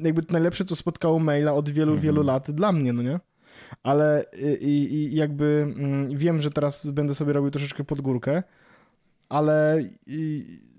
jakby 0.03 0.23
najlepsze, 0.31 0.65
co 0.65 0.77
spotkało 0.77 1.19
maila 1.19 1.55
od 1.55 1.71
wielu, 1.71 1.93
mm. 1.93 2.03
wielu 2.03 2.23
lat 2.23 2.51
dla 2.51 2.73
mnie, 2.73 2.93
no 2.93 3.03
nie? 3.03 3.21
Ale 3.83 4.25
i, 4.61 4.95
i 4.95 5.17
jakby 5.17 5.75
mm, 5.77 6.17
wiem, 6.17 6.43
że 6.43 6.51
teraz 6.51 6.91
będę 6.91 7.15
sobie 7.15 7.33
robił 7.33 7.51
troszeczkę 7.51 7.85
pod 7.85 8.01
górkę, 8.01 8.43
ale 9.29 9.85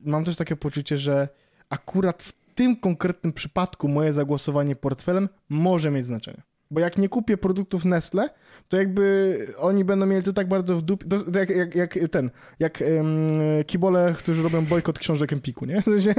mam 0.03 0.25
też 0.25 0.36
takie 0.36 0.55
poczucie, 0.55 0.97
że 0.97 1.27
akurat 1.69 2.23
w 2.23 2.34
tym 2.55 2.75
konkretnym 2.75 3.34
przypadku 3.34 3.88
moje 3.88 4.13
zagłosowanie 4.13 4.75
portfelem 4.75 5.30
może 5.49 5.91
mieć 5.91 6.05
znaczenie. 6.05 6.41
Bo 6.72 6.80
jak 6.80 6.97
nie 6.97 7.09
kupię 7.09 7.38
produktów 7.38 7.86
Nestle, 7.86 8.30
to 8.67 8.78
jakby 8.78 9.36
oni 9.57 9.86
będą 9.86 10.05
mieli 10.05 10.24
to 10.24 10.34
tak 10.34 10.47
bardzo 10.47 10.76
w 10.76 10.82
dupie, 10.82 11.05
jak, 11.36 11.76
jak, 11.76 11.95
jak, 11.95 12.09
ten, 12.11 12.30
jak 12.59 12.84
um, 12.97 13.30
kibole, 13.67 14.15
którzy 14.17 14.43
robią 14.43 14.65
bojkot 14.65 14.99
książek 14.99 15.34
Empiku, 15.34 15.65
nie? 15.65 15.82
W 15.82 15.86
sensie, 15.86 16.13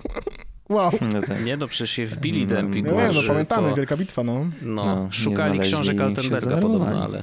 wow. 0.68 0.90
No 1.12 1.22
tak. 1.22 1.44
Nie 1.44 1.56
no, 1.56 1.68
przecież 1.68 1.90
się 1.90 2.06
wbili 2.06 2.46
do 2.46 2.58
Empiku. 2.58 2.94
Nie, 2.94 3.10
no 3.14 3.22
pamiętamy, 3.28 3.70
po... 3.70 3.76
wielka 3.76 3.96
bitwa, 3.96 4.24
no. 4.24 4.50
No, 4.62 4.84
no 4.84 5.08
szukali 5.12 5.60
książek 5.60 6.00
Altenberga 6.00 6.56
podobno, 6.56 7.04
ale... 7.04 7.22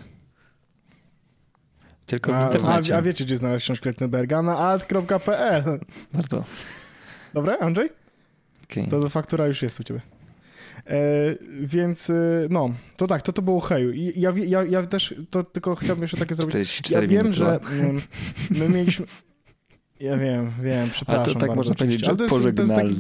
Tylko 2.06 2.36
a, 2.36 2.50
a, 2.50 2.80
a, 2.96 3.02
wiecie, 3.02 3.26
gdzie 3.26 3.38
znaleźć 3.38 3.66
książkę 3.66 3.90
Altenberga? 3.90 4.42
Na 4.42 4.58
alt.pl. 4.58 5.80
Bardzo. 6.14 6.44
Dobre, 7.34 7.58
Andrzej? 7.58 7.90
Okay. 8.72 8.88
To 8.88 9.10
faktura 9.10 9.48
już 9.48 9.62
jest 9.62 9.80
u 9.80 9.84
ciebie. 9.84 10.02
E, 10.86 11.00
więc 11.62 12.10
e, 12.10 12.14
no, 12.50 12.70
to 12.98 13.08
tak, 13.08 13.22
to 13.22 13.34
to 13.34 13.42
było 13.42 13.60
heju. 13.60 13.92
I 13.92 14.14
ja, 14.16 14.34
ja, 14.36 14.64
ja 14.64 14.86
też 14.86 15.16
to 15.30 15.44
tylko 15.44 15.76
chciałbym 15.76 16.02
jeszcze 16.02 16.18
takie 16.18 16.36
zrobić. 16.36 16.52
44 16.52 17.08
ja 17.08 17.24
wiem, 17.24 17.34
że 17.34 17.60
my 18.50 18.70
mieliśmy... 18.70 19.06
Ja 20.00 20.18
wiem, 20.18 20.52
wiem, 20.64 20.90
przepraszam 20.90 21.24
Ale 21.24 21.34
to 21.34 21.40
tak 21.40 21.50
bardzo, 21.50 21.56
można 21.56 21.76
powiedzieć, 21.76 22.02
że 22.02 22.08
Ale 22.08 22.18
to 22.18 22.24
jest, 22.24 22.56
to 22.56 22.62
jest 22.62 22.76
taki 22.76 22.96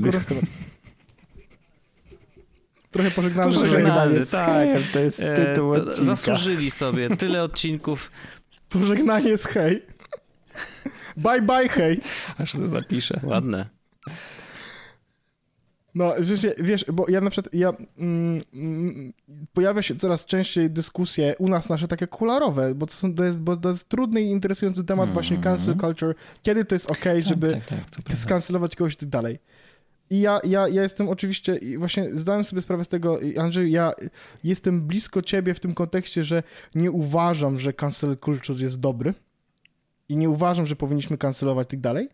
trochę 2.97 3.11
pożegnamy. 3.11 3.53
Pożegnanie, 3.53 4.25
tak, 4.25 4.67
to 4.93 4.99
jest 4.99 5.23
e, 5.23 5.34
tytuł 5.34 5.75
e, 5.75 5.78
odcinka. 5.78 6.15
Zasłużyli 6.15 6.71
sobie 6.71 7.17
tyle 7.17 7.43
odcinków. 7.43 8.11
Pożegnanie 8.69 9.38
z 9.38 9.45
hej. 9.45 9.82
Bye 11.17 11.41
bye 11.41 11.69
hej. 11.69 11.99
Aż 12.38 12.51
to 12.51 12.67
zapiszę. 12.67 13.19
Ładne. 13.23 13.76
No, 15.97 16.13
wiesz, 16.59 16.85
bo 16.93 17.05
ja 17.09 17.21
na 17.21 17.29
przykład, 17.29 17.53
ja, 17.53 17.73
mm, 17.97 18.41
mm, 18.53 19.13
pojawia 19.53 19.81
się 19.81 19.95
coraz 19.95 20.25
częściej 20.25 20.69
dyskusje 20.69 21.35
u 21.39 21.49
nas 21.49 21.69
nasze 21.69 21.87
takie 21.87 22.07
kularowe, 22.07 22.75
bo 22.75 22.85
to, 22.85 22.93
są, 22.93 23.15
to, 23.15 23.23
jest, 23.23 23.39
bo 23.39 23.57
to 23.57 23.69
jest 23.69 23.89
trudny 23.89 24.21
i 24.21 24.25
interesujący 24.25 24.83
temat 24.83 25.03
mm 25.03 25.13
właśnie 25.13 25.37
cancel 25.37 25.77
culture, 25.77 26.15
kiedy 26.43 26.65
to 26.65 26.75
jest 26.75 26.91
ok, 26.91 27.03
tak, 27.03 27.21
żeby 27.21 27.51
tak, 27.51 27.65
tak, 27.65 28.03
tak, 28.03 28.17
skancelować 28.17 28.75
kogoś 28.75 28.93
i 28.93 28.97
tak 28.97 29.09
dalej. 29.09 29.39
I 30.09 30.19
ja, 30.19 30.39
ja, 30.43 30.67
ja 30.67 30.83
jestem 30.83 31.09
oczywiście, 31.09 31.59
właśnie 31.77 32.09
zdałem 32.11 32.43
sobie 32.43 32.61
sprawę 32.61 32.83
z 32.83 32.87
tego, 32.87 33.19
Andrzej, 33.39 33.71
ja 33.71 33.91
jestem 34.43 34.81
blisko 34.81 35.21
ciebie 35.21 35.53
w 35.53 35.59
tym 35.59 35.73
kontekście, 35.73 36.23
że 36.23 36.43
nie 36.75 36.91
uważam, 36.91 37.59
że 37.59 37.73
cancel 37.73 38.17
culture 38.25 38.59
jest 38.59 38.79
dobry 38.79 39.13
i 40.09 40.17
nie 40.17 40.29
uważam, 40.29 40.65
że 40.65 40.75
powinniśmy 40.75 41.17
kancelować 41.17 41.67
i 41.67 41.71
tak 41.71 41.79
dalej. 41.79 42.09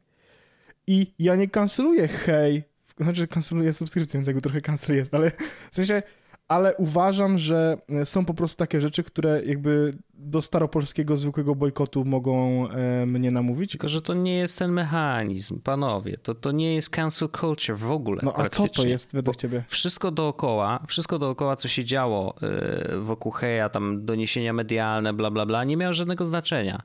I 0.88 1.14
ja 1.20 1.36
nie 1.36 1.50
kanceluję 1.50 2.08
hej, 2.08 2.64
znaczy 3.00 3.28
kanceluję 3.28 3.74
subskrypcję, 3.74 4.18
więc 4.18 4.28
jakby 4.28 4.42
trochę 4.42 4.62
cancel 4.62 4.96
jest, 4.96 5.14
ale 5.14 5.32
w 5.72 5.76
sensie 5.76 6.04
ale 6.48 6.76
uważam, 6.76 7.38
że 7.38 7.78
są 8.04 8.26
po 8.26 8.34
prostu 8.34 8.58
takie 8.58 8.82
rzeczy, 8.82 9.04
które 9.04 9.42
jakby 9.46 9.94
do 10.14 10.42
staropolskiego 10.42 11.18
zwykłego 11.18 11.56
bojkotu 11.56 12.06
mogą 12.06 12.68
e, 12.70 13.06
mnie 13.06 13.32
namówić. 13.32 13.72
Tylko, 13.72 13.90
że 13.90 14.02
to 14.02 14.14
nie 14.14 14.38
jest 14.38 14.60
ten 14.60 14.72
mechanizm, 14.72 15.62
panowie. 15.62 16.18
To, 16.18 16.36
to 16.36 16.52
nie 16.52 16.76
jest 16.76 16.90
cancel 16.90 17.30
culture 17.40 17.78
w 17.78 17.92
ogóle. 17.92 18.22
No 18.24 18.34
a 18.36 18.50
co 18.50 18.68
to 18.68 18.86
jest 18.86 19.14
według 19.14 19.36
ciebie? 19.36 19.64
Wszystko 19.68 20.12
dookoła, 20.12 20.84
wszystko 20.88 21.20
dookoła, 21.20 21.56
co 21.56 21.68
się 21.68 21.84
działo 21.84 22.36
e, 22.42 22.98
wokół 23.00 23.32
Heja, 23.32 23.70
tam 23.70 24.06
doniesienia 24.06 24.54
medialne, 24.54 25.14
bla, 25.14 25.32
bla, 25.32 25.46
bla, 25.46 25.64
nie 25.64 25.78
miało 25.78 25.94
żadnego 25.94 26.26
znaczenia. 26.26 26.82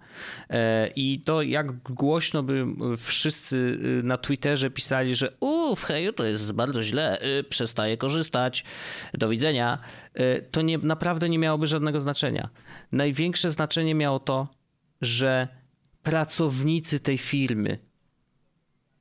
E, 0.51 0.89
I 0.97 1.21
to 1.21 1.43
jak 1.43 1.83
głośno 1.83 2.43
by 2.43 2.67
wszyscy 2.97 3.79
e, 4.01 4.03
na 4.03 4.19
Twitterze 4.19 4.71
pisali, 4.71 5.15
że 5.15 5.33
uff, 5.71 5.85
Heju 5.85 6.13
to 6.13 6.25
jest 6.25 6.53
bardzo 6.53 6.83
źle, 6.83 7.19
e, 7.19 7.45
przestaje 7.45 7.97
korzystać, 7.97 8.65
do 9.15 9.29
widzenia, 9.29 9.79
e, 10.15 10.43
to 10.43 10.63
nie, 10.63 10.79
naprawdę 10.79 11.29
nie 11.29 11.39
miałoby 11.39 11.67
żadnego 11.67 12.01
znaczenia 12.01 12.49
największe 12.93 13.51
znaczenie 13.51 13.95
miało 13.95 14.21
to, 14.21 14.49
że 15.01 15.49
pracownicy 16.03 17.01
tej 17.01 17.19
firmy 17.19 17.79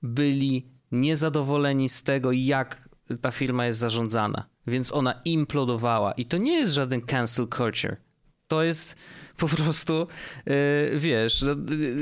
byli 0.01 0.67
niezadowoleni 0.91 1.89
z 1.89 2.03
tego, 2.03 2.31
jak 2.31 2.89
ta 3.21 3.31
firma 3.31 3.65
jest 3.65 3.79
zarządzana, 3.79 4.49
więc 4.67 4.93
ona 4.93 5.21
implodowała. 5.25 6.11
I 6.11 6.25
to 6.25 6.37
nie 6.37 6.59
jest 6.59 6.73
żaden 6.73 7.01
cancel 7.01 7.47
culture. 7.47 7.97
To 8.47 8.63
jest 8.63 8.95
po 9.37 9.47
prostu, 9.47 10.07
yy, 10.45 10.53
wiesz, 10.99 11.45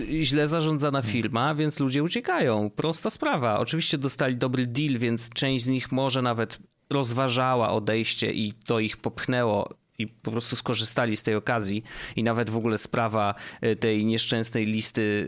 yy, 0.10 0.24
źle 0.24 0.48
zarządzana 0.48 1.02
firma, 1.02 1.56
więc 1.56 1.80
ludzie 1.80 2.04
uciekają. 2.04 2.70
Prosta 2.70 3.10
sprawa. 3.10 3.60
Oczywiście 3.60 3.98
dostali 3.98 4.38
dobry 4.38 4.66
deal, 4.66 4.98
więc 4.98 5.30
część 5.30 5.64
z 5.64 5.68
nich 5.68 5.92
może 5.92 6.22
nawet 6.22 6.60
rozważała 6.90 7.70
odejście 7.70 8.34
i 8.34 8.54
to 8.54 8.80
ich 8.80 8.98
popchnęło 8.98 9.70
i 9.98 10.08
po 10.08 10.32
prostu 10.32 10.56
skorzystali 10.56 11.18
z 11.18 11.24
tej 11.24 11.36
okazji 11.36 11.84
i 12.16 12.24
nawet 12.24 12.50
w 12.50 12.58
ogóle 12.58 12.78
sprawa 12.78 13.36
e, 13.62 13.76
tej 13.76 14.06
nieszczęsnej 14.06 14.66
listy 14.66 15.28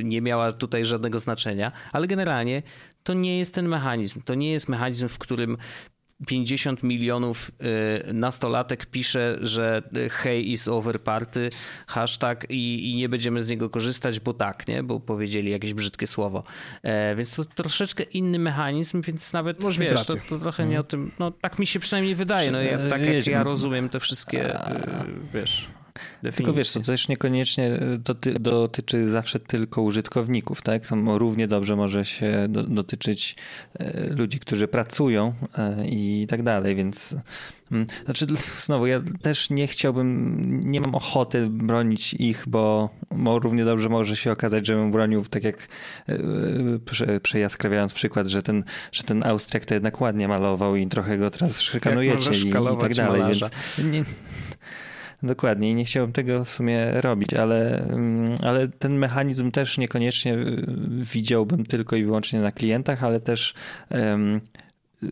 e, 0.00 0.04
nie 0.04 0.22
miała 0.22 0.52
tutaj 0.52 0.84
żadnego 0.84 1.20
znaczenia, 1.20 1.72
ale 1.92 2.06
generalnie 2.06 2.62
to 3.02 3.14
nie 3.14 3.38
jest 3.38 3.54
ten 3.54 3.68
mechanizm. 3.68 4.22
To 4.22 4.34
nie 4.34 4.52
jest 4.52 4.68
mechanizm, 4.68 5.08
w 5.08 5.18
którym 5.18 5.56
50 6.26 6.82
milionów 6.82 7.50
y, 8.08 8.12
nastolatek 8.12 8.86
pisze, 8.86 9.38
że 9.40 9.82
hey 10.10 10.40
is 10.40 10.68
over 10.68 11.00
party, 11.00 11.50
hashtag 11.86 12.50
i, 12.50 12.90
i, 12.90 12.96
nie 12.96 13.08
będziemy 13.08 13.42
z 13.42 13.50
niego 13.50 13.70
korzystać, 13.70 14.20
bo 14.20 14.34
tak, 14.34 14.68
nie? 14.68 14.82
Bo 14.82 15.00
powiedzieli 15.00 15.50
jakieś 15.50 15.74
brzydkie 15.74 16.06
słowo. 16.06 16.42
E, 16.82 17.16
więc 17.16 17.34
to 17.34 17.44
troszeczkę 17.44 18.02
inny 18.02 18.38
mechanizm, 18.38 19.02
więc 19.02 19.32
nawet 19.32 19.60
Może 19.60 19.80
wiesz, 19.80 20.04
to, 20.04 20.14
to, 20.28 20.38
trochę 20.38 20.66
nie 20.66 20.80
o 20.80 20.84
tym, 20.84 21.10
no 21.18 21.30
tak 21.30 21.58
mi 21.58 21.66
się 21.66 21.80
przynajmniej 21.80 22.14
wydaje, 22.14 22.50
no 22.50 22.62
ja, 22.62 22.78
tak 22.90 23.02
jak 23.02 23.26
ja 23.26 23.42
rozumiem 23.42 23.88
te 23.88 24.00
wszystkie, 24.00 24.70
y, 24.70 24.80
wiesz... 25.34 25.66
Definicji. 26.22 26.44
Tylko 26.44 26.52
wiesz, 26.52 26.72
to 26.72 26.80
też 26.80 27.08
niekoniecznie 27.08 27.70
doty 27.98 28.32
dotyczy 28.32 29.08
zawsze 29.08 29.40
tylko 29.40 29.82
użytkowników, 29.82 30.62
tak? 30.62 30.82
Równie 31.06 31.48
dobrze 31.48 31.76
może 31.76 32.04
się 32.04 32.46
do 32.48 32.62
dotyczyć 32.62 33.36
e, 33.78 34.08
ludzi, 34.14 34.38
którzy 34.38 34.68
pracują 34.68 35.34
e, 35.58 35.86
i 35.86 36.26
tak 36.28 36.42
dalej, 36.42 36.74
więc 36.74 37.16
mm, 37.72 37.86
znaczy 38.04 38.26
znowu 38.58 38.86
ja 38.86 39.00
też 39.22 39.50
nie 39.50 39.66
chciałbym, 39.66 40.60
nie 40.70 40.80
mam 40.80 40.94
ochoty 40.94 41.46
bronić 41.50 42.14
ich, 42.14 42.44
bo, 42.46 42.90
bo 43.10 43.38
równie 43.38 43.64
dobrze 43.64 43.88
może 43.88 44.16
się 44.16 44.32
okazać, 44.32 44.66
że 44.66 44.74
bym 44.74 44.92
bronił 44.92 45.24
tak 45.24 45.44
jak 45.44 45.68
e, 46.08 46.18
prze, 46.84 47.20
przejaskrawiając 47.20 47.92
przykład, 47.92 48.26
że 48.26 48.42
ten, 48.42 48.64
że 48.92 49.02
ten 49.02 49.26
Austriak 49.26 49.64
to 49.64 49.74
jednak 49.74 50.00
ładnie 50.00 50.28
malował 50.28 50.76
i 50.76 50.86
trochę 50.86 51.18
go 51.18 51.30
teraz 51.30 51.60
szykanujecie 51.60 52.30
i, 52.30 52.48
i, 52.48 52.52
tak 52.80 52.94
dalej, 52.94 53.20
malarza. 53.20 53.50
więc 53.78 53.92
nie, 53.92 54.04
Dokładnie 55.22 55.70
i 55.70 55.74
nie 55.74 55.84
chciałbym 55.84 56.12
tego 56.12 56.44
w 56.44 56.50
sumie 56.50 57.00
robić, 57.00 57.34
ale, 57.34 57.84
mm, 57.84 58.34
ale 58.42 58.68
ten 58.68 58.98
mechanizm 58.98 59.50
też 59.50 59.78
niekoniecznie 59.78 60.34
y, 60.34 60.66
widziałbym 60.90 61.66
tylko 61.66 61.96
i 61.96 62.04
wyłącznie 62.04 62.40
na 62.40 62.52
klientach, 62.52 63.04
ale 63.04 63.20
też 63.20 63.54
um, 63.90 64.40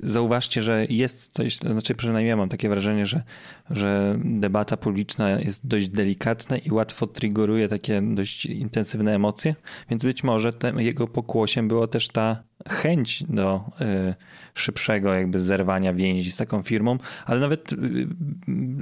zauważcie, 0.03 0.63
że 0.63 0.87
jest 0.89 1.33
coś, 1.33 1.57
znaczy 1.57 1.95
przynajmniej 1.95 2.29
ja 2.29 2.37
mam 2.37 2.49
takie 2.49 2.69
wrażenie, 2.69 3.07
że, 3.07 3.23
że 3.71 4.19
debata 4.25 4.77
publiczna 4.77 5.31
jest 5.31 5.67
dość 5.67 5.89
delikatna 5.89 6.59
i 6.59 6.71
łatwo 6.71 7.07
triggeruje 7.07 7.69
takie 7.69 8.03
dość 8.03 8.47
intensywne 8.47 9.15
emocje, 9.15 9.55
więc 9.91 10.05
być 10.05 10.25
może 10.25 10.53
jego 10.77 11.09
pokłosiem 11.09 11.69
było 11.69 11.87
też 11.87 12.09
ta 12.09 12.43
chęć 12.69 13.25
do 13.29 13.71
y, 13.81 14.15
szybszego 14.55 15.15
jakby 15.15 15.41
zerwania 15.41 15.95
więzi 15.95 16.33
z 16.33 16.37
taką 16.37 16.63
firmą, 16.63 16.99
ale 17.27 17.41
nawet 17.41 17.73
y, 17.73 17.77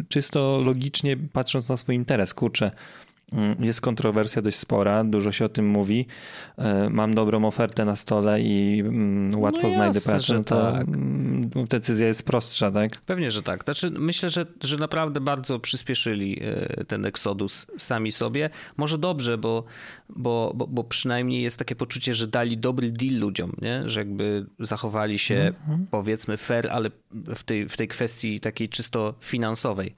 czysto 0.08 0.60
logicznie 0.64 1.16
patrząc 1.16 1.68
na 1.68 1.76
swój 1.76 1.94
interes, 1.94 2.34
kurczę, 2.34 2.70
jest 3.60 3.80
kontrowersja 3.80 4.42
dość 4.42 4.56
spora, 4.56 5.04
dużo 5.04 5.32
się 5.32 5.44
o 5.44 5.48
tym 5.48 5.68
mówi. 5.68 6.06
E, 6.58 6.90
mam 6.90 7.14
dobrą 7.14 7.44
ofertę 7.44 7.84
na 7.84 7.96
stole 7.96 8.40
i 8.40 8.80
mm, 8.80 9.40
łatwo 9.40 9.62
no 9.62 9.74
znajdę 9.74 10.00
pracę, 10.00 10.34
no 10.34 10.44
to 10.44 10.72
tak. 10.72 10.88
Mm, 10.88 11.50
decyzja 11.70 12.06
jest 12.06 12.22
prostsza, 12.22 12.70
tak? 12.70 13.00
Pewnie, 13.00 13.30
że 13.30 13.42
tak. 13.42 13.64
Znaczy, 13.64 13.90
myślę, 13.90 14.30
że, 14.30 14.46
że 14.60 14.76
naprawdę 14.76 15.20
bardzo 15.20 15.58
przyspieszyli 15.58 16.40
e, 16.42 16.84
ten 16.84 17.06
eksodus 17.06 17.66
sami 17.78 18.12
sobie. 18.12 18.50
Może 18.76 18.98
dobrze, 18.98 19.38
bo, 19.38 19.64
bo, 20.08 20.52
bo, 20.54 20.66
bo 20.66 20.84
przynajmniej 20.84 21.42
jest 21.42 21.58
takie 21.58 21.76
poczucie, 21.76 22.14
że 22.14 22.26
dali 22.26 22.58
dobry 22.58 22.92
deal 22.92 23.20
ludziom, 23.20 23.52
nie? 23.62 23.82
że 23.90 24.00
jakby 24.00 24.46
zachowali 24.58 25.18
się 25.18 25.34
mm 25.34 25.54
-hmm. 25.68 25.84
powiedzmy 25.90 26.36
fair, 26.36 26.68
ale 26.70 26.90
w 27.34 27.44
tej, 27.44 27.68
w 27.68 27.76
tej 27.76 27.88
kwestii 27.88 28.40
takiej 28.40 28.68
czysto 28.68 29.14
finansowej. 29.20 29.94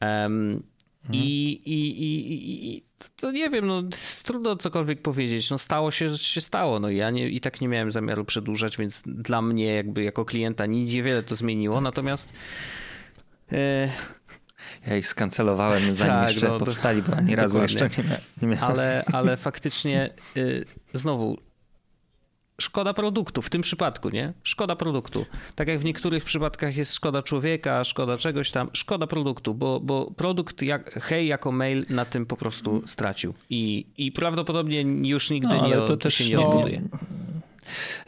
Um, 0.00 0.62
I, 1.10 1.52
i, 1.64 2.02
i, 2.02 2.76
I, 2.76 2.84
to 3.16 3.32
nie 3.32 3.50
wiem, 3.50 3.66
no 3.66 3.82
trudno 4.24 4.56
cokolwiek 4.56 5.02
powiedzieć. 5.02 5.50
No 5.50 5.58
stało 5.58 5.90
się, 5.90 6.18
się 6.18 6.40
stało. 6.40 6.80
No 6.80 6.90
ja 6.90 7.10
nie, 7.10 7.28
i 7.28 7.40
tak 7.40 7.60
nie 7.60 7.68
miałem 7.68 7.90
zamiaru 7.90 8.24
przedłużać, 8.24 8.76
więc 8.76 9.02
dla 9.06 9.42
mnie 9.42 9.74
jakby 9.74 10.02
jako 10.02 10.24
klienta 10.24 10.66
nic 10.66 10.92
niewiele 10.92 11.22
to 11.22 11.34
zmieniło. 11.34 11.74
Tak. 11.74 11.84
Natomiast 11.84 12.32
e... 13.52 13.88
ja 14.86 14.96
ich 14.96 15.08
skancelowałem 15.08 15.82
zanim 15.94 16.14
tak, 16.14 16.30
jeszcze 16.30 16.48
no, 16.48 16.58
powstali, 16.58 17.02
bo 17.02 17.16
ani 17.16 17.36
razu 17.42 17.62
jeszcze 17.62 17.88
nie, 17.88 18.18
nie 18.42 18.48
miałem. 18.48 18.64
Ale, 18.64 19.04
ale 19.12 19.36
faktycznie 19.36 20.10
y, 20.36 20.64
znowu 20.92 21.38
szkoda 22.62 22.94
produktu 22.94 23.42
w 23.42 23.50
tym 23.50 23.62
przypadku, 23.62 24.08
nie? 24.08 24.32
Szkoda 24.42 24.76
produktu. 24.76 25.26
Tak 25.54 25.68
jak 25.68 25.78
w 25.78 25.84
niektórych 25.84 26.24
przypadkach 26.24 26.76
jest 26.76 26.94
szkoda 26.94 27.22
człowieka, 27.22 27.84
szkoda 27.84 28.18
czegoś 28.18 28.50
tam, 28.50 28.70
szkoda 28.72 29.06
produktu, 29.06 29.54
bo, 29.54 29.80
bo 29.80 30.10
produkt 30.10 30.62
jak 30.62 30.94
hej 30.94 31.26
jako 31.26 31.52
mail 31.52 31.86
na 31.90 32.04
tym 32.04 32.26
po 32.26 32.36
prostu 32.36 32.82
stracił 32.86 33.34
i, 33.50 33.86
i 33.98 34.12
prawdopodobnie 34.12 34.80
już 35.08 35.30
nigdy 35.30 35.56
no, 35.56 35.68
nie, 35.68 35.74
to, 35.74 35.96
to 35.96 36.10
się 36.10 36.36
nie 36.36 36.40
odbuduje. 36.40 36.82
No, 36.92 36.98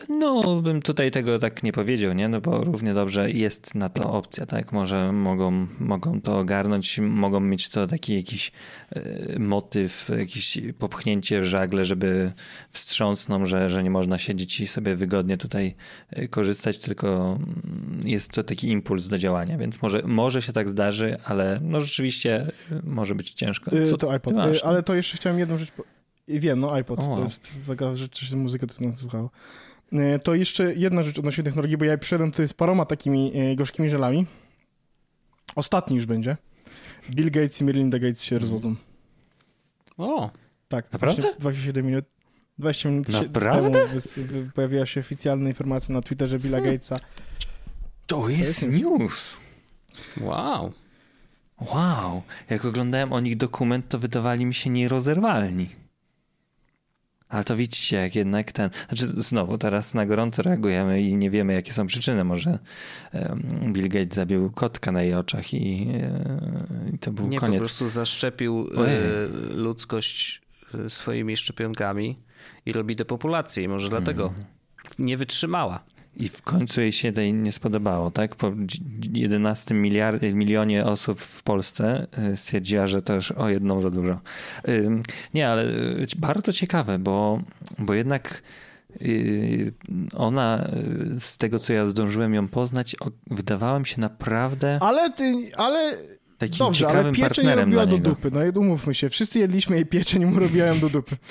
no, 0.09 0.63
bym 0.63 0.83
tutaj 0.83 1.11
tego 1.11 1.39
tak 1.39 1.63
nie 1.63 1.73
powiedział, 1.73 2.13
nie? 2.13 2.29
No 2.29 2.41
bo 2.41 2.65
równie 2.65 2.95
dobrze 2.95 3.31
jest 3.31 3.75
na 3.75 3.89
to 3.89 4.13
opcja, 4.13 4.47
tak? 4.47 4.73
Może 4.73 5.13
mogą, 5.13 5.67
mogą 5.79 6.21
to 6.21 6.39
ogarnąć, 6.39 6.99
mogą 6.99 7.41
mieć 7.41 7.69
to 7.69 7.87
taki 7.87 8.17
jakiś 8.17 8.53
e, 8.91 9.39
motyw, 9.39 10.11
jakieś 10.19 10.59
popchnięcie 10.79 11.41
w 11.41 11.45
żagle, 11.45 11.85
żeby 11.85 12.33
wstrząsną, 12.71 13.47
że, 13.47 13.71
że 13.71 13.83
nie 13.83 13.91
można 13.91 14.19
siedzieć 14.19 14.61
i 14.61 14.67
sobie 14.67 14.97
wygodnie 14.97 15.37
tutaj 15.37 15.75
e, 16.11 16.29
korzystać, 16.29 16.79
tylko 16.79 17.39
mm, 17.41 18.01
jest 18.05 18.33
to 18.33 18.43
taki 18.43 18.69
impuls 18.69 19.09
do 19.09 19.19
działania, 19.19 19.59
więc 19.59 19.83
może, 19.83 20.03
może 20.05 20.43
się 20.43 20.53
tak 20.53 20.69
zdarzy, 20.69 21.17
ale 21.25 21.61
no 21.63 21.81
rzeczywiście 21.81 22.47
może 22.85 23.15
być 23.15 23.35
ciężko. 23.35 23.71
Co 23.87 23.97
to 23.97 24.13
iPod, 24.13 24.35
masz, 24.35 24.57
y, 24.57 24.65
ale 24.65 24.83
to 24.83 24.95
jeszcze 24.95 25.17
chciałem 25.17 25.39
jedną 25.39 25.59
rzecz 25.59 25.73
i 26.29 26.41
wiem, 26.41 26.61
no 26.61 26.75
iPod 26.75 27.01
o. 27.01 27.17
to 27.17 27.23
jest 27.23 27.61
taka 27.67 27.97
rzecz, 27.97 28.25
że 28.25 28.37
muzykę 28.37 28.67
to 28.67 28.97
słuchało. 28.97 29.31
To 30.23 30.35
jeszcze 30.35 30.75
jedna 30.75 31.03
rzecz 31.03 31.19
odnośnie 31.19 31.45
technologii, 31.45 31.77
bo 31.77 31.85
ja 31.85 31.99
przyszedłem 31.99 32.31
tutaj 32.31 32.49
z 32.49 32.55
paroma 32.55 32.85
takimi 32.85 33.33
gorzkimi 33.57 33.91
żelami. 33.91 34.27
Ostatni 35.55 35.97
już 35.97 36.07
będzie. 36.07 36.37
Bill 37.11 37.31
Gates 37.31 37.61
i 37.61 37.65
Melinda 37.65 37.99
Gates 37.99 38.23
się 38.23 38.39
rozwodzą. 38.39 38.75
O! 39.97 40.31
Tak, 40.69 40.93
naprawdę? 40.93 41.35
27 41.39 41.87
minut 41.87 42.05
20 42.59 42.89
minut 42.89 43.09
Naprawdę? 43.09 43.71
temu 43.71 44.51
pojawiła 44.55 44.87
się 44.87 45.01
oficjalna 45.01 45.49
informacja 45.49 45.95
na 45.95 46.03
Twitterze 46.03 46.39
Billa 46.39 46.59
hmm. 46.59 46.75
Gatesa. 46.75 47.01
To 48.07 48.29
jest, 48.29 48.61
to 48.61 48.67
jest 48.67 48.83
news. 48.83 49.41
Wow. 50.21 50.73
Wow. 51.61 52.23
Jak 52.51 52.65
oglądałem 52.65 53.13
o 53.13 53.21
nich 53.21 53.37
dokument, 53.37 53.89
to 53.89 53.99
wydawali 53.99 54.47
mi 54.47 54.55
się 54.55 54.71
nierozerwalni. 54.71 55.69
Ale 57.35 57.45
to 57.45 57.57
widzicie, 57.57 57.97
jak 57.97 58.15
jednak 58.15 58.53
ten. 58.53 58.71
Znaczy, 58.89 59.07
znowu 59.07 59.59
teraz 59.59 59.95
na 59.95 60.07
gorąco 60.07 60.43
reagujemy 60.43 61.03
i 61.03 61.17
nie 61.17 61.31
wiemy, 61.31 61.53
jakie 61.53 61.73
są 61.73 61.87
przyczyny. 61.87 62.25
Może 62.25 62.59
Bill 63.73 63.89
Gates 63.89 64.15
zabił 64.15 64.51
kotka 64.51 64.93
na 64.93 65.03
jej 65.03 65.15
oczach 65.15 65.55
i, 65.55 65.89
e, 66.03 66.91
i 66.95 66.99
to 66.99 67.13
był 67.13 67.29
nie, 67.29 67.39
koniec. 67.39 67.53
Nie, 67.53 67.59
po 67.59 67.65
prostu 67.65 67.89
zaszczepił 67.89 68.71
e, 68.75 68.79
Ojej. 68.79 69.01
ludzkość 69.55 70.43
e, 70.75 70.91
swoimi 70.91 71.37
szczepionkami 71.37 72.19
i 72.67 72.73
robi 72.73 72.97
depopulację 72.97 73.65
i 73.65 73.69
może 73.69 73.89
dlatego 73.89 74.27
mm. 74.27 74.45
nie 74.99 75.17
wytrzymała. 75.17 75.85
I 76.17 76.29
w 76.29 76.43
końcu 76.43 76.81
jej 76.81 76.93
się 76.93 77.13
tej 77.13 77.33
nie 77.33 77.53
spodobało, 77.53 78.11
tak? 78.11 78.37
Po 78.37 78.53
11 79.13 79.75
miliard, 79.75 80.23
milionie 80.23 80.85
osób 80.85 81.21
w 81.21 81.43
Polsce 81.43 82.07
y, 82.33 82.37
stwierdziła, 82.37 82.87
że 82.87 83.03
to 83.03 83.15
już 83.15 83.33
o 83.33 83.49
jedną 83.49 83.81
za 83.81 83.91
dużo. 83.91 84.21
Nie, 85.35 85.49
ale 85.49 85.65
y, 85.65 86.07
bardzo 86.17 86.53
ciekawe, 86.53 86.99
bo, 86.99 87.41
bo 87.79 87.95
jednak 87.95 88.43
y, 89.03 89.73
ona, 90.17 90.71
z 91.19 91.39
tego 91.39 91.59
co 91.59 91.73
ja 91.73 91.87
zdążyłem 91.87 92.35
ją 92.35 92.49
poznać, 92.49 92.97
wydawała 93.31 93.79
mi 93.79 93.87
się 93.87 94.01
naprawdę. 94.01 94.79
Ale 94.83 95.13
ty, 95.13 95.51
ale. 95.57 95.97
Takim 96.39 96.59
Dobrze, 96.59 96.89
ale 96.89 97.13
pieczeń 97.13 97.47
robiła 97.47 97.87
do 97.87 97.99
dupy. 97.99 98.31
No 98.31 98.61
umówmy 98.61 98.95
się, 98.95 99.09
wszyscy 99.09 99.39
jedliśmy 99.39 99.77
jej 99.77 99.87
pieczeń 99.87 100.23
i 100.23 100.27
mu 100.27 100.41
robiła 100.41 100.67
ją 100.67 100.79
do 100.79 100.89
dupy. 100.89 101.17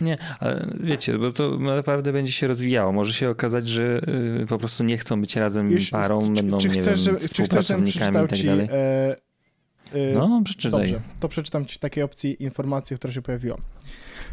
Nie, 0.00 0.16
ale 0.40 0.66
wiecie, 0.80 1.18
bo 1.18 1.32
to 1.32 1.58
naprawdę 1.58 2.12
będzie 2.12 2.32
się 2.32 2.46
rozwijało. 2.46 2.92
Może 2.92 3.12
się 3.12 3.30
okazać, 3.30 3.68
że 3.68 4.00
y, 4.42 4.46
po 4.48 4.58
prostu 4.58 4.84
nie 4.84 4.98
chcą 4.98 5.20
być 5.20 5.36
razem 5.36 5.70
Już, 5.70 5.90
parą, 5.90 6.34
czy, 6.34 6.42
będą, 6.42 6.58
czy 6.58 6.68
nie 6.68 6.82
chcesz, 6.82 7.06
wiem, 7.06 7.18
współpracownikami 7.18 8.24
i 8.24 8.28
tak 8.28 8.42
dalej. 8.42 8.68
E, 8.72 9.16
e, 9.92 10.14
no, 10.14 10.42
przeczytaj. 10.44 10.80
Dobrze, 10.80 11.00
to 11.20 11.28
przeczytam 11.28 11.66
ci 11.66 11.78
takiej 11.78 12.02
opcji 12.02 12.42
informacji, 12.42 12.96
która 12.96 13.12
się 13.12 13.22
pojawiła. 13.22 13.56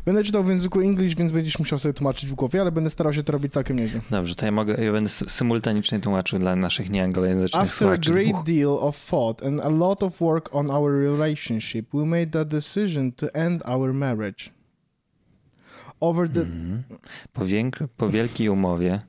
Będę 0.06 0.24
czytał 0.24 0.44
w 0.44 0.50
języku 0.50 0.82
English, 0.82 1.16
więc 1.16 1.32
będziesz 1.32 1.60
musiał 1.60 1.80
sobie 1.80 1.94
tłumaczyć 1.94 2.30
w 2.30 2.34
głowie, 2.34 2.62
ale 2.62 2.72
będę 2.72 2.90
starał 2.90 3.14
się 3.14 3.24
to 3.24 3.32
robić 3.32 3.54
całkiem 3.54 3.80
nieźle. 3.80 4.02
Dobrze, 4.10 4.36
to 4.36 4.46
ja 4.46 4.52
mogę, 4.52 4.84
ja 4.84 4.92
będę 4.92 5.10
symultanicznie 5.10 6.00
tłumaczył 6.00 6.40
dla 6.40 6.56
naszych 6.56 6.90
nieanglojęzycznych 6.90 7.64
After 7.64 7.78
słuchaczy. 7.78 8.12
After 8.12 8.14
a 8.14 8.32
great 8.32 8.46
deal 8.46 8.78
of 8.80 9.06
thought 9.10 9.44
and 9.44 9.62
a 9.62 9.70
lot 9.70 10.04
of 10.04 10.20
work 10.20 10.56
on 10.56 10.72
our 10.72 10.92
relationship, 10.92 11.86
we 11.94 12.06
made 12.06 12.28
the 12.28 12.46
decision 12.46 13.12
to 13.12 13.34
end 13.34 13.64
our 13.66 13.94
marriage. 13.94 14.61
Over 16.02 16.28
the... 16.28 16.42
Mm. 16.42 16.84
Po, 17.34 17.46
wiek- 17.46 17.88
po 17.98 18.08
wielkiej 18.08 18.50
umowie. 18.50 19.00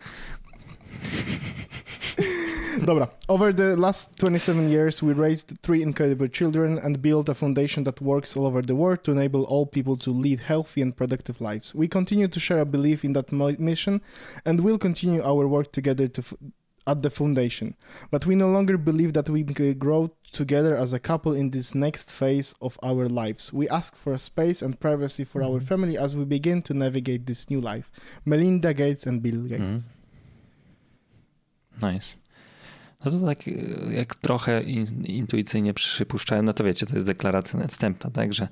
Dobra. 2.87 3.09
Over 3.29 3.53
the 3.55 3.77
last 3.77 4.17
27 4.19 4.69
years, 4.69 5.03
we 5.03 5.13
raised 5.13 5.53
three 5.63 5.83
incredible 5.83 6.29
children 6.29 6.79
and 6.79 7.01
built 7.03 7.29
a 7.29 7.35
foundation 7.35 7.85
that 7.85 8.01
works 8.01 8.37
all 8.37 8.47
over 8.47 8.63
the 8.63 8.75
world 8.75 9.05
to 9.05 9.13
enable 9.13 9.45
all 9.45 9.67
people 9.67 9.97
to 9.99 10.11
lead 10.11 10.41
healthy 10.41 10.83
and 10.83 10.97
productive 10.97 11.41
lives. 11.41 11.75
We 11.75 11.87
continue 11.89 12.29
to 12.29 12.41
share 12.41 12.61
a 12.61 12.65
belief 12.65 13.05
in 13.05 13.13
that 13.13 13.31
mission 13.33 14.01
and 14.45 14.61
will 14.61 14.79
continue 14.79 15.23
our 15.23 15.47
work 15.47 15.73
together 15.73 16.09
to 16.09 16.23
at 16.87 17.03
the 17.03 17.11
foundation. 17.11 17.75
But 18.11 18.27
we 18.27 18.35
no 18.35 18.49
longer 18.49 18.79
believe 18.79 19.13
that 19.13 19.29
we 19.29 19.45
can 19.45 19.79
grow 19.79 20.11
together 20.33 20.77
as 20.77 20.93
a 20.93 20.99
couple 20.99 21.33
in 21.35 21.51
this 21.51 21.75
next 21.75 22.11
phase 22.11 22.55
of 22.61 22.79
our 22.83 23.09
lives. 23.09 23.53
We 23.53 23.69
ask 23.69 23.97
for 23.97 24.19
space 24.19 24.63
and 24.63 24.79
privacy 24.79 25.25
for 25.25 25.43
mm-hmm. 25.43 25.55
our 25.55 25.61
family 25.61 25.99
as 25.99 26.17
we 26.17 26.25
begin 26.25 26.63
to 26.63 26.75
navigate 26.75 27.27
this 27.27 27.51
new 27.51 27.61
life. 27.61 27.91
Melinda 28.25 28.73
Gates 28.75 29.07
and 29.07 29.23
Bill 29.23 29.43
Gates. 29.43 29.63
Mm-hmm. 29.63 30.03
Nice. 31.83 32.17
No 33.05 33.11
to 33.11 33.27
tak 33.27 33.47
jak 33.91 34.15
trochę 34.15 34.63
intuicyjnie 35.05 35.75
przypuszczałem, 35.75 36.45
no 36.45 36.53
to 36.53 36.65
wiecie, 36.65 36.87
to 36.87 36.95
jest 36.95 37.07
deklaracja 37.07 37.69
wstępna, 37.69 38.11
tak, 38.11 38.35
że 38.35 38.49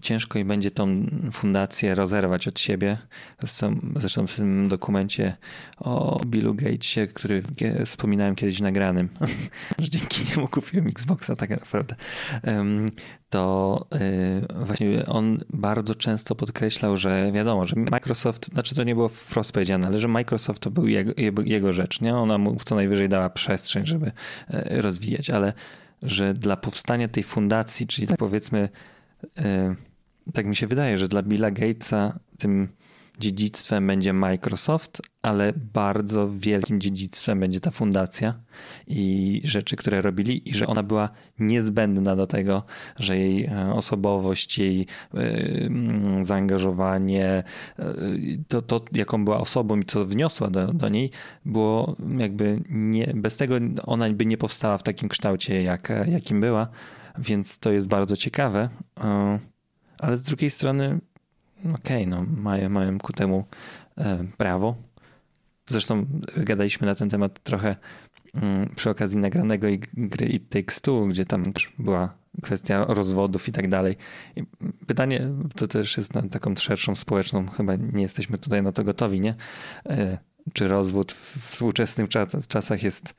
ciężko 0.00 0.38
i 0.38 0.44
będzie 0.44 0.70
tą 0.70 1.06
fundację 1.32 1.94
rozerwać 1.94 2.48
od 2.48 2.60
siebie. 2.60 2.98
Zresztą, 3.40 3.80
zresztą 3.96 4.26
w 4.26 4.36
tym 4.36 4.68
dokumencie 4.68 5.36
o 5.78 6.20
Billu 6.26 6.54
Gatesie, 6.54 7.06
który 7.06 7.42
wspominałem 7.84 8.34
kiedyś 8.34 8.60
nagranym, 8.60 9.08
że 9.78 9.88
dzięki 9.88 10.24
niemu 10.30 10.48
kupiłem 10.48 10.86
Xboxa 10.86 11.36
tak 11.36 11.50
naprawdę, 11.50 11.94
to 13.30 13.86
y, 14.50 14.64
właśnie 14.64 15.06
on 15.06 15.38
bardzo 15.50 15.94
często 15.94 16.34
podkreślał, 16.34 16.96
że 16.96 17.32
wiadomo, 17.32 17.64
że 17.64 17.76
Microsoft, 17.76 18.52
znaczy 18.52 18.74
to 18.74 18.84
nie 18.84 18.94
było 18.94 19.08
wprost 19.08 19.52
powiedziane, 19.52 19.86
ale 19.86 19.98
że 19.98 20.08
Microsoft 20.08 20.62
to 20.62 20.70
był 20.70 20.86
jego, 20.86 21.12
jego 21.44 21.72
rzecz, 21.72 22.00
nie? 22.00 22.16
Ona 22.16 22.38
mu 22.38 22.56
co 22.64 22.74
najwyżej 22.74 23.08
dała 23.08 23.30
przestrzeń, 23.30 23.86
żeby 23.86 24.12
e, 24.50 24.82
rozwijać, 24.82 25.30
ale 25.30 25.52
że 26.02 26.34
dla 26.34 26.56
powstania 26.56 27.08
tej 27.08 27.22
fundacji, 27.22 27.86
czyli 27.86 28.06
tak 28.06 28.18
powiedzmy 28.18 28.68
E, 29.38 29.74
tak 30.32 30.46
mi 30.46 30.56
się 30.56 30.66
wydaje, 30.66 30.98
że 30.98 31.08
dla 31.08 31.22
Billa 31.22 31.50
Gatesa 31.50 32.18
tym 32.38 32.68
dziedzictwem 33.18 33.86
będzie 33.86 34.12
Microsoft, 34.12 35.02
ale 35.22 35.52
bardzo 35.72 36.28
wielkim 36.30 36.80
dziedzictwem 36.80 37.40
będzie 37.40 37.60
ta 37.60 37.70
fundacja 37.70 38.34
i 38.86 39.40
rzeczy, 39.44 39.76
które 39.76 40.02
robili, 40.02 40.48
i 40.48 40.54
że 40.54 40.66
ona 40.66 40.82
była 40.82 41.10
niezbędna 41.38 42.16
do 42.16 42.26
tego, 42.26 42.62
że 42.96 43.18
jej 43.18 43.44
e, 43.44 43.72
osobowość, 43.74 44.58
jej 44.58 44.86
e, 45.14 45.18
mm, 45.18 46.24
zaangażowanie, 46.24 47.42
to, 48.48 48.62
to 48.62 48.84
jaką 48.92 49.24
była 49.24 49.40
osobą 49.40 49.76
i 49.76 49.84
co 49.84 50.04
wniosła 50.04 50.50
do, 50.50 50.72
do 50.72 50.88
niej, 50.88 51.10
było 51.44 51.96
jakby 52.18 52.60
nie, 52.70 53.12
bez 53.14 53.36
tego 53.36 53.54
ona 53.86 54.10
by 54.10 54.26
nie 54.26 54.36
powstała 54.36 54.78
w 54.78 54.82
takim 54.82 55.08
kształcie, 55.08 55.62
jak, 55.62 55.92
jakim 56.06 56.40
była. 56.40 56.68
Więc 57.18 57.58
to 57.58 57.72
jest 57.72 57.88
bardzo 57.88 58.16
ciekawe. 58.16 58.68
E, 60.02 60.04
ale 60.04 60.16
z 60.16 60.22
drugiej 60.22 60.50
strony, 60.50 60.98
okej, 61.74 61.74
okay, 61.74 62.06
no, 62.06 62.26
mają, 62.42 62.68
mają 62.68 62.98
ku 62.98 63.12
temu 63.12 63.44
e, 63.98 64.24
prawo. 64.36 64.76
Zresztą 65.68 66.06
gadaliśmy 66.36 66.86
na 66.86 66.94
ten 66.94 67.08
temat 67.08 67.42
trochę 67.42 67.76
mm, 68.34 68.70
przy 68.76 68.90
okazji 68.90 69.18
nagranego 69.18 69.66
gry 69.96 70.26
It 70.26 70.48
Takes 70.48 70.80
Two, 70.80 71.06
gdzie 71.06 71.24
tam 71.24 71.42
była 71.78 72.14
kwestia 72.42 72.84
rozwodów 72.88 73.48
i 73.48 73.52
tak 73.52 73.68
dalej. 73.68 73.96
Pytanie 74.86 75.30
to 75.56 75.68
też 75.68 75.96
jest 75.96 76.14
na 76.14 76.22
taką 76.22 76.56
szerszą 76.56 76.96
społeczną, 76.96 77.48
chyba 77.48 77.76
nie 77.76 78.02
jesteśmy 78.02 78.38
tutaj 78.38 78.62
na 78.62 78.72
to 78.72 78.84
gotowi, 78.84 79.20
nie? 79.20 79.34
E, 79.86 80.18
czy 80.52 80.68
rozwód 80.68 81.12
w 81.12 81.50
współczesnych 81.50 82.08
czasach 82.48 82.82
jest 82.82 83.14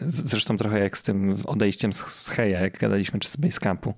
zresztą 0.00 0.56
trochę 0.56 0.80
jak 0.80 0.98
z 0.98 1.02
tym 1.02 1.36
odejściem 1.44 1.92
z 1.92 2.28
Heja, 2.28 2.60
jak 2.60 2.78
gadaliśmy, 2.78 3.20
czy 3.20 3.28
z 3.28 3.36
Basecampu. 3.36 3.90
E, 3.90 3.94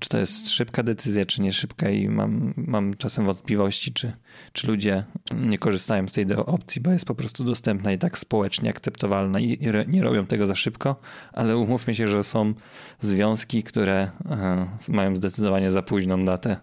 czy 0.00 0.08
to 0.08 0.18
jest 0.18 0.50
szybka 0.50 0.82
decyzja, 0.82 1.26
czy 1.26 1.42
nie 1.42 1.52
szybka 1.52 1.90
i 1.90 2.08
mam, 2.08 2.54
mam 2.56 2.94
czasem 2.94 3.26
wątpliwości, 3.26 3.92
czy, 3.92 4.12
czy 4.52 4.66
ludzie 4.66 5.04
nie 5.34 5.58
korzystają 5.58 6.08
z 6.08 6.12
tej 6.12 6.26
opcji, 6.34 6.82
bo 6.82 6.90
jest 6.90 7.04
po 7.04 7.14
prostu 7.14 7.44
dostępna 7.44 7.92
i 7.92 7.98
tak 7.98 8.18
społecznie 8.18 8.70
akceptowalna 8.70 9.40
i 9.40 9.58
nie 9.88 10.02
robią 10.02 10.26
tego 10.26 10.46
za 10.46 10.54
szybko, 10.54 11.00
ale 11.32 11.56
umówmy 11.56 11.94
się, 11.94 12.08
że 12.08 12.24
są 12.24 12.54
związki, 13.00 13.62
które 13.62 14.10
e, 14.30 14.66
mają 14.88 15.16
zdecydowanie 15.16 15.70
za 15.70 15.82
późną 15.82 16.24
datę 16.24 16.56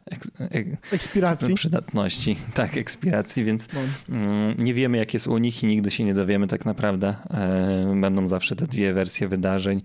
ekspiracji. 0.91 1.56
Przydatności, 1.56 2.38
tak, 2.54 2.78
ekspiracji, 2.78 3.43
więc 3.43 3.68
no. 3.74 3.80
mm, 4.10 4.56
nie 4.58 4.74
wiemy 4.74 4.98
jak 4.98 5.14
jest 5.14 5.28
u 5.28 5.38
nich 5.38 5.64
i 5.64 5.68
nigdy 5.68 5.91
się 5.91 6.04
nie 6.04 6.14
dowiemy 6.14 6.48
tak 6.48 6.66
naprawdę. 6.66 7.16
E, 7.30 7.95
będą 8.02 8.28
zawsze 8.28 8.56
te 8.56 8.68
dwie 8.68 8.93
wersje 8.93 9.28
wydarzeń. 9.28 9.82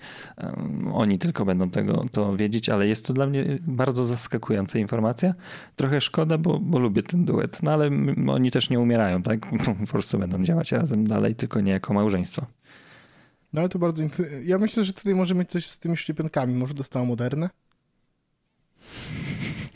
Oni 0.92 1.18
tylko 1.18 1.44
będą 1.44 1.70
tego 1.70 2.04
to 2.12 2.36
wiedzieć, 2.36 2.68
ale 2.68 2.86
jest 2.86 3.01
to 3.02 3.12
dla 3.12 3.26
mnie 3.26 3.44
bardzo 3.60 4.04
zaskakująca 4.04 4.78
informacja. 4.78 5.34
Trochę 5.76 6.00
szkoda, 6.00 6.38
bo, 6.38 6.60
bo 6.60 6.78
lubię 6.78 7.02
ten 7.02 7.24
duet, 7.24 7.62
no 7.62 7.72
ale 7.72 7.90
oni 8.28 8.50
też 8.50 8.70
nie 8.70 8.80
umierają, 8.80 9.22
tak? 9.22 9.40
Po 9.80 9.86
prostu 9.86 10.18
będą 10.18 10.44
działać 10.44 10.72
razem 10.72 11.06
dalej, 11.06 11.34
tylko 11.34 11.60
nie 11.60 11.72
jako 11.72 11.94
małżeństwo. 11.94 12.46
No 13.52 13.60
ale 13.60 13.68
to 13.68 13.78
bardzo. 13.78 14.04
Ja 14.44 14.58
myślę, 14.58 14.84
że 14.84 14.92
tutaj 14.92 15.14
może 15.14 15.34
mieć 15.34 15.50
coś 15.50 15.66
z 15.66 15.78
tymi 15.78 15.96
szczepionkami. 15.96 16.54
Może 16.54 16.74
dostała 16.74 17.04
moderne? 17.04 17.50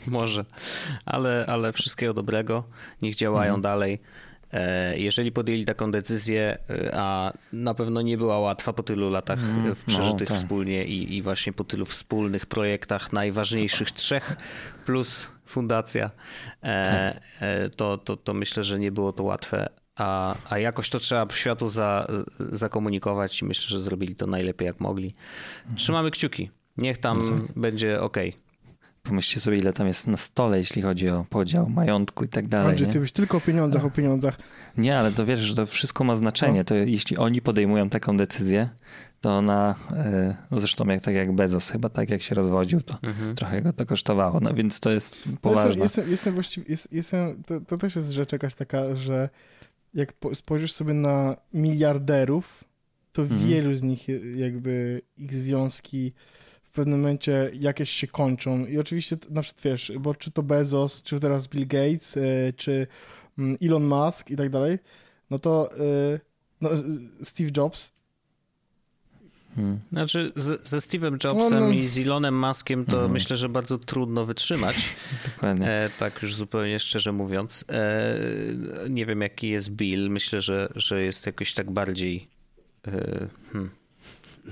Może, 0.07 0.45
ale, 1.05 1.45
ale 1.47 1.73
wszystkiego 1.73 2.13
dobrego. 2.13 2.63
Niech 3.01 3.15
działają 3.15 3.55
mhm. 3.55 3.61
dalej. 3.61 3.99
E, 4.53 4.97
jeżeli 4.97 5.31
podjęli 5.31 5.65
taką 5.65 5.91
decyzję, 5.91 6.57
e, 6.69 6.91
a 6.95 7.33
na 7.53 7.73
pewno 7.73 8.01
nie 8.01 8.17
była 8.17 8.39
łatwa 8.39 8.73
po 8.73 8.83
tylu 8.83 9.09
latach 9.09 9.39
mm, 9.39 9.75
przeżytych 9.87 10.29
no, 10.29 10.35
tak. 10.35 10.37
wspólnie 10.37 10.85
i, 10.85 11.17
i 11.17 11.21
właśnie 11.21 11.53
po 11.53 11.63
tylu 11.63 11.85
wspólnych 11.85 12.45
projektach, 12.45 13.13
najważniejszych 13.13 13.91
trzech 13.91 14.37
plus 14.85 15.27
fundacja, 15.45 16.11
tak. 16.61 17.21
to, 17.75 17.97
to, 17.97 18.17
to 18.17 18.33
myślę, 18.33 18.63
że 18.63 18.79
nie 18.79 18.91
było 18.91 19.13
to 19.13 19.23
łatwe. 19.23 19.69
a, 19.95 20.35
a 20.49 20.59
jakoś 20.59 20.89
to 20.89 20.99
trzeba 20.99 21.27
światu 21.33 21.69
za, 21.69 22.07
zakomunikować 22.39 23.41
i 23.41 23.45
myślę, 23.45 23.69
że 23.69 23.79
zrobili 23.79 24.15
to 24.15 24.27
najlepiej 24.27 24.65
jak 24.65 24.79
mogli. 24.79 25.15
Trzymamy 25.75 26.11
kciuki. 26.11 26.49
Niech 26.77 26.97
tam 26.97 27.17
no 27.17 27.47
tak. 27.47 27.59
będzie 27.59 28.01
ok. 28.01 28.17
Pomyślcie 29.07 29.39
sobie, 29.39 29.57
ile 29.57 29.73
tam 29.73 29.87
jest 29.87 30.07
na 30.07 30.17
stole, 30.17 30.57
jeśli 30.57 30.81
chodzi 30.81 31.09
o 31.09 31.25
podział 31.29 31.69
majątku 31.69 32.23
i 32.23 32.27
tak 32.27 32.47
dalej. 32.47 32.69
Andrzej, 32.69 32.87
ty 32.87 32.99
byś 32.99 33.11
tylko 33.11 33.37
o 33.37 33.41
pieniądzach, 33.41 33.85
o 33.85 33.89
pieniądzach. 33.89 34.37
Nie, 34.77 34.99
ale 34.99 35.11
to 35.11 35.25
wiesz, 35.25 35.39
że 35.39 35.55
to 35.55 35.65
wszystko 35.65 36.03
ma 36.03 36.15
znaczenie. 36.15 36.59
No. 36.59 36.63
To 36.63 36.75
jeśli 36.75 37.17
oni 37.17 37.41
podejmują 37.41 37.89
taką 37.89 38.17
decyzję, 38.17 38.69
to 39.21 39.37
ona, 39.37 39.75
e, 39.93 40.35
no 40.51 40.59
zresztą 40.59 40.87
jak, 40.87 41.01
tak 41.01 41.15
jak 41.15 41.31
Bezos 41.31 41.69
chyba 41.69 41.89
tak 41.89 42.09
jak 42.09 42.21
się 42.21 42.35
rozwodził, 42.35 42.81
to 42.81 42.97
mhm. 43.03 43.35
trochę 43.35 43.61
go 43.61 43.73
to 43.73 43.85
kosztowało, 43.85 44.39
no 44.39 44.53
więc 44.53 44.79
to 44.79 44.89
jest 44.89 45.23
poważne. 45.41 45.69
Jestem, 45.69 45.83
jestem, 45.83 46.11
jestem 46.11 46.33
właściwie, 46.33 46.65
jest, 46.69 46.93
jestem, 46.93 47.43
to, 47.43 47.61
to 47.61 47.77
też 47.77 47.95
jest 47.95 48.09
rzecz 48.09 48.31
jakaś 48.31 48.55
taka, 48.55 48.95
że 48.95 49.29
jak 49.93 50.13
spojrzysz 50.33 50.71
sobie 50.71 50.93
na 50.93 51.35
miliarderów, 51.53 52.63
to 53.13 53.21
mhm. 53.21 53.47
wielu 53.47 53.75
z 53.75 53.83
nich 53.83 54.07
jakby 54.35 55.01
ich 55.17 55.33
związki 55.33 56.13
pewnym 56.77 56.99
momencie 56.99 57.51
jakieś 57.53 57.89
się 57.89 58.07
kończą 58.07 58.65
i 58.65 58.77
oczywiście 58.77 59.17
na 59.29 59.41
przykład 59.41 59.63
wiesz, 59.63 59.91
bo 59.99 60.15
czy 60.15 60.31
to 60.31 60.43
Bezos, 60.43 61.01
czy 61.01 61.19
teraz 61.19 61.47
Bill 61.47 61.67
Gates, 61.67 62.17
e, 62.17 62.53
czy 62.53 62.87
mm, 63.37 63.57
Elon 63.61 63.87
Musk 63.87 64.29
i 64.29 64.35
tak 64.35 64.49
dalej, 64.49 64.77
no 65.29 65.39
to 65.39 65.71
e, 65.71 66.19
no, 66.61 66.69
Steve 67.21 67.49
Jobs 67.57 67.97
Hmm. 69.57 69.79
Znaczy 69.91 70.29
z, 70.35 70.69
ze 70.69 70.77
Steve'em 70.77 71.11
Jobsem 71.23 71.59
no, 71.59 71.59
no. 71.59 71.69
i 71.69 71.87
z 71.87 71.97
Elonem 71.97 72.39
Muskiem 72.39 72.85
to 72.85 72.91
hmm. 72.91 73.11
myślę, 73.11 73.37
że 73.37 73.49
bardzo 73.49 73.77
trudno 73.77 74.25
wytrzymać. 74.25 74.75
Dokładnie. 75.35 75.67
E, 75.69 75.89
tak 75.99 76.21
już 76.21 76.35
zupełnie 76.35 76.79
szczerze 76.79 77.11
mówiąc. 77.11 77.65
E, 77.69 78.19
nie 78.89 79.05
wiem 79.05 79.21
jaki 79.21 79.49
jest 79.49 79.71
Bill. 79.71 80.09
Myślę, 80.09 80.41
że, 80.41 80.69
że 80.75 81.03
jest 81.03 81.25
jakoś 81.25 81.53
tak 81.53 81.71
bardziej 81.71 82.27
e, 82.87 83.27
hmm, 83.51 83.71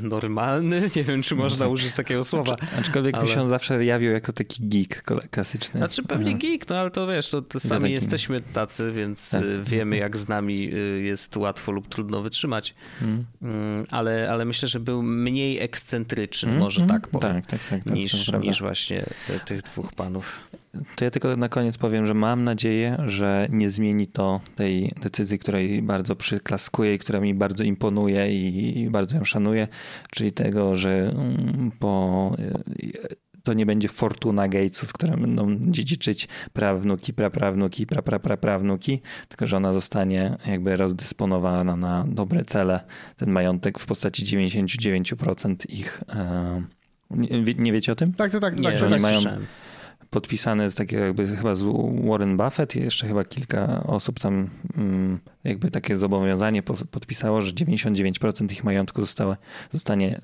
normalny. 0.01 0.81
Nie 0.95 1.03
wiem, 1.03 1.21
czy 1.21 1.35
można 1.35 1.67
użyć 1.67 1.93
takiego 1.93 2.23
słowa. 2.23 2.55
Aczkolwiek 2.79 3.15
ale... 3.15 3.27
się 3.27 3.41
on 3.41 3.47
zawsze 3.47 3.85
jawił 3.85 4.11
jako 4.11 4.33
taki 4.33 4.67
geek 4.67 5.03
klasyczny. 5.31 5.79
Znaczy 5.79 6.03
pewnie 6.03 6.31
no. 6.31 6.37
geek, 6.37 6.69
no 6.69 6.75
ale 6.77 6.91
to 6.91 7.07
wiesz, 7.07 7.29
to, 7.29 7.41
to 7.41 7.59
sami 7.59 7.91
jesteśmy 7.91 8.41
tacy, 8.41 8.91
więc 8.91 9.31
tak. 9.31 9.43
Y, 9.43 9.63
wiemy 9.63 9.97
jak 9.97 10.17
z 10.17 10.27
nami 10.27 10.73
y, 10.73 11.01
jest 11.01 11.37
łatwo 11.37 11.71
lub 11.71 11.87
trudno 11.87 12.21
wytrzymać. 12.21 12.75
Hmm. 12.99 13.25
Mm, 13.41 13.85
ale, 13.91 14.29
ale 14.31 14.45
myślę, 14.45 14.67
że 14.67 14.79
był 14.79 15.03
mniej 15.03 15.59
ekscentryczny, 15.59 16.49
hmm. 16.49 16.63
może 16.63 16.87
tak 16.87 17.07
powiem, 17.07 17.33
tak, 17.33 17.45
tak, 17.47 17.69
tak, 17.69 17.83
tak 17.83 17.93
niż, 17.93 18.31
niż 18.31 18.61
właśnie 18.61 19.05
tych 19.45 19.61
dwóch 19.61 19.93
panów. 19.93 20.39
To 20.95 21.05
ja 21.05 21.11
tylko 21.11 21.37
na 21.37 21.49
koniec 21.49 21.77
powiem, 21.77 22.05
że 22.05 22.13
mam 22.13 22.43
nadzieję, 22.43 22.97
że 23.05 23.47
nie 23.51 23.69
zmieni 23.69 24.07
to 24.07 24.41
tej 24.55 24.91
decyzji, 25.01 25.39
której 25.39 25.81
bardzo 25.81 26.15
przyklaskuję 26.15 26.95
i 26.95 26.99
która 26.99 27.19
mi 27.19 27.33
bardzo 27.33 27.63
imponuje 27.63 28.33
i 28.33 28.89
bardzo 28.89 29.17
ją 29.17 29.23
szanuję, 29.23 29.67
czyli 30.11 30.31
tego, 30.31 30.75
że 30.75 31.11
mm, 31.15 31.71
po 31.79 32.31
to 33.45 33.53
nie 33.53 33.65
będzie 33.65 33.87
fortuna 33.87 34.47
Gatesów, 34.47 34.93
które 34.93 35.17
będą 35.17 35.57
dziedziczyć 35.59 36.27
prawnuki, 36.53 37.13
praprawnuki, 37.13 37.85
prapraprawnuki, 37.85 39.01
tylko 39.27 39.45
że 39.45 39.57
ona 39.57 39.73
zostanie 39.73 40.37
jakby 40.47 40.75
rozdysponowana 40.75 41.75
na 41.75 42.05
dobre 42.07 42.45
cele. 42.45 42.79
Ten 43.17 43.31
majątek 43.31 43.79
w 43.79 43.85
postaci 43.85 44.23
99% 44.23 45.55
ich. 45.69 46.03
E, 46.15 46.63
nie, 47.09 47.53
nie 47.53 47.73
wiecie 47.73 47.91
o 47.91 47.95
tym? 47.95 48.13
Tak, 48.13 48.31
tak, 48.31 48.41
tak. 48.41 48.59
Nie, 48.59 48.69
tak, 48.69 48.77
że 48.77 48.85
oni 48.85 49.01
mają, 49.01 49.19
podpisane 50.15 50.69
z 50.69 50.75
takiego 50.75 51.05
jakby 51.05 51.27
chyba 51.27 51.55
z 51.55 51.63
Warren 52.07 52.37
Buffett 52.37 52.75
i 52.75 52.81
jeszcze 52.81 53.07
chyba 53.07 53.23
kilka 53.25 53.83
osób 53.83 54.19
tam 54.19 54.49
mm, 54.77 55.19
jakby 55.43 55.71
takie 55.71 55.97
zobowiązanie 55.97 56.63
podpisało, 56.63 57.41
że 57.41 57.51
99% 57.51 58.51
ich 58.51 58.63
majątku 58.63 59.01
zostało, 59.01 59.35
zostanie 59.73 60.21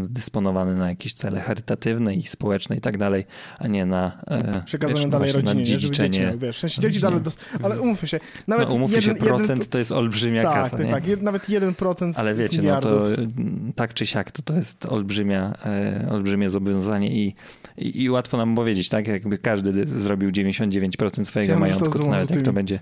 zdysponowane 0.00 0.74
na 0.74 0.88
jakieś 0.88 1.14
cele 1.14 1.40
charytatywne 1.40 2.14
i 2.14 2.22
społeczne 2.22 2.76
i 2.76 2.80
tak 2.80 2.98
dalej, 2.98 3.24
a 3.58 3.66
nie 3.66 3.86
na 3.86 4.22
e, 4.26 4.62
przekazanie 4.66 5.00
wiesz, 5.00 5.10
dalej 5.10 5.32
rodzinie, 5.32 5.54
na 5.54 5.62
dziedziczenie. 5.62 6.18
Nie, 6.18 6.38
wiesz, 6.38 6.56
w 6.56 6.60
sensie 6.60 6.82
dzieci 6.82 7.00
dalej 7.00 7.20
dos- 7.20 7.36
ale 7.62 7.80
umówmy 7.80 8.08
się, 8.08 8.20
nawet 8.48 8.68
no, 8.68 8.74
umówmy 8.74 8.96
jeden, 8.96 9.16
się, 9.16 9.24
procent 9.24 9.48
jeden, 9.48 9.68
to 9.68 9.78
jest 9.78 9.92
olbrzymia 9.92 10.42
tak, 10.42 10.54
kasa. 10.54 10.76
Tak, 10.76 10.86
nie? 10.86 10.92
tak, 10.92 11.22
nawet 11.22 11.48
1% 11.48 12.12
Ale 12.16 12.34
wiecie, 12.34 12.62
no 12.62 12.80
to 12.80 13.02
tak 13.76 13.94
czy 13.94 14.06
siak, 14.06 14.30
to, 14.30 14.42
to 14.42 14.54
jest 14.54 14.86
olbrzymia, 14.86 15.52
e, 15.66 16.08
olbrzymie 16.10 16.50
zobowiązanie 16.50 17.10
i, 17.10 17.34
i, 17.78 18.02
i, 18.02 18.10
łatwo 18.10 18.36
nam 18.36 18.54
powiedzieć, 18.54 18.88
tak, 18.88 19.08
jakby 19.28 19.38
każdy 19.38 19.86
zrobił 19.86 20.30
99% 20.30 21.24
swojego 21.24 21.52
ja 21.52 21.58
majątku, 21.58 21.98
to 21.98 22.10
nawet 22.10 22.30
jak 22.30 22.42
to 22.42 22.52
będzie 22.52 22.80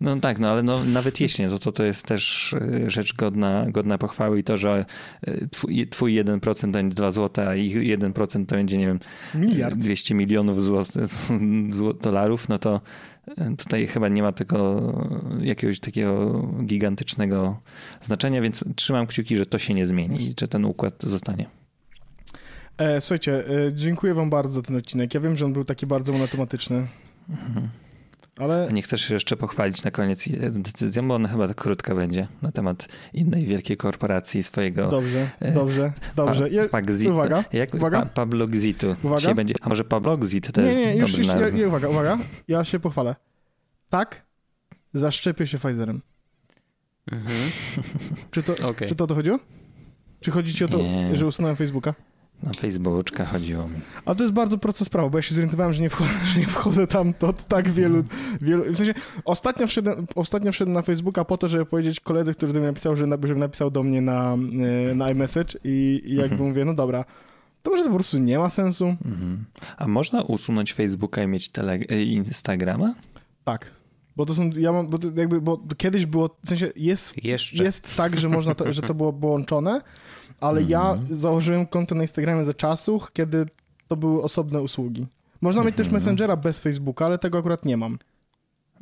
no 0.00 0.20
tak, 0.20 0.38
no 0.38 0.50
ale 0.50 0.62
no, 0.62 0.84
nawet 0.84 1.20
jeśli, 1.20 1.46
no 1.46 1.58
to, 1.58 1.72
to 1.72 1.84
jest 1.84 2.06
też 2.06 2.54
e, 2.84 2.90
rzecz 2.90 3.14
godna, 3.14 3.66
godna 3.70 3.98
pochwały 3.98 4.38
i 4.38 4.44
to, 4.44 4.56
że 4.56 4.84
e, 5.22 5.48
twój, 5.48 5.88
twój 5.88 6.14
1% 6.24 6.60
to 6.60 6.68
będzie 6.68 6.94
2 6.94 7.10
zł, 7.10 7.48
a 7.48 7.54
ich 7.54 7.76
1% 7.76 8.46
to 8.46 8.56
będzie, 8.56 8.78
nie 8.78 8.86
wiem, 8.86 8.98
Miliard. 9.34 9.76
200 9.76 10.14
milionów 10.14 10.62
zł, 10.62 11.06
zł, 11.70 11.92
dolarów, 12.02 12.48
no 12.48 12.58
to 12.58 12.80
tutaj 13.58 13.86
chyba 13.86 14.08
nie 14.08 14.22
ma 14.22 14.32
tego 14.32 14.92
jakiegoś 15.40 15.80
takiego 15.80 16.42
gigantycznego 16.64 17.60
znaczenia, 18.02 18.42
więc 18.42 18.64
trzymam 18.76 19.06
kciuki, 19.06 19.36
że 19.36 19.46
to 19.46 19.58
się 19.58 19.74
nie 19.74 19.86
zmieni 19.86 20.22
i 20.22 20.34
że 20.40 20.48
ten 20.48 20.64
układ 20.64 21.02
zostanie. 21.02 21.57
E, 22.78 23.00
słuchajcie, 23.00 23.44
dziękuję 23.72 24.14
wam 24.14 24.30
bardzo 24.30 24.52
za 24.54 24.62
ten 24.62 24.76
odcinek. 24.76 25.14
Ja 25.14 25.20
wiem, 25.20 25.36
że 25.36 25.44
on 25.44 25.52
był 25.52 25.64
taki 25.64 25.86
bardzo 25.86 26.12
monotematyczny. 26.12 26.86
Mhm. 27.30 27.68
Ale... 28.38 28.68
Nie 28.72 28.82
chcesz 28.82 29.10
jeszcze 29.10 29.36
pochwalić 29.36 29.84
na 29.84 29.90
koniec 29.90 30.28
decyzją, 30.50 31.08
bo 31.08 31.14
ona 31.14 31.28
chyba 31.28 31.54
krótka 31.54 31.94
będzie 31.94 32.26
na 32.42 32.52
temat 32.52 32.88
innej 33.12 33.46
wielkiej 33.46 33.76
korporacji 33.76 34.42
swojego. 34.42 34.88
Dobrze, 34.88 35.30
e, 35.40 35.52
dobrze, 35.52 35.92
dobrze. 36.16 36.50
Pa, 36.50 36.68
Pagzi... 36.68 37.08
Uwaga, 37.08 37.44
jak, 37.52 37.74
uwaga. 37.74 38.02
Pa, 38.02 38.06
Pablo 38.06 38.46
Gzitu. 38.46 38.96
Uwaga. 39.02 39.34
będzie, 39.34 39.54
a 39.60 39.68
może 39.68 39.84
Pablo 39.84 40.16
Gzit 40.16 40.52
to 40.52 40.60
nie, 40.60 40.66
jest 40.66 40.78
nie, 40.78 40.96
już, 40.96 41.12
dobry 41.12 41.44
już, 41.44 41.60
ja, 41.60 41.68
Uwaga, 41.68 41.88
uwaga, 41.88 42.18
ja 42.48 42.64
się 42.64 42.80
pochwalę. 42.80 43.16
Tak, 43.90 44.26
zaszczepię 44.94 45.46
się 45.46 45.58
Pfizerem. 45.58 46.02
Mhm. 47.12 47.50
Czy, 48.30 48.42
to, 48.42 48.52
okay. 48.68 48.88
czy 48.88 48.94
to 48.94 49.04
o 49.04 49.06
to 49.06 49.14
chodziło? 49.14 49.38
Czy 50.20 50.30
chodzi 50.30 50.54
ci 50.54 50.64
o 50.64 50.68
to, 50.68 50.78
nie. 50.78 51.16
że 51.16 51.26
usunąłem 51.26 51.56
Facebooka? 51.56 51.94
Na 52.42 52.52
Facebooka 52.52 53.24
chodziło 53.24 53.68
mi. 53.68 53.80
Ale 54.04 54.16
to 54.16 54.22
jest 54.22 54.34
bardzo 54.34 54.58
prosta 54.58 54.84
sprawa, 54.84 55.08
bo 55.08 55.18
ja 55.18 55.22
się 55.22 55.34
zorientowałem, 55.34 55.72
że 55.72 55.82
nie 55.82 55.90
wchodzę, 55.90 56.10
że 56.34 56.40
nie 56.40 56.46
wchodzę 56.46 56.86
tam 56.86 57.14
to 57.14 57.32
tak 57.32 57.68
wielu, 57.68 58.04
wielu... 58.40 58.64
W 58.72 58.76
sensie 58.76 58.94
ostatnio 59.24 59.66
wszedłem, 59.66 60.06
ostatnio 60.14 60.52
wszedłem 60.52 60.74
na 60.74 60.82
Facebooka 60.82 61.24
po 61.24 61.36
to, 61.38 61.48
żeby 61.48 61.66
powiedzieć 61.66 62.00
koledze, 62.00 62.34
który 62.34 62.52
do 62.52 62.58
mnie 62.58 62.68
napisał, 62.68 62.96
że, 62.96 63.06
żeby 63.22 63.40
napisał 63.40 63.70
do 63.70 63.82
mnie 63.82 64.00
na, 64.00 64.36
e, 64.90 64.94
na 64.94 65.10
iMessage 65.10 65.58
i, 65.64 66.02
i 66.04 66.14
jakby 66.14 66.34
mhm. 66.34 66.50
mówię, 66.50 66.64
no 66.64 66.74
dobra, 66.74 67.04
to 67.62 67.70
może 67.70 67.82
to 67.82 67.88
po 67.88 67.94
prostu 67.94 68.18
nie 68.18 68.38
ma 68.38 68.50
sensu. 68.50 68.86
Mhm. 68.86 69.44
A 69.76 69.88
można 69.88 70.22
usunąć 70.22 70.72
Facebooka 70.72 71.22
i 71.22 71.26
mieć 71.26 71.48
tele, 71.48 71.72
e, 71.72 72.02
Instagrama? 72.02 72.94
Tak. 73.44 73.70
Bo 74.16 74.26
to 74.26 74.34
są, 74.34 74.50
ja 74.56 74.72
mam, 74.72 74.86
bo 74.86 74.98
jakby, 75.16 75.40
bo 75.40 75.62
kiedyś 75.76 76.06
było, 76.06 76.36
w 76.44 76.48
sensie 76.48 76.72
jest, 76.76 77.24
Jeszcze. 77.24 77.64
jest 77.64 77.96
tak, 77.96 78.20
że 78.20 78.28
można 78.28 78.54
to, 78.54 78.72
że 78.72 78.82
to 78.82 78.94
było 78.94 79.12
połączone, 79.22 79.80
ale 80.40 80.60
mm 80.60 80.70
ja 80.70 80.90
mhm. 80.90 81.16
założyłem 81.16 81.66
konto 81.66 81.94
na 81.94 82.02
Instagramie 82.02 82.44
za 82.44 82.54
czasów, 82.54 83.12
kiedy 83.12 83.46
to 83.88 83.96
były 83.96 84.22
osobne 84.22 84.60
usługi. 84.60 85.06
Można 85.40 85.64
mieć 85.64 85.76
też 85.76 85.86
mhm. 85.86 85.94
Messengera 85.94 86.36
bez 86.36 86.60
Facebooka, 86.60 87.06
ale 87.06 87.18
tego 87.18 87.38
akurat 87.38 87.64
nie 87.64 87.76
mam. 87.76 87.98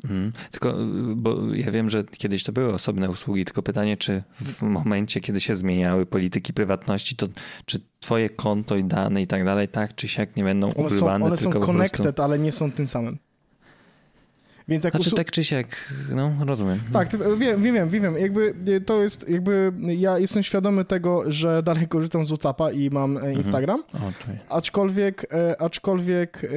Mhm. 0.04 0.32
Tylko, 0.50 0.74
bo 1.16 1.54
ja 1.54 1.70
wiem, 1.70 1.90
że 1.90 2.04
kiedyś 2.04 2.44
to 2.44 2.52
były 2.52 2.74
osobne 2.74 3.10
usługi, 3.10 3.44
tylko 3.44 3.62
pytanie, 3.62 3.96
czy 3.96 4.22
w 4.34 4.62
momencie, 4.62 5.20
kiedy 5.20 5.40
się 5.40 5.54
zmieniały 5.54 6.06
polityki 6.06 6.52
prywatności, 6.52 7.16
to 7.16 7.26
czy 7.64 7.80
twoje 8.00 8.30
konto 8.30 8.76
i 8.76 8.84
dane 8.84 9.22
i 9.22 9.26
tak 9.26 9.44
dalej, 9.44 9.68
tak 9.68 9.94
czy 9.94 10.08
siak 10.08 10.36
nie 10.36 10.44
będą 10.44 10.66
one 10.66 10.86
ukrywane? 10.86 11.24
Są, 11.24 11.26
one 11.26 11.36
są 11.36 11.50
connected, 11.50 12.02
prostu... 12.02 12.22
ale 12.22 12.38
nie 12.38 12.52
są 12.52 12.72
tym 12.72 12.86
samym. 12.86 13.18
Więc 14.68 14.84
jak 14.84 14.94
znaczy 14.94 15.08
usu... 15.08 15.16
tak 15.16 15.30
czy 15.30 15.44
siak, 15.44 15.94
no 16.14 16.32
rozumiem. 16.46 16.80
Tak, 16.92 17.08
wiem, 17.38 17.62
wiem, 17.62 17.88
wiem, 17.88 18.18
jakby 18.18 18.54
to 18.86 19.02
jest, 19.02 19.28
jakby 19.28 19.72
ja 19.80 20.18
jestem 20.18 20.42
świadomy 20.42 20.84
tego, 20.84 21.32
że 21.32 21.62
dalej 21.62 21.88
korzystam 21.88 22.24
z 22.24 22.28
WhatsAppa 22.28 22.70
i 22.70 22.90
mam 22.90 23.16
e, 23.16 23.20
mhm. 23.20 23.36
Instagram, 23.36 23.82
mhm. 23.94 24.12
aczkolwiek, 24.48 25.34
e, 25.34 25.60
aczkolwiek 25.60 26.44
e, 26.44 26.48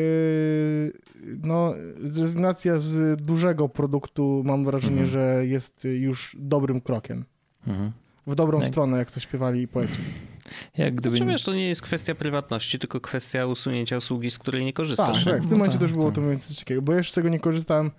no, 1.43 1.73
rezygnacja 2.15 2.79
z 2.79 3.21
dużego 3.21 3.69
produktu 3.69 4.41
mam 4.45 4.65
wrażenie, 4.65 5.01
mhm. 5.01 5.09
że 5.09 5.45
jest 5.45 5.83
już 5.83 6.37
dobrym 6.39 6.81
krokiem. 6.81 7.25
Mhm. 7.67 7.91
W 8.27 8.35
dobrą 8.35 8.65
stronę, 8.65 8.97
jak 8.97 9.11
to 9.11 9.19
śpiewali 9.19 9.67
poeci. 9.67 10.01
Jak 10.77 10.95
gdyby... 10.95 11.17
Znaczy, 11.17 11.31
wiesz, 11.31 11.43
to 11.43 11.53
nie 11.53 11.67
jest 11.67 11.81
kwestia 11.81 12.15
prywatności, 12.15 12.79
tylko 12.79 13.01
kwestia 13.01 13.45
usunięcia 13.45 13.97
usługi, 13.97 14.31
z 14.31 14.39
której 14.39 14.65
nie 14.65 14.73
korzystasz. 14.73 15.23
Tak, 15.23 15.33
tak. 15.33 15.43
w 15.43 15.47
tym 15.47 15.51
no 15.51 15.57
momencie 15.57 15.79
tak, 15.79 15.81
też 15.81 15.93
było 15.93 16.05
tak. 16.05 16.15
to 16.15 16.21
mniej 16.21 16.31
więcej 16.31 16.55
ciekawe, 16.55 16.81
bo 16.81 16.91
ja 16.91 16.97
jeszcze 16.97 17.11
z 17.11 17.15
tego 17.15 17.29
nie 17.29 17.39
korzystałem. 17.39 17.91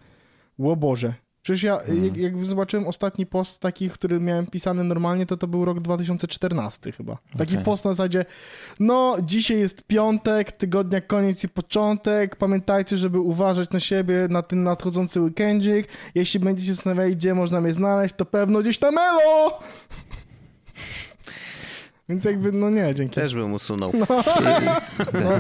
Ło 0.59 0.77
Boże. 0.77 1.15
Przecież 1.43 1.63
ja, 1.63 1.79
hmm. 1.79 2.05
jak, 2.05 2.17
jak, 2.17 2.45
zobaczyłem 2.45 2.87
ostatni 2.87 3.27
post 3.27 3.61
taki, 3.61 3.91
który 3.91 4.21
miałem 4.21 4.47
pisany 4.47 4.85
normalnie, 4.85 5.27
to 5.27 5.37
to 5.37 5.49
był 5.49 5.65
rok 5.65 5.81
2014 5.81 6.93
chyba. 6.93 7.19
Taki 7.39 7.53
okay. 7.53 7.65
post 7.65 7.85
na 7.85 7.93
zasadzie, 7.93 8.25
no 8.81 9.17
dzisiaj 9.23 9.59
jest 9.59 9.83
piątek, 9.83 10.53
tygodnia 10.53 11.01
koniec 11.01 11.45
i 11.45 11.49
początek, 11.49 12.37
pamiętajcie, 12.37 12.97
żeby 12.97 13.21
uważać 13.21 13.71
na 13.71 13.81
siebie 13.81 14.29
na 14.31 14.43
ten 14.43 14.63
nadchodzący 14.63 15.21
weekendzik. 15.21 15.89
Jeśli 16.15 16.41
będziecie 16.41 16.75
zastanawiali, 16.75 17.17
gdzie 17.17 17.35
można 17.35 17.61
mnie 17.61 17.73
znaleźć, 17.73 18.15
to 18.15 18.25
pewno 18.25 18.61
gdzieś 18.61 18.81
na 18.81 18.91
Melo! 18.91 19.61
Więc 22.11 22.25
jakby, 22.25 22.53
no 22.53 22.71
nie, 22.71 22.95
dzięki. 22.95 23.15
Też 23.15 23.35
bym 23.35 23.53
usunął. 23.53 23.93
No, 23.99 24.07
no 25.25 25.31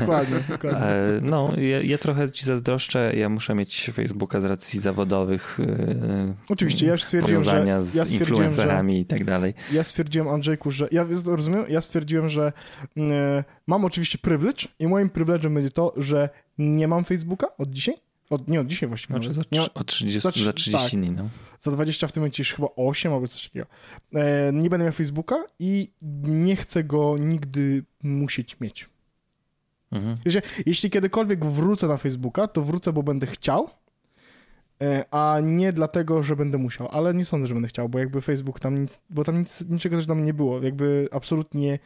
dokładnie, 0.00 0.36
dokładnie. 0.48 0.86
E, 0.86 1.20
no, 1.22 1.48
ja, 1.56 1.82
ja, 1.82 1.98
trochę 1.98 2.30
ci 2.30 2.46
zazdroszczę. 2.46 3.12
Ja 3.16 3.28
muszę 3.28 3.54
mieć 3.54 3.90
Facebooka 3.94 4.40
z 4.40 4.44
racji 4.44 4.80
zawodowych. 4.80 5.58
E, 5.60 6.34
Oczywiście, 6.48 6.86
ja 6.86 6.92
już 6.92 7.02
stwierdziłem, 7.02 7.42
że... 7.42 7.82
z 7.82 7.94
ja 7.94 8.04
influencerami 8.04 8.94
że, 8.94 9.00
i 9.00 9.04
tak 9.04 9.24
dalej. 9.24 9.54
Ja 9.72 9.84
stwierdziłem, 9.84 10.28
Andrzejku, 10.28 10.70
że... 10.70 10.88
Ja 10.92 11.06
rozumiem, 11.26 11.64
ja 11.68 11.80
stwierdziłem, 11.80 12.28
że 12.28 12.52
e, 12.96 13.44
mam 13.66 13.84
oczywiście 13.84 14.18
privilege 14.18 14.68
i 14.78 14.86
moim 14.86 15.08
privilege'em 15.08 15.54
będzie 15.54 15.70
to, 15.70 15.92
że 15.96 16.28
nie 16.58 16.88
mam 16.88 17.04
Facebooka 17.04 17.46
od 17.58 17.70
dzisiaj. 17.70 18.07
Od, 18.30 18.48
nie 18.48 18.60
od 18.60 18.66
dzisiaj 18.66 18.88
właściwie. 18.88 19.12
Znaczy 19.12 19.34
za, 19.34 19.42
nie, 19.52 19.62
od 19.74 19.86
30, 19.86 20.20
za, 20.20 20.44
za 20.44 20.52
30 20.52 20.90
tak, 20.90 21.00
dni, 21.00 21.10
no. 21.10 21.28
Za 21.60 21.70
20 21.70 22.06
w 22.06 22.12
tym 22.12 22.20
momencie 22.20 22.40
już 22.40 22.54
chyba 22.54 22.68
8 22.76 23.12
albo 23.12 23.28
coś 23.28 23.44
takiego. 23.44 23.66
E, 24.14 24.52
nie 24.52 24.70
będę 24.70 24.84
miał 24.84 24.92
Facebooka 24.92 25.44
i 25.58 25.90
nie 26.22 26.56
chcę 26.56 26.84
go 26.84 27.18
nigdy 27.18 27.84
musieć 28.02 28.60
mieć. 28.60 28.88
Mhm. 29.92 30.16
Jeśli, 30.24 30.40
jeśli 30.66 30.90
kiedykolwiek 30.90 31.44
wrócę 31.44 31.88
na 31.88 31.96
Facebooka, 31.96 32.48
to 32.48 32.62
wrócę, 32.62 32.92
bo 32.92 33.02
będę 33.02 33.26
chciał, 33.26 33.70
e, 34.82 35.04
a 35.10 35.40
nie 35.42 35.72
dlatego, 35.72 36.22
że 36.22 36.36
będę 36.36 36.58
musiał. 36.58 36.88
Ale 36.92 37.14
nie 37.14 37.24
sądzę, 37.24 37.48
że 37.48 37.54
będę 37.54 37.68
chciał, 37.68 37.88
bo 37.88 37.98
jakby 37.98 38.20
Facebook 38.20 38.60
tam 38.60 38.80
nic, 38.80 39.00
bo 39.10 39.24
tam 39.24 39.38
nic, 39.38 39.60
niczego 39.68 39.96
też 39.96 40.06
tam 40.06 40.24
nie 40.24 40.34
było. 40.34 40.62
Jakby 40.62 41.08
absolutnie 41.12 41.78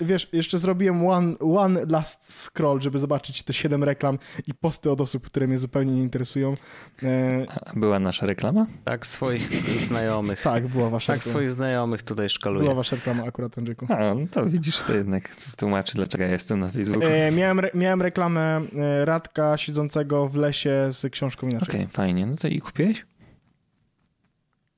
wiesz, 0.00 0.28
jeszcze 0.32 0.58
zrobiłem 0.58 1.06
one, 1.06 1.38
one 1.38 1.84
last 1.88 2.32
scroll, 2.44 2.80
żeby 2.80 2.98
zobaczyć 2.98 3.42
te 3.42 3.52
siedem 3.52 3.84
reklam 3.84 4.18
i 4.46 4.54
posty 4.54 4.90
od 4.90 5.00
osób, 5.00 5.26
które 5.26 5.46
mnie 5.46 5.58
zupełnie 5.58 5.92
nie 5.92 6.02
interesują. 6.02 6.54
E, 7.02 7.46
była 7.76 7.98
nasza 7.98 8.26
reklama? 8.26 8.66
Tak, 8.84 9.06
swoich 9.06 9.50
znajomych. 9.86 10.42
Tak, 10.52 10.68
była 10.68 10.90
wasza 10.90 11.12
Tak, 11.12 11.16
reklama. 11.16 11.32
swoich 11.32 11.50
znajomych 11.50 12.02
tutaj 12.02 12.28
szkaluję. 12.28 12.62
Była 12.62 12.74
wasza 12.74 12.96
reklama 12.96 13.24
akurat, 13.24 13.58
Andrzejku. 13.58 13.86
A, 13.88 14.14
no 14.14 14.26
to 14.30 14.46
widzisz, 14.46 14.82
to 14.82 14.94
jednak 14.94 15.36
tłumaczy, 15.56 15.94
dlaczego 15.94 16.24
ja 16.24 16.30
jestem 16.30 16.60
na 16.60 16.68
Facebooku. 16.68 17.08
E, 17.08 17.32
miałem, 17.32 17.58
re, 17.58 17.70
miałem 17.74 18.02
reklamę 18.02 18.40
e, 18.40 19.04
Radka 19.04 19.56
siedzącego 19.56 20.28
w 20.28 20.36
lesie 20.36 20.88
z 20.92 21.12
książką 21.12 21.48
inaczej. 21.48 21.68
Okej, 21.68 21.80
okay, 21.80 21.92
fajnie. 21.92 22.26
No 22.26 22.36
to 22.36 22.48
i 22.48 22.60
kupiłeś? 22.60 23.06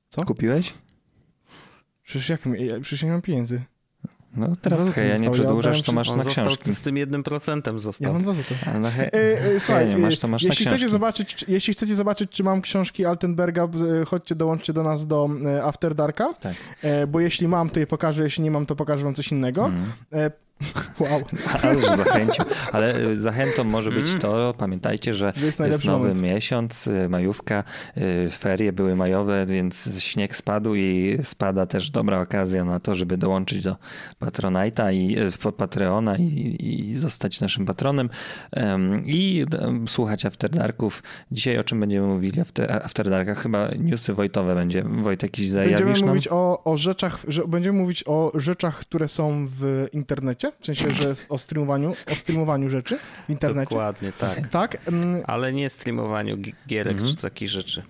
Co? 0.09 0.23
Kupiłeś? 0.23 0.73
Przecież 2.03 2.29
jak, 2.29 2.41
przecież 2.81 3.03
nie 3.03 3.11
mam 3.11 3.21
pieniędzy. 3.21 3.61
No 4.35 4.47
teraz 4.61 4.85
no, 4.85 4.91
heja 4.91 5.17
nie 5.17 5.31
przedłużasz, 5.31 5.81
to 5.81 5.91
masz 5.91 6.13
na 6.13 6.23
książki. 6.23 6.73
z 6.73 6.81
tym 6.81 6.97
jednym 6.97 7.23
procentem 7.23 7.79
został. 7.79 8.07
Ja 8.07 8.13
mam 8.13 8.21
dwa 8.21 8.33
złote. 8.33 8.79
No 8.79 8.91
he... 8.91 9.13
e, 9.13 9.55
e, 9.55 9.59
słuchaj, 9.59 9.89
nie 9.89 9.97
masz, 9.97 10.19
to 10.19 10.27
masz 10.27 10.43
jeśli, 10.43 10.65
chcecie 10.65 10.89
zobaczyć, 10.89 11.35
czy, 11.35 11.45
jeśli 11.47 11.73
chcecie 11.73 11.95
zobaczyć, 11.95 12.31
czy 12.31 12.43
mam 12.43 12.61
książki 12.61 13.05
Altenberga, 13.05 13.63
e, 14.01 14.05
chodźcie, 14.05 14.35
dołączcie 14.35 14.73
do 14.73 14.83
nas 14.83 15.07
do 15.07 15.29
e, 15.45 15.63
After 15.63 15.95
Darka, 15.95 16.33
tak. 16.33 16.55
bo 17.07 17.19
jeśli 17.19 17.47
mam, 17.47 17.69
to 17.69 17.79
je 17.79 17.87
pokażę, 17.87 18.23
jeśli 18.23 18.43
nie 18.43 18.51
mam, 18.51 18.65
to 18.65 18.75
pokażę 18.75 19.03
wam 19.03 19.13
coś 19.13 19.31
innego. 19.31 19.65
Mm. 19.65 20.31
Wow. 20.99 21.21
Ale 21.61 21.73
już 21.75 21.85
zachęcił. 21.85 22.45
Ale 22.71 22.99
y, 22.99 23.19
zachętą 23.19 23.63
może 23.63 23.91
być 23.91 24.07
mm. 24.07 24.19
to, 24.19 24.53
pamiętajcie, 24.57 25.13
że 25.13 25.31
jest, 25.41 25.59
jest 25.59 25.85
nowy 25.85 26.07
moment. 26.07 26.21
miesiąc, 26.21 26.87
y, 26.87 27.09
majówka, 27.09 27.63
y, 27.97 28.29
ferie 28.29 28.73
były 28.73 28.95
majowe, 28.95 29.45
więc 29.45 29.89
śnieg 29.99 30.35
spadł 30.35 30.75
i 30.75 31.17
spada 31.23 31.65
też 31.65 31.91
dobra 31.91 32.21
okazja 32.21 32.65
na 32.65 32.79
to, 32.79 32.95
żeby 32.95 33.17
dołączyć 33.17 33.61
do 33.61 33.75
Patronite'a 34.21 34.93
i 34.93 35.15
Patreona 35.57 36.17
i, 36.17 36.57
i 36.59 36.95
zostać 36.95 37.41
naszym 37.41 37.65
patronem 37.65 38.09
i 39.05 39.45
słuchać 39.87 40.25
Afterdarków. 40.25 41.03
Dzisiaj 41.31 41.57
o 41.57 41.63
czym 41.63 41.79
będziemy 41.79 42.07
mówili 42.07 42.41
after, 42.41 42.73
Afterdarkach? 42.73 43.39
Chyba 43.43 43.69
newsy 43.79 44.13
Wojtowe 44.13 44.55
będzie. 44.55 44.83
Wojtek 44.83 45.35
jakiś 45.35 45.49
zajawisz 45.49 45.81
Będziemy 45.81 46.07
mówić 46.07 46.27
o, 46.31 46.63
o 46.63 46.77
rzeczach, 46.77 47.19
że, 47.27 47.47
będziemy 47.47 47.79
mówić 47.79 48.03
o 48.07 48.31
rzeczach, 48.35 48.79
które 48.79 49.07
są 49.07 49.45
w 49.47 49.87
internecie 49.93 50.44
w 50.59 50.65
sensie, 50.65 50.91
że 50.91 51.13
o 51.29 51.37
streamowaniu, 51.37 51.95
o 52.11 52.15
streamowaniu 52.15 52.69
rzeczy 52.69 52.97
w 53.27 53.29
internecie. 53.29 53.69
Dokładnie, 53.69 54.11
tak. 54.11 54.47
Tak. 54.47 54.77
Ale 55.27 55.53
nie 55.53 55.69
streamowaniu 55.69 56.37
gierek 56.67 56.93
mhm. 56.93 57.15
czy 57.15 57.21
takich 57.21 57.49
rzeczy. 57.49 57.83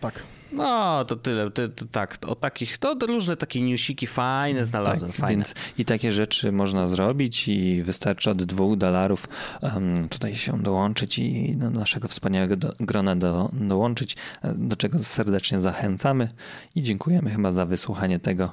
Tak. 0.00 0.22
No, 0.52 1.04
to 1.04 1.16
tyle. 1.16 1.50
To, 1.50 1.68
to, 1.68 1.84
tak, 1.84 2.18
o 2.26 2.34
takich, 2.34 2.78
to 2.78 2.94
różne 3.06 3.36
takie 3.36 3.62
newsiki 3.62 4.06
fajne 4.06 4.58
mm, 4.58 4.64
znalazłem. 4.64 5.10
Tak, 5.10 5.20
fajne. 5.20 5.36
Więc 5.36 5.54
i 5.78 5.84
takie 5.84 6.12
rzeczy 6.12 6.52
można 6.52 6.86
zrobić 6.86 7.48
i 7.48 7.82
wystarczy 7.82 8.30
od 8.30 8.42
dwóch 8.42 8.76
dolarów 8.76 9.28
um, 9.62 10.08
tutaj 10.08 10.34
się 10.34 10.62
dołączyć 10.62 11.18
i 11.18 11.56
do 11.56 11.70
naszego 11.70 12.08
wspaniałego 12.08 12.56
do, 12.56 12.72
grona 12.80 13.16
do, 13.16 13.50
dołączyć, 13.52 14.16
do 14.54 14.76
czego 14.76 14.98
serdecznie 14.98 15.60
zachęcamy 15.60 16.28
i 16.74 16.82
dziękujemy 16.82 17.30
chyba 17.30 17.52
za 17.52 17.66
wysłuchanie 17.66 18.18
tego 18.18 18.52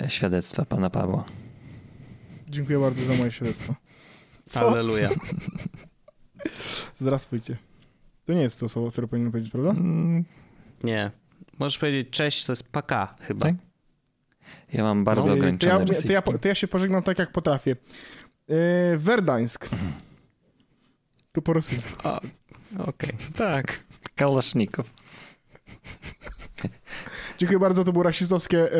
e, 0.00 0.10
świadectwa 0.10 0.64
pana 0.64 0.90
Pawła. 0.90 1.24
Dziękuję 2.54 2.78
bardzo 2.78 3.04
za 3.04 3.14
moje 3.14 3.32
świadectwo. 3.32 3.74
Co? 4.48 4.70
Aleluja. 4.70 5.10
Zdrastwujcie. 6.96 7.56
To 8.24 8.32
nie 8.32 8.40
jest 8.42 8.60
to 8.60 8.68
słowo, 8.68 8.90
które 8.90 9.08
powinien 9.08 9.30
powiedzieć, 9.30 9.52
prawda? 9.52 9.70
Mm, 9.70 10.24
nie. 10.84 11.10
Możesz 11.58 11.78
powiedzieć 11.78 12.10
cześć, 12.10 12.44
to 12.44 12.52
jest 12.52 12.68
paka 12.68 13.14
chyba. 13.20 13.46
Tak? 13.46 13.54
Ja 14.72 14.82
mam 14.82 15.04
bardzo 15.04 15.26
no, 15.26 15.32
ograniczone 15.32 15.86
to 15.86 15.92
ja, 15.92 16.22
to, 16.22 16.32
ja, 16.32 16.38
to 16.38 16.48
ja 16.48 16.54
się 16.54 16.68
pożegnam 16.68 17.02
tak, 17.02 17.18
jak 17.18 17.32
potrafię. 17.32 17.76
Yy, 18.48 18.56
Werdańsk. 18.96 19.68
To 21.32 21.42
po 21.42 21.52
rosyjsku. 21.52 22.08
Okej, 22.08 22.30
okay. 22.88 23.12
tak. 23.36 23.84
Kalasznikow. 24.14 24.90
Dziękuję 27.38 27.58
bardzo, 27.58 27.84
to 27.84 27.92
było 27.92 28.02
rasistowskie. 28.02 28.72
E, 28.72 28.76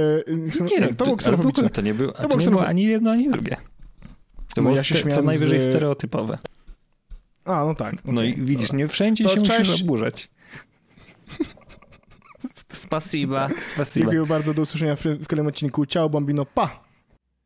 nie, 0.61 0.89
to, 0.89 0.95
to 0.95 1.05
było 1.05 1.16
ksenofobiczne. 1.16 1.70
To 1.70 1.80
nie, 1.80 1.95
było, 1.95 2.12
to, 2.12 2.28
to 2.28 2.39
nie 2.39 2.51
było 2.51 2.66
ani 2.66 2.85
jedno, 2.85 3.11
ani 3.11 3.30
drugie. 3.30 3.57
To 4.55 4.62
no 4.62 4.62
było 4.62 4.76
ja 4.76 4.85
się 4.85 5.09
co 5.09 5.22
najwyżej 5.22 5.61
z... 5.61 5.62
stereotypowe. 5.62 6.39
A, 7.45 7.64
no 7.64 7.74
tak. 7.74 7.95
Okay, 7.95 8.12
no 8.12 8.22
i 8.22 8.35
widzisz, 8.35 8.68
dobra. 8.68 8.78
nie 8.78 8.89
wszędzie 8.89 9.24
to 9.24 9.30
się 9.30 9.43
cześć. 9.43 9.68
musisz 9.68 9.82
oburzać. 9.82 10.30
Spasiba. 12.72 13.49
Spasiba. 13.72 14.05
Dziękuję 14.05 14.26
bardzo, 14.26 14.55
do 14.55 14.62
usłyszenia 14.62 14.97
w, 14.97 15.01
w 15.01 15.26
kolejnym 15.26 15.47
odcinku. 15.47 15.87
Ciao, 15.87 16.09
Bambino, 16.09 16.47
pa! 16.47 16.85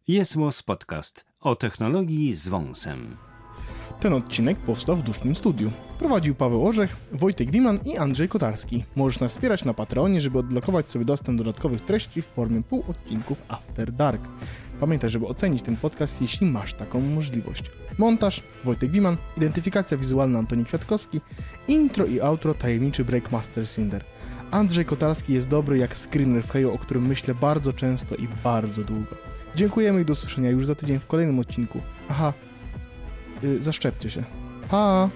Jest 0.09 0.37
Podcast 0.67 1.25
o 1.41 1.57
technologii 1.57 2.35
z 2.35 2.49
wąsem. 2.49 3.28
Ten 4.01 4.13
odcinek 4.13 4.59
powstał 4.59 4.97
w 4.97 5.03
dusznym 5.03 5.37
studiu. 5.37 5.71
Prowadził 5.99 6.35
Paweł 6.35 6.67
Orzech, 6.67 6.97
Wojtek 7.13 7.51
Wiman 7.51 7.79
i 7.85 7.97
Andrzej 7.97 8.29
Kotarski. 8.29 8.85
Możesz 8.97 9.21
nas 9.21 9.33
wspierać 9.33 9.65
na 9.65 9.75
Patreonie, 9.75 10.21
żeby 10.21 10.39
odblokować 10.39 10.91
sobie 10.91 11.05
dostęp 11.05 11.39
do 11.39 11.45
dodatkowych 11.45 11.81
treści 11.81 12.23
w 12.23 12.27
formie 12.27 12.63
półodcinków 12.63 13.43
After 13.49 13.93
Dark. 13.93 14.23
Pamiętaj, 14.81 15.11
żeby 15.11 15.27
ocenić 15.27 15.63
ten 15.63 15.77
podcast, 15.77 16.23
jeśli 16.23 16.47
masz 16.47 16.75
taką 16.75 17.01
możliwość. 17.01 17.71
Montaż 17.99 18.43
Wojtek 18.65 18.91
Wiman, 18.91 19.17
identyfikacja 19.37 19.97
wizualna 19.97 20.39
Antoni 20.39 20.65
Kwiatkowski, 20.65 21.21
intro 21.69 22.07
i 22.07 22.21
outro 22.21 22.55
tajemniczy 22.55 23.05
Breakmaster 23.05 23.69
Cinder. 23.69 24.05
Andrzej 24.51 24.85
Kotarski 24.85 25.33
jest 25.33 25.49
dobry 25.49 25.79
jak 25.79 25.97
screener 25.97 26.43
w 26.43 26.51
Heju, 26.51 26.75
o 26.75 26.79
którym 26.79 27.07
myślę 27.07 27.35
bardzo 27.35 27.73
często 27.73 28.15
i 28.15 28.29
bardzo 28.45 28.85
długo. 28.85 29.17
Dziękujemy 29.55 30.01
i 30.01 30.05
do 30.05 30.13
usłyszenia 30.13 30.51
już 30.51 30.67
za 30.67 30.75
tydzień 30.75 30.99
w 30.99 31.07
kolejnym 31.07 31.39
odcinku. 31.39 31.81
Aha, 32.09 32.33
Y, 33.45 33.63
zaszczepcie 33.63 34.11
się. 34.11 34.25
Pa! 34.71 35.11